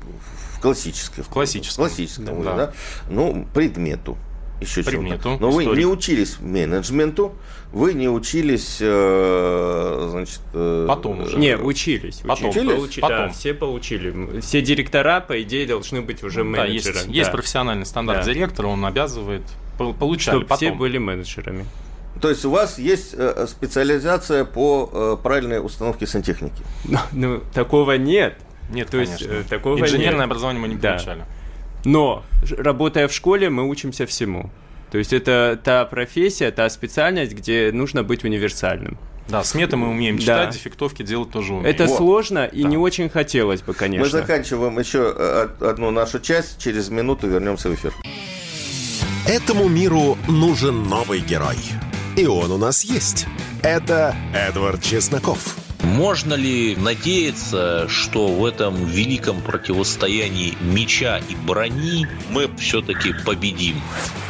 В 0.56 0.60
классическом. 0.60 1.24
В 1.24 1.28
классическом. 1.28 1.84
В 1.84 1.88
классическом 1.88 2.24
да, 2.26 2.32
вузе, 2.32 2.50
да. 2.56 2.72
Ну, 3.08 3.46
предмету. 3.54 4.16
Еще 4.60 4.82
предмету. 4.82 5.38
Но 5.40 5.50
вы 5.50 5.64
не 5.64 5.86
учились 5.86 6.38
менеджменту, 6.40 7.34
вы 7.72 7.94
не 7.94 8.08
учились, 8.08 8.78
э, 8.80 10.08
значит... 10.10 10.40
Э, 10.52 10.84
потом 10.86 11.22
уже. 11.22 11.38
Не, 11.38 11.56
учились. 11.56 12.20
Потом. 12.26 12.50
Учились? 12.50 12.74
Получи, 12.74 13.00
потом. 13.00 13.18
Да, 13.18 13.28
все 13.30 13.54
получили. 13.54 14.40
Все 14.40 14.60
директора, 14.60 15.20
по 15.20 15.40
идее, 15.42 15.66
должны 15.66 16.02
быть 16.02 16.22
уже 16.22 16.44
менеджерами. 16.44 16.68
Да, 16.68 16.90
есть, 16.90 17.06
да. 17.06 17.12
есть 17.12 17.32
профессиональный 17.32 17.86
стандарт 17.86 18.26
да. 18.26 18.32
директора, 18.34 18.66
он 18.66 18.84
обязывает 18.84 19.42
получать. 19.78 20.34
Чтобы 20.34 20.44
потом. 20.46 20.56
все 20.56 20.72
были 20.72 20.98
менеджерами. 20.98 21.64
То 22.20 22.28
есть 22.28 22.44
у 22.44 22.50
вас 22.50 22.78
есть 22.78 23.14
э, 23.14 23.46
специализация 23.48 24.44
по 24.44 24.90
э, 24.92 25.16
правильной 25.22 25.64
установке 25.64 26.06
сантехники? 26.06 26.62
Ну, 26.84 26.98
ну 27.12 27.42
такого 27.54 27.92
нет. 27.92 28.36
Нет, 28.70 28.88
то 28.88 28.98
конечно. 28.98 29.12
есть 29.12 29.46
э, 29.46 29.48
такого 29.48 29.78
Инженерное 29.78 30.20
нет. 30.20 30.26
образование 30.26 30.60
мы 30.60 30.68
не 30.68 30.76
да. 30.76 30.90
получали. 30.90 31.24
Но 31.84 32.24
работая 32.50 33.08
в 33.08 33.12
школе, 33.12 33.48
мы 33.48 33.68
учимся 33.68 34.06
всему. 34.06 34.50
То 34.90 34.98
есть 34.98 35.12
это 35.12 35.58
та 35.62 35.84
профессия, 35.84 36.50
та 36.50 36.68
специальность, 36.68 37.32
где 37.32 37.70
нужно 37.72 38.02
быть 38.02 38.24
универсальным. 38.24 38.98
Да, 39.28 39.44
сметы 39.44 39.76
мы 39.76 39.88
умеем 39.88 40.18
читать, 40.18 40.48
да. 40.48 40.52
дефектовки 40.52 41.04
делать 41.04 41.30
тоже 41.30 41.54
умеем. 41.54 41.66
Это 41.66 41.86
вот. 41.86 41.96
сложно 41.96 42.46
и 42.46 42.64
да. 42.64 42.68
не 42.68 42.76
очень 42.76 43.08
хотелось 43.08 43.62
бы, 43.62 43.74
конечно. 43.74 44.04
Мы 44.04 44.10
заканчиваем 44.10 44.78
еще 44.78 45.14
э, 45.16 45.48
одну 45.60 45.92
нашу 45.92 46.18
часть. 46.18 46.58
Через 46.58 46.88
минуту 46.88 47.28
вернемся 47.28 47.68
в 47.68 47.74
эфир. 47.74 47.92
Этому 49.28 49.68
миру 49.68 50.18
нужен 50.26 50.82
новый 50.82 51.20
герой. 51.20 51.56
И 52.20 52.26
он 52.26 52.52
у 52.52 52.58
нас 52.58 52.84
есть. 52.84 53.26
Это 53.62 54.14
Эдвард 54.34 54.82
Чесноков. 54.82 55.56
Можно 55.82 56.34
ли 56.34 56.76
надеяться, 56.76 57.88
что 57.88 58.28
в 58.28 58.44
этом 58.44 58.84
великом 58.84 59.40
противостоянии 59.40 60.54
меча 60.60 61.18
и 61.28 61.34
брони 61.34 62.06
мы 62.28 62.50
все-таки 62.58 63.14
победим? 63.24 63.80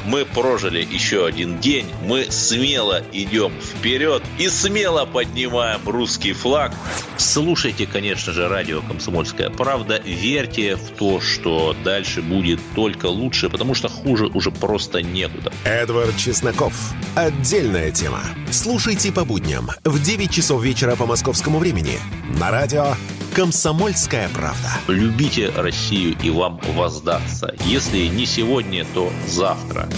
Мы 0.07 0.25
прожили 0.25 0.87
еще 0.91 1.27
один 1.27 1.59
день, 1.59 1.87
мы 2.07 2.27
смело 2.31 3.03
идем 3.13 3.53
вперед 3.61 4.23
и 4.39 4.49
смело 4.49 5.05
поднимаем 5.05 5.81
русский 5.87 6.33
флаг. 6.33 6.73
Слушайте, 7.19 7.87
конечно 7.87 8.33
же, 8.33 8.49
радио 8.49 8.81
«Комсомольская 8.81 9.51
правда», 9.51 10.01
верьте 10.05 10.77
в 10.77 10.91
то, 10.97 11.21
что 11.21 11.77
дальше 11.85 12.23
будет 12.23 12.61
только 12.75 13.07
лучше, 13.07 13.51
потому 13.51 13.75
что 13.75 13.89
хуже 13.89 14.27
уже 14.27 14.51
просто 14.51 15.03
некуда. 15.03 15.53
Эдвард 15.65 16.17
Чесноков. 16.17 16.73
Отдельная 17.15 17.91
тема. 17.91 18.23
Слушайте 18.51 19.13
по 19.13 19.25
будням 19.25 19.69
в 19.85 20.03
9 20.03 20.31
часов 20.31 20.63
вечера 20.63 20.97
по 20.97 21.07
московскому 21.07 21.40
времени 21.49 21.99
на 22.39 22.51
радио 22.51 22.95
«Комсомольская 23.35 24.29
правда». 24.29 24.69
Любите 24.89 25.51
Россию 25.57 26.17
и 26.23 26.31
вам 26.31 26.61
воздастся. 26.75 27.55
Если 27.65 28.07
не 28.07 28.27
сегодня, 28.27 28.85
то 28.95 29.11
завтра. 29.27 29.89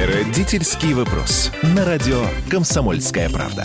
Родительский 0.00 0.94
вопрос. 0.94 1.52
На 1.62 1.84
радио 1.84 2.24
«Комсомольская 2.50 3.30
правда». 3.30 3.64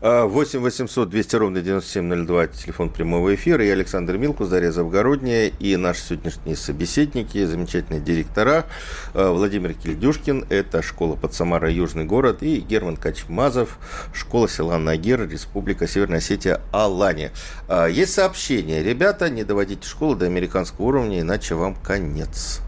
8 0.00 0.60
800 0.60 1.10
200 1.10 1.36
ровно 1.36 1.60
9702, 1.60 2.46
телефон 2.46 2.88
прямого 2.88 3.34
эфира. 3.34 3.62
Я 3.62 3.74
Александр 3.74 4.16
Милкус, 4.16 4.48
Дарья 4.48 4.70
Завгородняя 4.70 5.52
и 5.58 5.76
наши 5.76 6.00
сегодняшние 6.00 6.56
собеседники, 6.56 7.44
замечательные 7.44 8.00
директора. 8.00 8.64
А, 9.12 9.30
Владимир 9.30 9.74
Кильдюшкин, 9.74 10.46
это 10.48 10.80
школа 10.80 11.16
под 11.16 11.34
Самара, 11.34 11.70
Южный 11.70 12.06
город, 12.06 12.42
и 12.42 12.60
Герман 12.60 12.96
Качмазов, 12.96 13.78
школа 14.14 14.48
села 14.48 14.78
Нагер, 14.78 15.28
Республика 15.28 15.86
Северная 15.86 16.18
Осетия, 16.20 16.62
Алания. 16.72 17.30
А, 17.68 17.86
есть 17.86 18.14
сообщение. 18.14 18.82
Ребята, 18.82 19.28
не 19.28 19.44
доводите 19.44 19.86
школу 19.86 20.16
до 20.16 20.24
американского 20.24 20.86
уровня, 20.86 21.20
иначе 21.20 21.56
вам 21.56 21.74
конец. 21.74 22.62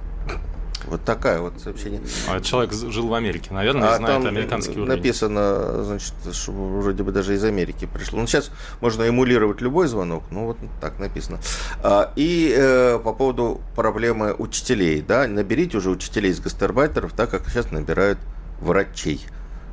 Вот 0.86 1.04
такая 1.04 1.40
вот 1.40 1.54
сообщение. 1.60 2.00
А 2.28 2.40
человек 2.40 2.72
жил 2.72 3.08
в 3.08 3.14
Америке, 3.14 3.52
наверное, 3.52 3.90
а 3.90 3.96
знает 3.96 4.24
американский 4.24 4.72
уровень. 4.72 4.88
Написано, 4.88 5.84
значит, 5.84 6.14
что 6.32 6.52
вроде 6.52 7.02
бы 7.02 7.12
даже 7.12 7.34
из 7.34 7.44
Америки 7.44 7.88
пришло. 7.92 8.18
Ну, 8.20 8.26
сейчас 8.26 8.50
можно 8.80 9.02
эмулировать 9.04 9.60
любой 9.60 9.86
звонок, 9.86 10.24
ну, 10.30 10.46
вот 10.46 10.58
так 10.80 10.98
написано. 10.98 11.38
А, 11.82 12.12
и 12.16 12.54
э, 12.56 12.98
по 12.98 13.12
поводу 13.12 13.60
проблемы 13.76 14.34
учителей, 14.34 15.02
да, 15.02 15.26
наберите 15.26 15.78
уже 15.78 15.90
учителей 15.90 16.30
из 16.30 16.40
гастарбайтеров, 16.40 17.12
так 17.12 17.30
как 17.30 17.48
сейчас 17.48 17.70
набирают 17.70 18.18
врачей. 18.60 19.24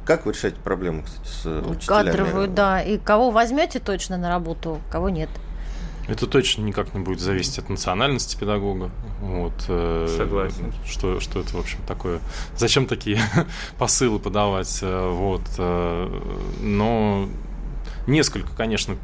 Как 0.06 0.26
вы 0.26 0.34
решаете 0.34 0.58
проблему, 0.64 1.04
кстати, 1.04 1.28
с 1.28 1.46
учителями? 1.70 2.06
Кадровую, 2.06 2.48
да. 2.48 2.82
И 2.82 2.98
кого 2.98 3.30
возьмете 3.30 3.80
точно 3.80 4.18
на 4.18 4.30
работу, 4.30 4.80
кого 4.90 5.10
нет. 5.10 5.30
Это 6.10 6.26
точно 6.26 6.64
никак 6.64 6.94
не 6.94 7.02
будет 7.02 7.20
зависеть 7.20 7.60
от 7.60 7.70
национальности 7.70 8.36
педагога. 8.36 8.90
Вот, 9.22 9.54
э, 9.68 10.08
Согласен. 10.18 10.74
Что, 10.86 11.20
что 11.20 11.40
это, 11.40 11.56
в 11.56 11.60
общем, 11.60 11.78
такое? 11.88 12.20
Зачем 12.58 12.88
такие 12.88 13.20
посылы 13.78 14.20
подавать? 14.20 14.80
Э, 14.82 15.10
вот, 15.10 15.44
э, 15.58 16.22
но 16.62 17.30
несколько, 18.08 18.50
конечно, 18.56 18.98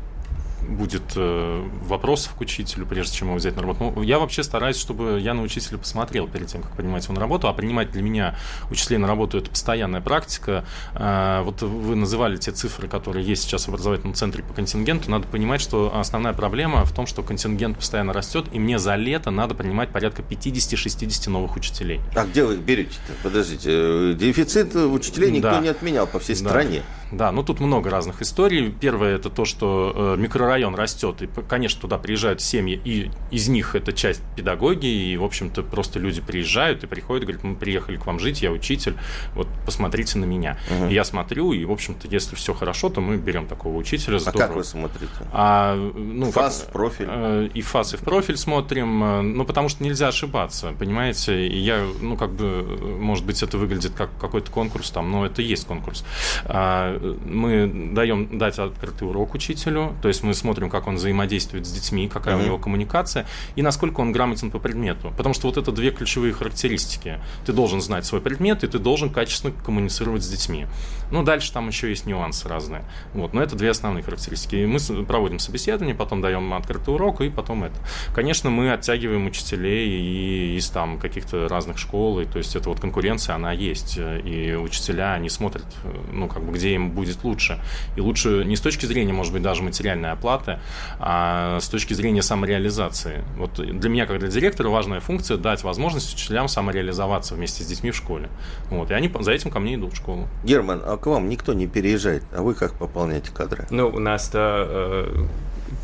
будет 0.68 1.04
э, 1.16 1.68
вопросов 1.84 2.34
к 2.36 2.42
учителю, 2.42 2.86
прежде 2.86 3.18
чем 3.18 3.28
его 3.30 3.38
взять 3.38 3.56
на 3.56 3.62
работу. 3.62 3.94
Ну, 3.96 4.02
я 4.02 4.20
вообще 4.20 4.44
стараюсь, 4.44 4.78
чтобы 4.78 5.20
я 5.22 5.34
на 5.34 5.42
учителя 5.42 5.78
посмотрел 5.78 6.28
перед 6.28 6.48
тем, 6.48 6.62
как 6.62 6.72
принимать 6.76 7.04
его 7.04 7.14
на 7.14 7.22
работу. 7.22 7.48
А 7.48 7.54
принимать 7.54 7.92
для 7.92 8.02
меня 8.02 8.36
учителей 8.70 8.98
на 8.98 9.08
работу– 9.08 9.38
это 9.40 9.50
постоянная 9.50 10.02
практика. 10.02 10.66
Э, 10.94 11.42
вот 11.44 11.62
вы 11.62 11.96
называли 11.96 12.38
те 12.38 12.52
цифры, 12.52 12.88
которые 12.88 13.26
есть 13.26 13.44
сейчас 13.44 13.66
в 13.66 13.70
образовательном 13.70 14.14
центре 14.14 14.44
по 14.44 14.54
контингенту. 14.54 15.10
Надо 15.10 15.28
понимать, 15.28 15.62
что 15.62 15.92
основная 15.96 16.34
проблема 16.34 16.86
в 16.86 16.94
том, 16.94 17.08
что 17.08 17.24
контингент 17.24 17.78
постоянно 17.78 18.14
растет, 18.14 18.46
и 18.52 18.60
мне 18.60 18.80
за 18.80 18.96
лето 18.96 19.32
надо 19.32 19.56
принимать 19.56 19.90
порядка 19.90 20.22
50-60 20.22 21.30
новых 21.30 21.56
учителей. 21.56 22.02
А 22.16 22.26
где 22.26 22.44
вы 22.44 22.56
их 22.56 22.60
берете-то? 22.60 23.14
Подождите, 23.24 23.70
э, 23.72 24.14
дефицит 24.18 24.76
учителей 24.76 25.32
никто 25.32 25.52
да. 25.52 25.60
не 25.60 25.70
отменял 25.70 26.08
по 26.08 26.20
всей 26.20 26.36
да. 26.36 26.50
стране. 26.50 26.82
Да, 27.12 27.32
ну 27.32 27.44
тут 27.44 27.60
много 27.60 27.90
разных 27.90 28.22
историй. 28.22 28.72
Первое 28.72 29.16
это 29.16 29.30
то, 29.30 29.46
что 29.46 29.94
э, 29.96 30.16
микрорайон 30.56 30.76
растет, 30.76 31.22
и, 31.22 31.30
конечно, 31.48 31.82
туда 31.82 31.98
приезжают 31.98 32.42
семьи, 32.42 32.80
и 32.84 33.12
из 33.32 33.48
них 33.48 33.76
это 33.76 33.94
часть 33.94 34.22
педагоги, 34.36 34.86
и, 34.86 35.18
в 35.18 35.24
общем-то, 35.24 35.64
просто 35.64 36.00
люди 36.00 36.22
приезжают 36.22 36.84
и 36.84 36.88
приходят, 36.88 37.24
говорят, 37.24 37.44
мы 37.44 37.56
приехали 37.56 37.98
к 37.98 38.06
вам 38.06 38.20
жить, 38.20 38.42
я 38.42 38.52
учитель, 38.52 38.96
вот 39.34 39.48
посмотрите 39.66 40.18
на 40.18 40.26
меня. 40.26 40.58
Угу. 40.70 40.90
И 40.90 40.94
я 40.94 41.04
смотрю, 41.04 41.54
и, 41.54 41.66
в 41.66 41.72
общем-то, 41.72 42.08
если 42.08 42.36
все 42.36 42.54
хорошо, 42.54 42.90
то 42.90 43.02
мы 43.02 43.18
берем 43.18 43.48
такого 43.48 43.76
учителя. 43.76 44.20
А 44.26 44.32
как 44.32 44.56
вы 44.56 44.64
смотрите? 44.64 45.12
А, 45.32 45.76
ну, 45.76 46.32
ФАС 46.32 46.60
как, 46.60 46.70
в 46.70 46.72
профиль? 46.72 47.08
Э, 47.10 47.50
и 47.54 47.62
ФАС, 47.62 47.94
и 47.94 47.98
в 47.98 48.02
профиль 48.02 48.38
смотрим, 48.38 49.04
э, 49.04 49.22
ну, 49.22 49.46
потому 49.46 49.70
что 49.70 49.84
нельзя 49.84 50.08
ошибаться, 50.08 50.74
понимаете? 50.78 51.48
И 51.48 51.58
я, 51.60 51.86
ну, 52.02 52.18
как 52.18 52.32
бы, 52.32 52.64
может 53.00 53.26
быть, 53.26 53.42
это 53.44 53.58
выглядит 53.58 53.94
как 53.94 54.10
какой-то 54.20 54.52
конкурс 54.52 54.92
там, 54.92 55.12
но 55.12 55.26
это 55.26 55.42
и 55.42 55.46
есть 55.46 55.68
конкурс. 55.68 56.06
А, 56.46 56.98
мы 57.26 57.92
даем 57.94 58.38
дать 58.38 58.60
открытый 58.60 59.08
урок 59.08 59.34
учителю, 59.34 59.96
то 60.02 60.08
есть 60.08 60.24
мы 60.24 60.34
смотрим, 60.46 60.70
как 60.70 60.86
он 60.86 60.96
взаимодействует 60.96 61.66
с 61.66 61.72
детьми, 61.72 62.08
какая 62.08 62.36
mm-hmm. 62.36 62.42
у 62.42 62.46
него 62.46 62.58
коммуникация 62.60 63.26
и 63.56 63.64
насколько 63.64 64.02
он 64.02 64.12
грамотен 64.12 64.52
по 64.52 64.60
предмету. 64.60 65.12
Потому 65.18 65.34
что 65.34 65.48
вот 65.48 65.58
это 65.58 65.72
две 65.72 65.90
ключевые 65.90 66.34
характеристики. 66.34 67.20
Ты 67.46 67.52
должен 67.52 67.82
знать 67.82 68.06
свой 68.06 68.22
предмет, 68.22 68.64
и 68.64 68.68
ты 68.68 68.78
должен 68.78 69.10
качественно 69.10 69.54
коммуницировать 69.66 70.24
с 70.24 70.30
детьми. 70.30 70.68
Ну, 71.12 71.24
дальше 71.24 71.52
там 71.52 71.68
еще 71.68 71.90
есть 71.90 72.06
нюансы 72.06 72.48
разные. 72.48 72.84
Вот, 73.14 73.34
но 73.34 73.42
это 73.42 73.56
две 73.56 73.72
основные 73.72 74.04
характеристики. 74.04 74.56
И 74.56 74.66
мы 74.68 74.80
проводим 75.06 75.40
собеседование, 75.40 75.96
потом 75.96 76.22
даем 76.22 76.54
открытый 76.54 76.94
урок, 76.94 77.22
и 77.22 77.30
потом 77.30 77.64
это. 77.64 77.76
Конечно, 78.14 78.52
мы 78.52 78.72
оттягиваем 78.72 79.26
учителей 79.26 79.90
и 79.90 80.58
из 80.58 80.70
там 80.70 81.00
каких-то 81.00 81.48
разных 81.48 81.80
школ, 81.80 82.20
и, 82.20 82.26
то 82.26 82.38
есть 82.38 82.56
это 82.56 82.70
вот 82.70 82.80
конкуренция, 82.80 83.36
она 83.36 83.52
есть. 83.52 83.98
И 83.98 84.54
учителя, 84.54 85.14
они 85.14 85.30
смотрят, 85.30 85.66
ну, 86.12 86.28
как 86.28 86.44
бы, 86.44 86.54
где 86.54 86.76
им 86.76 86.92
будет 86.92 87.24
лучше. 87.24 87.60
И 87.96 88.02
лучше 88.02 88.44
не 88.46 88.56
с 88.56 88.62
точки 88.62 88.86
зрения, 88.86 89.14
может 89.14 89.34
быть, 89.34 89.42
даже 89.42 89.64
материальной 89.64 90.12
оплаты, 90.12 90.25
зарплаты, 90.26 90.60
а 91.00 91.60
с 91.60 91.68
точки 91.70 91.94
зрения 91.94 92.22
самореализации. 92.22 93.24
Вот 93.38 93.54
для 93.54 93.90
меня, 93.90 94.06
как 94.06 94.20
для 94.20 94.30
директора, 94.30 94.70
важная 94.70 95.00
функция 95.00 95.38
дать 95.38 95.64
возможность 95.64 96.14
учителям 96.14 96.48
самореализоваться 96.48 97.36
вместе 97.36 97.64
с 97.64 97.68
детьми 97.68 97.92
в 97.92 97.96
школе. 97.96 98.30
Вот, 98.70 98.92
и 98.92 98.94
они 98.94 99.12
за 99.20 99.32
этим 99.32 99.52
ко 99.52 99.60
мне 99.60 99.76
идут 99.76 99.94
в 99.94 99.98
школу. 99.98 100.28
Герман, 100.44 100.82
а 100.84 100.98
к 100.98 101.06
вам 101.06 101.30
никто 101.30 101.54
не 101.54 101.68
переезжает, 101.68 102.24
а 102.36 102.42
вы 102.42 102.56
как 102.56 102.74
пополняете 102.74 103.32
кадры? 103.32 103.68
Ну, 103.70 103.88
у 103.88 104.00
нас-то 104.00 104.68
э, 104.68 105.26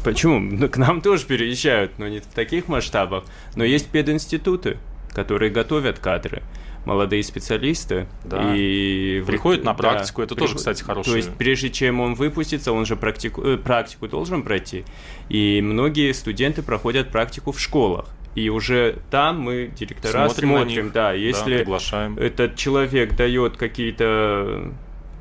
Почему? 0.04 0.40
Ну, 0.40 0.70
к 0.70 0.78
нам 0.78 1.02
тоже 1.02 1.26
переезжают, 1.26 2.00
но 2.00 2.08
не 2.08 2.20
в 2.20 2.26
таких 2.26 2.68
масштабах. 2.68 3.24
Но 3.56 3.64
есть 3.64 3.90
пединституты, 3.90 4.78
которые 5.14 5.52
готовят 5.52 6.00
кадры 6.00 6.42
молодые 6.86 7.24
специалисты. 7.24 8.08
Да. 8.24 8.54
И 8.56 9.24
приходят 9.26 9.64
на 9.64 9.74
практику. 9.74 10.22
Да, 10.22 10.26
это 10.26 10.36
приход... 10.36 10.48
тоже, 10.48 10.58
кстати, 10.58 10.84
хорошее. 10.84 11.14
То 11.14 11.18
есть, 11.18 11.38
прежде 11.38 11.70
чем 11.70 12.00
он 12.00 12.16
выпустится, 12.16 12.72
он 12.72 12.86
же 12.86 12.96
практику, 12.96 13.42
э, 13.44 13.58
практику 13.58 14.08
должен 14.08 14.44
пройти. 14.44 14.86
И 15.30 15.62
многие 15.62 16.12
студенты 16.14 16.64
проходят 16.64 17.10
практику 17.10 17.52
в 17.52 17.60
школах. 17.60 18.10
И 18.34 18.50
уже 18.50 19.00
там 19.10 19.42
мы, 19.42 19.72
директора, 19.76 20.30
смотрим, 20.30 20.50
смотрим 20.50 20.92
да, 20.92 21.12
если 21.12 21.64
да, 21.66 22.12
этот 22.18 22.56
человек 22.56 23.16
дает 23.18 23.58
какие-то 23.58 24.72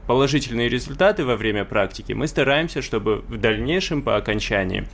положительные 0.07 0.69
результаты 0.69 1.25
во 1.25 1.37
время 1.37 1.65
практики, 1.65 2.13
мы 2.13 2.29
стараемся, 2.29 2.83
чтобы 2.83 3.25
в 3.29 3.37
дальнейшем 3.37 4.03
по 4.03 4.17
окончании 4.17 4.87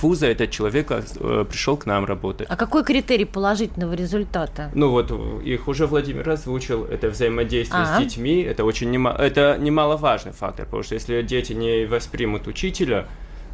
вуза 0.00 0.26
этот 0.26 0.50
человек 0.50 0.90
э, 0.90 1.44
пришел 1.48 1.76
к 1.76 1.86
нам 1.86 2.04
работать. 2.04 2.46
А 2.50 2.56
какой 2.56 2.84
критерий 2.84 3.24
положительного 3.24 3.94
результата? 3.94 4.70
Ну 4.74 4.90
вот 4.90 5.10
их 5.44 5.68
уже 5.68 5.86
Владимир 5.86 6.28
озвучил, 6.28 6.84
это 6.84 7.08
взаимодействие 7.08 7.82
А-а. 7.82 7.96
с 7.96 8.02
детьми, 8.02 8.42
это 8.42 8.64
очень 8.64 8.90
нема... 8.90 9.14
это 9.18 9.56
немаловажный 9.58 10.32
фактор, 10.32 10.66
потому 10.66 10.82
что 10.82 10.94
если 10.94 11.22
дети 11.22 11.52
не 11.52 11.86
воспримут 11.86 12.46
учителя, 12.46 13.06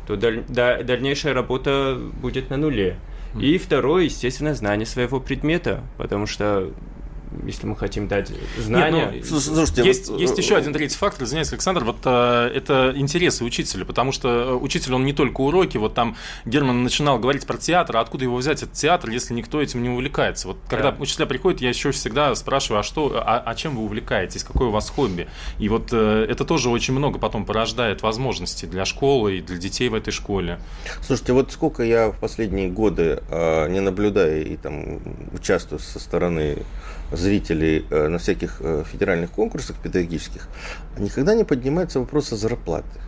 то 0.07 0.17
даль... 0.17 0.45
дальнейшая 0.49 1.35
работа 1.35 1.99
будет 2.21 2.51
на 2.51 2.57
нуле. 2.57 2.97
И 3.41 3.59
второе, 3.59 4.05
естественно, 4.05 4.55
знание 4.55 4.87
своего 4.87 5.21
предмета, 5.21 5.83
потому 5.99 6.27
что 6.27 6.71
если 7.45 7.67
мы 7.67 7.77
хотим 7.77 8.09
дать 8.09 8.31
знания. 8.59 9.11
Нет, 9.13 9.27
ну, 9.31 9.41
слушайте, 9.41 9.85
есть, 9.85 10.09
вот... 10.09 10.21
есть 10.21 10.39
еще 10.39 10.57
один 10.57 10.73
третий 10.73 10.97
фактор, 10.97 11.25
извиняюсь, 11.25 11.53
Александр, 11.53 11.85
вот 11.85 11.99
э, 12.05 12.51
это 12.55 12.93
интересы 12.95 13.45
учителя, 13.45 13.85
потому 13.85 14.13
что 14.13 14.29
э, 14.29 14.55
учитель, 14.55 14.95
он 14.95 15.05
не 15.05 15.13
только 15.13 15.41
уроки, 15.41 15.77
вот 15.77 15.95
там 15.95 16.17
Герман 16.45 16.83
начинал 16.83 17.19
говорить 17.19 17.47
про 17.47 17.57
театр, 17.57 17.97
а 17.97 18.01
откуда 18.01 18.25
его 18.25 18.37
взять 18.37 18.63
этот 18.63 18.75
театр, 18.75 19.11
если 19.11 19.35
никто 19.35 19.61
этим 19.61 19.83
не 19.83 19.89
увлекается? 19.89 20.49
Вот 20.49 20.59
когда 20.69 20.93
да. 20.93 21.01
учителя 21.01 21.27
приходят, 21.27 21.61
я 21.61 21.69
еще 21.69 21.91
всегда 21.91 22.35
спрашиваю, 22.35 22.81
а 22.81 22.83
что, 22.83 23.23
а, 23.25 23.43
а 23.45 23.55
чем 23.55 23.77
вы 23.77 23.85
увлекаетесь, 23.85 24.45
какое 24.45 24.69
у 24.69 24.71
вас 24.71 24.91
хобби? 24.91 25.29
И 25.59 25.69
вот 25.69 25.89
э, 25.93 26.27
это 26.29 26.45
тоже 26.45 26.71
очень 26.71 26.95
много 26.95 27.19
потом 27.19 27.45
порождает 27.45 28.03
возможностей 28.03 28.67
для 28.67 28.85
школы 28.85 29.39
и 29.39 29.43
для 29.43 29.57
детей 29.57 29.89
в 29.89 29.95
этой 29.95 30.13
школе. 30.13 30.59
Слушайте, 31.03 31.33
вот 31.33 31.53
сколько 31.53 31.83
я 31.83 32.11
в 32.11 32.19
последние 32.19 32.69
годы, 32.69 33.23
э, 33.29 33.69
не 33.69 33.81
наблюдая 33.81 34.43
и 34.43 34.57
там 34.57 35.01
участвую 35.33 35.79
со 35.79 35.99
стороны 35.99 36.59
зрителей 37.13 37.85
э, 37.91 38.09
на 38.09 38.19
всяких 38.19 38.57
э, 38.61 38.85
федеральных 38.91 39.31
конкурсах 39.31 39.77
педагогических, 39.77 40.49
никогда 40.99 41.35
не 41.35 41.45
поднимается 41.45 42.01
вопрос 42.01 42.33
о 42.33 42.37
зарплаты. 42.37 43.01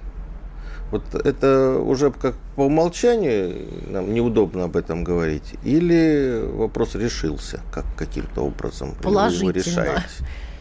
Вот 0.91 1.15
это 1.15 1.79
уже 1.79 2.11
как 2.11 2.35
по 2.57 2.63
умолчанию 2.63 3.69
нам 3.91 4.15
неудобно 4.15 4.65
об 4.65 4.77
этом 4.77 5.05
говорить, 5.05 5.55
или 5.63 6.43
вопрос 6.55 6.95
решился 6.95 7.61
как 7.73 7.85
каким-то 7.97 8.43
образом, 8.43 8.95
Положительно. 9.03 9.53
вы 9.53 9.59
решаете? 9.59 10.03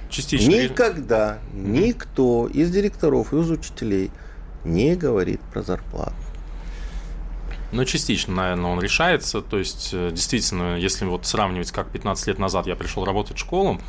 Частично. 0.09 0.49
Никогда 0.49 1.37
никто 1.53 2.47
из 2.47 2.71
директоров 2.71 3.33
и 3.33 3.39
из 3.39 3.49
учителей 3.49 4.11
не 4.65 4.95
говорит 4.95 5.39
про 5.53 5.61
зарплату. 5.61 6.15
Ну, 7.71 7.83
частично, 7.83 8.33
наверное, 8.33 8.71
он 8.71 8.79
решается. 8.79 9.41
То 9.41 9.57
есть, 9.57 9.89
э, 9.91 10.11
действительно, 10.11 10.77
если 10.77 11.05
вот 11.05 11.25
сравнивать, 11.25 11.71
как 11.71 11.89
15 11.89 12.27
лет 12.27 12.39
назад 12.39 12.65
я 12.65 12.75
пришел 12.75 13.03
работать 13.03 13.37
в 13.37 13.39
школу, 13.39 13.81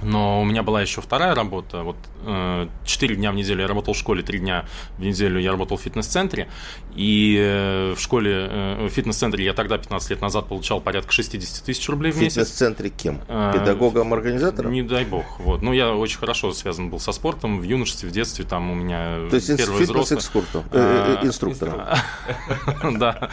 но 0.00 0.40
у 0.40 0.44
меня 0.44 0.62
была 0.62 0.82
еще 0.82 1.00
вторая 1.00 1.34
работа. 1.34 1.82
Вот 1.82 1.96
э, 2.24 2.68
четыре 2.84 3.16
дня 3.16 3.32
в 3.32 3.34
неделю 3.34 3.62
я 3.62 3.68
работал 3.68 3.94
в 3.94 3.96
школе, 3.96 4.22
три 4.22 4.38
дня 4.38 4.64
в 4.98 5.02
неделю 5.02 5.40
я 5.40 5.50
работал 5.50 5.76
в 5.76 5.82
фитнес-центре. 5.82 6.48
И 6.94 7.36
э, 7.38 7.94
в 7.96 8.00
школе, 8.00 8.78
в 8.80 8.88
фитнес-центре 8.88 9.44
я 9.44 9.52
тогда, 9.52 9.78
15 9.78 10.10
лет 10.10 10.20
назад, 10.20 10.48
получал 10.48 10.80
порядка 10.80 11.12
60 11.12 11.64
тысяч 11.64 11.88
рублей 11.88 12.12
в 12.12 12.20
месяц. 12.20 12.32
В 12.32 12.40
фитнес-центре 12.40 12.90
кем? 12.90 13.20
Педагогом, 13.26 14.12
организатором? 14.12 14.72
Не 14.72 14.82
дай 14.82 15.04
бог. 15.04 15.38
Вот. 15.40 15.62
Ну, 15.62 15.72
я 15.72 15.92
очень 15.94 16.18
хорошо 16.18 16.52
связан 16.52 16.90
был 16.90 17.00
со 17.00 17.12
спортом 17.12 17.60
в 17.60 17.62
юношестве, 17.62 18.08
в 18.08 18.12
детстве. 18.12 18.44
Там 18.44 18.70
у 18.70 18.74
меня 18.74 19.28
То 19.30 19.36
есть 19.36 19.56
первый 19.56 19.82
взрослый... 19.82 20.18
инструктором? 20.18 20.64
Да, 23.02 23.30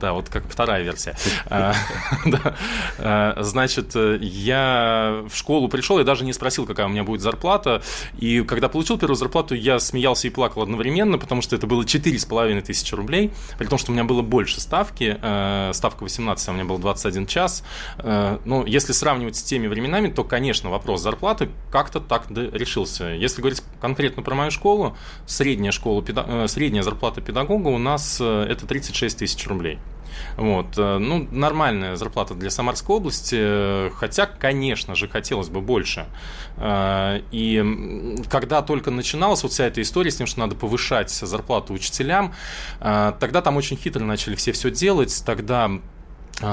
да, 0.00 0.12
вот 0.12 0.28
как 0.28 0.44
вторая 0.48 0.82
версия. 0.82 1.16
Значит, 3.42 3.94
я 3.94 5.22
в 5.28 5.36
школу 5.36 5.68
пришел, 5.68 5.98
и 6.02 6.04
даже 6.04 6.24
не 6.24 6.32
спросил, 6.32 6.66
какая 6.66 6.86
у 6.86 6.88
меня 6.90 7.04
будет 7.04 7.20
зарплата. 7.20 7.82
И 8.18 8.42
когда 8.42 8.68
получил 8.68 8.98
первую 8.98 9.16
зарплату, 9.16 9.54
я 9.54 9.78
смеялся 9.78 10.28
и 10.28 10.30
плакал 10.30 10.62
одновременно, 10.62 11.18
потому 11.18 11.42
что 11.42 11.56
это 11.56 11.66
было 11.66 11.82
4,5 11.82 12.60
тысячи 12.62 12.94
рублей, 12.94 13.32
при 13.58 13.66
том, 13.66 13.78
что 13.78 13.90
у 13.90 13.94
меня 13.94 14.04
было 14.04 14.22
больше 14.22 14.60
ставки, 14.60 15.18
э, 15.20 15.70
ставка 15.72 16.02
18, 16.02 16.48
а 16.48 16.50
у 16.50 16.54
меня 16.54 16.64
был 16.64 16.78
21 16.78 17.26
час. 17.26 17.64
Э, 17.98 18.38
ну, 18.44 18.64
если 18.66 18.92
сравнивать 18.92 19.36
с 19.36 19.42
теми 19.42 19.66
временами, 19.66 20.08
то, 20.08 20.24
конечно, 20.24 20.70
вопрос 20.70 21.00
зарплаты 21.00 21.48
как-то 21.70 22.00
так 22.00 22.30
решился. 22.30 23.06
Если 23.08 23.40
говорить 23.40 23.62
конкретно 23.80 24.22
про 24.22 24.34
мою 24.34 24.50
школу, 24.50 24.96
средняя, 25.26 25.72
школа, 25.72 26.04
э, 26.06 26.46
средняя 26.48 26.82
зарплата 26.82 27.20
педагога 27.20 27.68
у 27.68 27.78
нас 27.78 28.20
это 28.20 28.66
36 28.66 29.18
тысяч 29.18 29.46
рублей. 29.46 29.78
Вот. 30.36 30.76
Э, 30.76 30.98
ну, 30.98 31.26
нормальная 31.30 31.96
зарплата 31.96 32.34
для 32.34 32.50
Самарской 32.50 32.96
области, 32.96 33.36
э, 33.38 33.90
хотя, 33.94 34.26
конечно 34.26 34.94
же, 34.94 35.08
хотелось 35.08 35.48
бы 35.48 35.60
больше. 35.60 36.06
Э, 36.56 37.20
и 37.30 38.16
когда 38.30 38.62
только 38.62 38.90
начиналась 38.90 39.42
вот 39.42 39.52
вся 39.52 39.66
эта 39.66 39.82
история 39.82 40.10
с 40.10 40.16
тем, 40.16 40.26
что 40.26 40.40
надо 40.40 40.54
повышать 40.54 41.10
зарплату 41.10 41.72
учителям, 41.72 42.34
тогда 42.80 43.42
там 43.42 43.56
очень 43.56 43.76
хитро 43.76 44.04
начали 44.04 44.34
все 44.34 44.52
все 44.52 44.70
делать, 44.70 45.22
тогда 45.24 45.70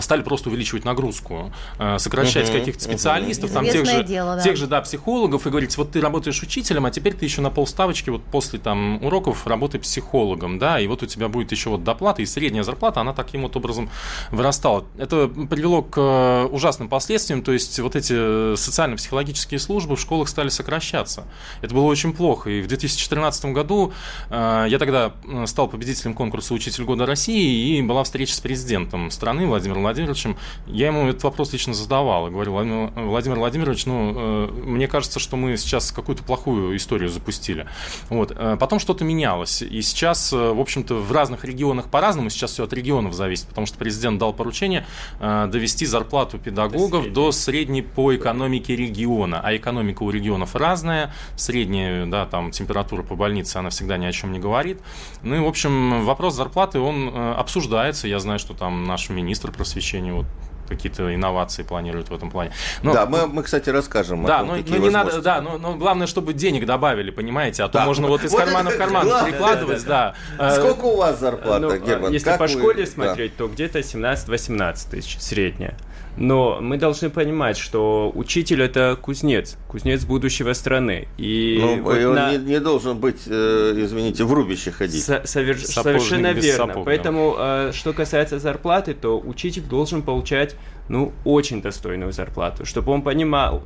стали 0.02 0.22
просто 0.22 0.50
увеличивать 0.50 0.86
нагрузку, 0.86 1.52
а, 1.78 1.98
сокращать 2.00 2.50
uh-huh, 2.50 2.60
каких-то 2.60 2.84
специалистов, 2.84 3.50
uh-huh. 3.50 3.54
там 3.54 3.66
тех 3.66 3.86
же, 3.86 4.04
дело, 4.04 4.36
да. 4.36 4.42
тех 4.42 4.56
же 4.56 4.68
да, 4.68 4.82
психологов 4.82 5.48
и 5.48 5.50
говорить, 5.50 5.76
вот 5.78 5.92
ты 5.92 6.02
работаешь 6.02 6.42
учителем, 6.44 6.86
а 6.86 6.92
теперь 6.92 7.14
ты 7.14 7.26
еще 7.26 7.42
на 7.42 7.50
полставочки 7.50 8.10
вот 8.10 8.24
после 8.24 8.60
там 8.60 9.04
уроков 9.04 9.48
работай 9.48 9.80
психологом, 9.80 10.60
да, 10.60 10.80
и 10.80 10.88
вот 10.88 11.04
у 11.04 11.06
тебя 11.06 11.28
будет 11.28 11.52
еще 11.52 11.70
вот 11.70 11.84
доплата, 11.84 12.22
и 12.22 12.26
средняя 12.26 12.64
зарплата, 12.64 13.02
она 13.02 13.14
таким 13.14 13.44
вот 13.44 13.56
образом 13.56 13.90
вырастала. 14.32 14.86
Это 14.98 15.28
привело 15.28 15.82
к 15.82 15.98
э, 15.98 16.46
ужасным 16.52 16.90
последствиям, 16.90 17.42
то 17.42 17.52
есть 17.52 17.80
вот 17.80 17.96
эти 17.96 18.56
социально-психологические 18.56 19.60
службы 19.60 19.96
в 19.96 20.00
школах 20.00 20.30
стали 20.30 20.50
сокращаться. 20.50 21.24
Это 21.62 21.74
было 21.74 21.86
очень 21.86 22.14
плохо, 22.14 22.50
и 22.50 22.62
в 22.62 22.68
2014 22.68 23.46
году 23.46 23.94
э, 24.30 24.66
я 24.70 24.78
тогда 24.78 25.14
э, 25.26 25.46
стал 25.48 25.68
победителем 25.68 26.14
конкурса 26.14 26.54
«Учитель 26.54 26.84
года 26.84 27.06
России», 27.06 27.78
и 27.78 27.82
была 27.82 28.04
встреча 28.04 28.36
с 28.36 28.40
президентом 28.40 29.10
страны 29.10 29.48
Владимиром 29.48 29.69
Владимиром 29.70 29.84
Владимировичем, 29.84 30.38
я 30.68 30.88
ему 30.88 31.08
этот 31.08 31.24
вопрос 31.24 31.54
лично 31.54 31.74
задавал. 31.74 32.28
И 32.28 32.32
говорю, 32.32 32.54
Владимир 32.54 33.38
Владимирович, 33.38 33.86
ну, 33.86 34.14
э, 34.16 34.48
мне 34.66 34.88
кажется, 34.88 35.20
что 35.20 35.38
мы 35.38 35.58
сейчас 35.58 35.92
какую-то 35.92 36.24
плохую 36.24 36.76
историю 36.76 37.10
запустили. 37.10 37.68
Вот. 38.10 38.32
Э, 38.36 38.58
потом 38.60 38.80
что-то 38.80 39.04
менялось. 39.04 39.62
И 39.62 39.82
сейчас, 39.82 40.34
э, 40.34 40.38
в 40.38 40.60
общем-то, 40.60 40.96
в 40.96 41.12
разных 41.12 41.46
регионах 41.46 41.90
по-разному, 41.90 42.30
сейчас 42.30 42.52
все 42.52 42.64
от 42.64 42.74
регионов 42.74 43.14
зависит, 43.14 43.48
потому 43.48 43.68
что 43.68 43.78
президент 43.78 44.20
дал 44.20 44.34
поручение 44.34 44.86
довести 45.20 45.86
зарплату 45.86 46.38
педагогов 46.38 47.06
до, 47.06 47.26
до 47.26 47.32
средней 47.32 47.82
по 47.82 48.16
экономике 48.16 48.76
региона. 48.76 49.42
А 49.44 49.56
экономика 49.56 50.04
у 50.04 50.10
регионов 50.10 50.56
разная. 50.56 51.14
Средняя, 51.36 52.06
да, 52.06 52.26
там, 52.26 52.52
температура 52.52 53.04
по 53.04 53.16
больнице, 53.16 53.58
она 53.58 53.70
всегда 53.70 53.98
ни 53.98 54.06
о 54.06 54.12
чем 54.12 54.32
не 54.32 54.40
говорит. 54.40 54.80
Ну 55.22 55.36
и, 55.36 55.40
в 55.40 55.48
общем, 55.48 56.06
вопрос 56.06 56.36
зарплаты, 56.36 56.80
он 56.80 57.10
обсуждается. 57.16 58.08
Я 58.08 58.20
знаю, 58.20 58.40
что 58.40 58.54
там 58.54 58.86
наш 58.86 59.10
министр 59.10 59.52
просвещения 59.60 60.14
вот 60.14 60.26
какие-то 60.70 61.14
инновации 61.14 61.64
планируют 61.64 62.10
в 62.10 62.14
этом 62.14 62.32
плане. 62.32 62.52
Но, 62.82 62.94
да, 62.94 63.06
мы, 63.06 63.28
мы, 63.28 63.44
кстати, 63.44 63.70
расскажем. 63.70 64.24
Да, 64.24 64.44
но, 64.44 64.56
но 64.56 64.78
не 64.78 64.90
надо, 64.90 65.22
да, 65.22 65.42
но, 65.42 65.58
но 65.58 65.76
главное, 65.76 66.08
чтобы 66.08 66.34
денег 66.34 66.66
добавили, 66.66 67.12
понимаете, 67.12 67.64
а 67.64 67.68
то 67.68 67.80
да. 67.80 67.86
можно 67.86 68.08
вот 68.08 68.24
из 68.24 68.32
вот 68.32 68.40
кармана 68.40 68.70
в 68.70 68.78
карман 68.78 69.06
главное, 69.06 69.32
прикладывать, 69.32 69.84
да, 69.86 70.16
да. 70.38 70.50
да. 70.50 70.56
Сколько 70.56 70.86
у 70.86 70.96
вас 70.98 71.20
зарплата, 71.20 71.60
ну, 71.60 71.78
Герман? 71.78 72.14
Если 72.14 72.30
по 72.38 72.46
вы... 72.46 72.48
школе 72.48 72.86
смотреть, 72.86 73.34
да. 73.38 73.46
то 73.46 73.50
где-то 73.50 73.80
17-18 73.80 74.90
тысяч 74.90 75.20
средняя. 75.20 75.76
Но 76.20 76.60
мы 76.60 76.78
должны 76.78 77.10
понимать, 77.10 77.58
что 77.58 78.12
учитель 78.14 78.62
это 78.62 78.98
кузнец, 79.02 79.58
кузнец 79.70 80.04
будущего 80.04 80.52
страны. 80.52 81.08
И, 81.18 81.58
ну, 81.62 81.82
вот 81.82 81.98
и 81.98 82.04
он 82.04 82.16
на... 82.16 82.32
не, 82.36 82.38
не 82.38 82.60
должен 82.60 82.98
быть, 82.98 83.22
э, 83.26 83.74
извините, 83.78 84.26
в 84.26 84.34
рубище 84.34 84.72
ходить. 84.72 85.02
Со- 85.02 85.26
совер... 85.26 85.58
Совершенно 85.58 86.34
верно. 86.34 86.68
Сапог, 86.68 86.86
Поэтому, 86.86 87.36
э, 87.40 87.72
что 87.74 87.94
касается 87.94 88.38
зарплаты, 88.38 88.94
то 88.96 89.18
учитель 89.18 89.64
должен 89.64 90.02
получать 90.02 90.58
ну, 90.90 91.14
очень 91.24 91.62
достойную 91.62 92.12
зарплату, 92.12 92.66
чтобы 92.66 92.92
он 92.92 93.02
понимал. 93.02 93.64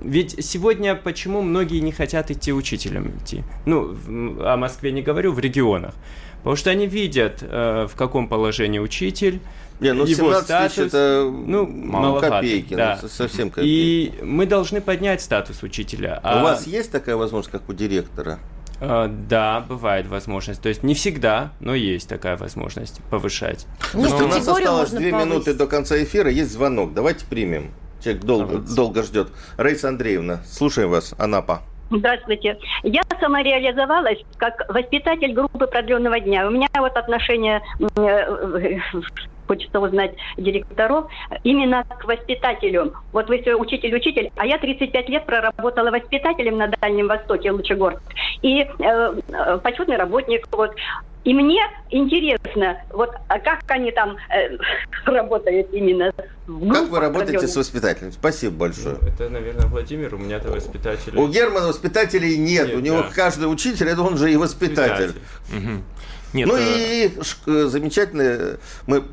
Ведь 0.00 0.44
сегодня 0.44 0.96
почему 0.96 1.42
многие 1.42 1.78
не 1.78 1.92
хотят 1.92 2.28
идти 2.32 2.52
учителем 2.52 3.12
идти? 3.22 3.44
Ну, 3.66 3.96
о 4.40 4.56
Москве 4.56 4.90
не 4.90 5.02
говорю, 5.02 5.30
в 5.30 5.38
регионах. 5.38 5.94
Потому 6.38 6.56
что 6.56 6.70
они 6.70 6.86
видят, 6.86 7.38
э, 7.40 7.86
в 7.88 7.96
каком 7.96 8.28
положении 8.28 8.80
учитель, 8.80 9.40
не, 9.80 9.92
ну 9.92 10.04
его 10.04 10.28
17 10.32 10.44
статус, 10.44 10.74
тысяч 10.74 10.86
это 10.86 11.30
ну, 11.30 11.66
мало 11.66 12.20
копейки, 12.20 12.74
да. 12.74 12.98
ну, 13.02 13.08
совсем 13.08 13.50
копейки. 13.50 13.68
И 13.68 14.22
мы 14.22 14.46
должны 14.46 14.80
поднять 14.80 15.20
статус 15.20 15.62
учителя. 15.62 16.20
А... 16.22 16.40
У 16.40 16.42
вас 16.44 16.66
есть 16.66 16.92
такая 16.92 17.16
возможность, 17.16 17.50
как 17.50 17.68
у 17.68 17.72
директора? 17.72 18.38
А, 18.80 19.08
да, 19.08 19.60
бывает 19.60 20.06
возможность. 20.06 20.62
То 20.62 20.68
есть 20.68 20.82
не 20.82 20.94
всегда, 20.94 21.52
но 21.60 21.74
есть 21.74 22.08
такая 22.08 22.36
возможность 22.36 23.00
повышать. 23.10 23.66
Ну, 23.92 24.02
у 24.02 24.26
нас 24.28 24.46
осталось 24.46 24.90
две 24.90 25.12
минуты 25.12 25.54
до 25.54 25.66
конца 25.66 26.02
эфира, 26.02 26.30
есть 26.30 26.52
звонок. 26.52 26.94
Давайте 26.94 27.26
примем. 27.26 27.72
Человек 28.02 28.22
долго, 28.24 28.58
долго 28.58 29.02
ждет. 29.02 29.28
Раиса 29.56 29.88
Андреевна, 29.88 30.42
слушаем 30.46 30.90
вас, 30.90 31.14
Анапа. 31.18 31.62
Здравствуйте. 31.90 32.58
Я 32.82 33.02
самореализовалась 33.20 34.18
как 34.36 34.68
воспитатель 34.68 35.32
группы 35.32 35.66
продленного 35.66 36.18
дня. 36.20 36.46
У 36.46 36.50
меня 36.50 36.68
вот 36.76 36.96
отношение 36.96 37.62
э, 37.96 38.78
хочется 39.46 39.80
узнать 39.80 40.14
директоров, 40.36 41.06
именно 41.42 41.84
к 41.84 42.04
воспитателю. 42.04 42.94
Вот 43.12 43.28
вы 43.28 43.40
все 43.40 43.54
учитель-учитель, 43.54 44.30
а 44.36 44.46
я 44.46 44.58
35 44.58 45.08
лет 45.08 45.26
проработала 45.26 45.90
воспитателем 45.90 46.58
на 46.58 46.68
Дальнем 46.68 47.08
Востоке, 47.08 47.50
Лучегорск. 47.50 48.02
И 48.42 48.60
э, 48.60 48.66
э, 48.78 49.58
почетный 49.62 49.96
работник. 49.96 50.46
Вот. 50.52 50.74
И 51.24 51.32
мне 51.32 51.62
интересно, 51.90 52.82
вот 52.90 53.10
а 53.28 53.38
как 53.38 53.62
они 53.68 53.90
там 53.92 54.16
э, 54.28 54.58
работают 55.06 55.72
именно. 55.72 56.12
Как 56.12 56.88
вы 56.90 57.00
работаете 57.00 57.48
с 57.48 57.56
воспитателем? 57.56 58.12
Спасибо 58.12 58.54
большое. 58.54 58.98
Ну, 59.00 59.08
это, 59.08 59.30
наверное, 59.30 59.66
Владимир, 59.66 60.14
у 60.14 60.18
меня-то 60.18 60.50
воспитатель. 60.50 61.16
У 61.16 61.26
Германа 61.28 61.68
воспитателей 61.68 62.36
нет, 62.36 62.66
нет 62.66 62.76
у 62.76 62.80
него 62.80 62.98
да. 62.98 63.08
каждый 63.14 63.50
учитель, 63.50 63.88
это 63.88 64.02
он 64.02 64.18
же 64.18 64.30
и 64.30 64.36
воспитатель. 64.36 65.14
Угу. 65.50 65.82
Нет, 66.34 66.48
ну 66.48 66.56
э... 66.56 67.06
и 67.06 67.12
э, 67.46 67.66
замечательный, 67.68 68.58
мы 68.86 69.04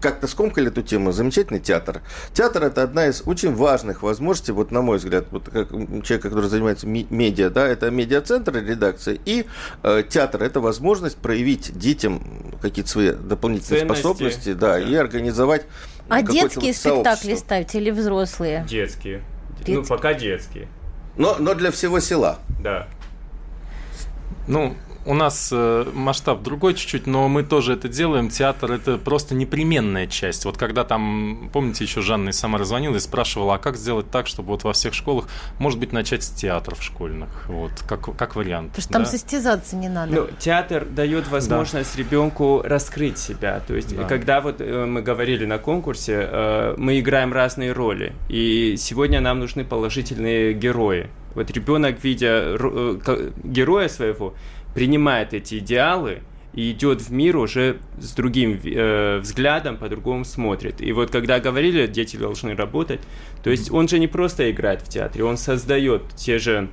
как-то 0.00 0.26
скомкали 0.26 0.68
эту 0.68 0.82
тему, 0.82 1.12
замечательный 1.12 1.60
театр. 1.60 2.00
Театр 2.32 2.64
это 2.64 2.82
одна 2.82 3.06
из 3.06 3.22
очень 3.26 3.54
важных 3.54 4.02
возможностей, 4.02 4.52
вот 4.52 4.70
на 4.70 4.80
мой 4.80 4.96
взгляд, 4.96 5.26
вот 5.30 5.44
как 5.44 5.70
человек, 5.70 6.22
который 6.22 6.48
занимается 6.48 6.86
медиа, 6.86 7.50
да, 7.50 7.68
это 7.68 7.90
медиацентр 7.90 8.56
редакция, 8.56 9.18
и 9.26 9.44
э, 9.82 10.02
театр 10.08 10.42
это 10.42 10.60
возможность 10.60 11.18
проявить 11.18 11.78
детям 11.78 12.22
какие-то 12.62 12.90
свои 12.90 13.12
дополнительные 13.12 13.80
Ценности. 13.80 14.00
способности, 14.00 14.52
да, 14.54 14.72
да, 14.72 14.80
и 14.80 14.94
организовать 14.94 15.66
А 16.08 16.22
детские 16.22 16.72
спектакли 16.72 17.34
ставить 17.34 17.74
или 17.74 17.90
взрослые? 17.90 18.64
Детские. 18.66 19.22
детские. 19.58 19.76
Ну, 19.76 19.84
пока 19.84 20.14
детские. 20.14 20.68
Но, 21.16 21.36
но 21.38 21.54
для 21.54 21.70
всего 21.70 22.00
села. 22.00 22.38
Да. 22.62 22.88
Ну, 24.48 24.74
у 25.06 25.14
нас 25.14 25.50
э, 25.52 25.86
масштаб 25.94 26.42
другой 26.42 26.74
чуть-чуть, 26.74 27.06
но 27.06 27.28
мы 27.28 27.42
тоже 27.42 27.72
это 27.74 27.88
делаем. 27.88 28.28
Театр 28.28 28.72
это 28.72 28.98
просто 28.98 29.34
непременная 29.34 30.06
часть. 30.06 30.44
Вот 30.44 30.56
когда 30.58 30.84
там, 30.84 31.50
помните, 31.52 31.84
еще 31.84 32.02
Жанна 32.02 32.30
из 32.30 32.38
Самары 32.38 32.64
звонила 32.64 32.96
и 32.96 33.00
спрашивала, 33.00 33.54
а 33.54 33.58
как 33.58 33.76
сделать 33.76 34.10
так, 34.10 34.26
чтобы 34.26 34.48
вот 34.50 34.64
во 34.64 34.72
всех 34.72 34.94
школах, 34.94 35.26
может 35.58 35.78
быть, 35.78 35.92
начать 35.92 36.22
с 36.22 36.30
театров 36.30 36.82
школьных, 36.82 37.48
вот 37.48 37.72
как 37.88 38.16
как 38.16 38.36
вариант. 38.36 38.70
Потому 38.70 38.82
что 38.82 38.92
да? 38.92 38.98
там 38.98 39.06
состязаться 39.06 39.76
не 39.76 39.88
надо. 39.88 40.12
Ну, 40.12 40.28
театр 40.38 40.84
дает 40.84 41.28
возможность 41.28 41.96
да. 41.96 42.02
ребенку 42.02 42.62
раскрыть 42.64 43.18
себя. 43.18 43.60
То 43.66 43.74
есть, 43.74 43.96
да. 43.96 44.04
когда 44.04 44.40
вот 44.40 44.60
э, 44.60 44.84
мы 44.86 45.02
говорили 45.02 45.46
на 45.46 45.58
конкурсе, 45.58 46.28
э, 46.30 46.74
мы 46.76 46.98
играем 47.00 47.32
разные 47.32 47.72
роли, 47.72 48.12
и 48.28 48.76
сегодня 48.76 49.20
нам 49.20 49.38
нужны 49.38 49.64
положительные 49.64 50.52
герои. 50.52 51.08
Вот 51.34 51.50
ребенок, 51.50 52.02
видя 52.02 52.56
героя 53.44 53.88
своего, 53.88 54.34
принимает 54.74 55.34
эти 55.34 55.58
идеалы 55.58 56.22
и 56.52 56.72
идет 56.72 57.00
в 57.00 57.10
мир 57.12 57.36
уже 57.36 57.78
с 57.98 58.12
другим 58.12 58.60
э, 58.64 59.18
взглядом, 59.18 59.76
по-другому 59.76 60.24
смотрит. 60.24 60.80
И 60.80 60.92
вот 60.92 61.10
когда 61.10 61.38
говорили, 61.38 61.86
дети 61.86 62.16
должны 62.16 62.54
работать, 62.54 63.00
то 63.42 63.50
есть 63.50 63.70
он 63.70 63.88
же 63.88 63.98
не 63.98 64.08
просто 64.08 64.50
играет 64.50 64.82
в 64.82 64.88
театре, 64.88 65.24
он 65.24 65.36
создает 65.36 66.02
те 66.16 66.38
же 66.38 66.68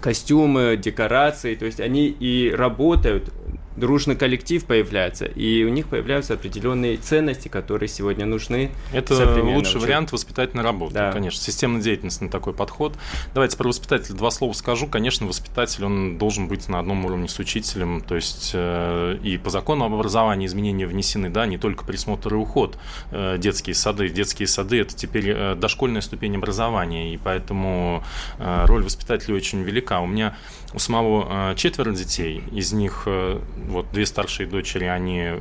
костюмы, 0.00 0.76
декорации, 0.76 1.54
то 1.54 1.66
есть 1.66 1.80
они 1.80 2.08
и 2.08 2.50
работают 2.50 3.32
дружный 3.76 4.16
коллектив 4.16 4.64
появляется, 4.64 5.26
и 5.26 5.64
у 5.64 5.68
них 5.68 5.88
появляются 5.88 6.34
определенные 6.34 6.96
ценности, 6.96 7.48
которые 7.48 7.88
сегодня 7.88 8.26
нужны. 8.26 8.70
Это 8.92 9.42
лучший 9.42 9.80
вариант 9.80 10.12
воспитательной 10.12 10.64
работы, 10.64 10.94
да. 10.94 11.12
конечно, 11.12 11.40
системная 11.40 11.80
деятельность 11.80 12.20
на 12.20 12.28
такой 12.28 12.54
подход. 12.54 12.94
Давайте 13.34 13.56
про 13.56 13.68
воспитателя 13.68 14.14
два 14.14 14.30
слова 14.30 14.52
скажу. 14.52 14.86
Конечно, 14.86 15.26
воспитатель, 15.26 15.84
он 15.84 16.18
должен 16.18 16.48
быть 16.48 16.68
на 16.68 16.78
одном 16.78 17.04
уровне 17.04 17.28
с 17.28 17.38
учителем, 17.38 18.00
то 18.00 18.14
есть 18.14 18.52
э, 18.54 19.18
и 19.22 19.38
по 19.38 19.50
закону 19.50 19.84
об 19.84 19.94
образовании 19.94 20.46
изменения 20.46 20.86
внесены, 20.86 21.30
да, 21.30 21.46
не 21.46 21.58
только 21.58 21.84
присмотр 21.84 22.34
и 22.34 22.36
уход, 22.36 22.78
э, 23.10 23.36
детские 23.38 23.74
сады. 23.74 24.08
Детские 24.08 24.48
сады– 24.48 24.80
это 24.80 24.94
теперь 24.94 25.30
э, 25.30 25.54
дошкольная 25.54 26.00
ступень 26.00 26.36
образования, 26.36 27.12
и 27.12 27.16
поэтому 27.16 28.02
э, 28.38 28.64
роль 28.66 28.84
воспитателя 28.84 29.34
очень 29.34 29.62
велика. 29.62 30.00
У 30.00 30.06
меня 30.06 30.36
у 30.74 30.78
самого 30.78 31.52
э, 31.52 31.54
четверо 31.56 31.92
детей, 31.92 32.42
из 32.52 32.72
них 32.72 33.04
э, 33.06 33.40
вот 33.66 33.90
две 33.92 34.06
старшие 34.06 34.48
дочери, 34.48 34.84
они 34.84 35.32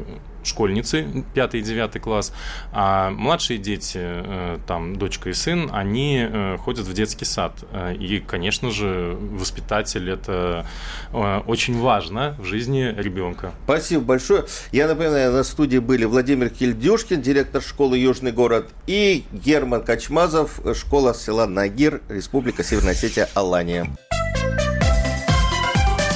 школьницы, 0.44 1.08
пятый 1.34 1.62
и 1.62 1.64
девятый 1.64 2.00
класс, 2.00 2.32
а 2.72 3.10
младшие 3.10 3.58
дети, 3.58 3.98
э, 4.00 4.60
там, 4.68 4.96
дочка 4.96 5.30
и 5.30 5.34
сын, 5.34 5.72
они 5.74 6.28
ходят 6.60 6.86
в 6.86 6.94
детский 6.94 7.26
сад. 7.26 7.54
И, 8.00 8.20
конечно 8.20 8.70
же, 8.70 9.18
воспитатель– 9.20 10.10
это 10.12 10.68
очень 11.12 11.80
важно 11.80 12.36
в 12.40 12.46
жизни 12.46 12.94
ребенка. 12.96 13.52
Спасибо 13.64 14.04
большое. 14.04 14.46
Я 14.72 14.88
напоминаю, 14.88 15.32
на 15.34 15.44
студии 15.44 15.80
были 15.80 16.06
Владимир 16.06 16.50
Кильдюшкин, 16.50 17.22
директор 17.22 17.62
школы 17.62 17.98
«Южный 17.98 18.32
город», 18.32 18.70
и 18.86 19.24
Герман 19.32 19.84
Качмазов, 19.84 20.60
школа 20.76 21.16
села 21.16 21.48
Нагир, 21.48 22.02
Республика 22.08 22.64
Северная 22.64 22.94
Осетия, 22.94 23.28
Алания. 23.34 23.88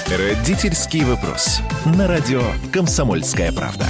Родительский 0.09 1.03
вопрос. 1.03 1.61
На 1.85 2.07
радио 2.07 2.41
«Комсомольская 2.73 3.51
правда». 3.51 3.85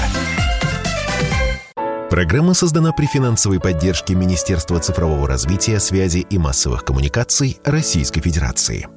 Программа 2.09 2.53
создана 2.53 2.91
при 2.91 3.05
финансовой 3.05 3.61
поддержке 3.61 4.15
Министерства 4.15 4.81
цифрового 4.81 5.29
развития, 5.29 5.79
связи 5.79 6.27
и 6.29 6.37
массовых 6.37 6.83
коммуникаций 6.83 7.61
Российской 7.63 8.19
Федерации. 8.19 8.89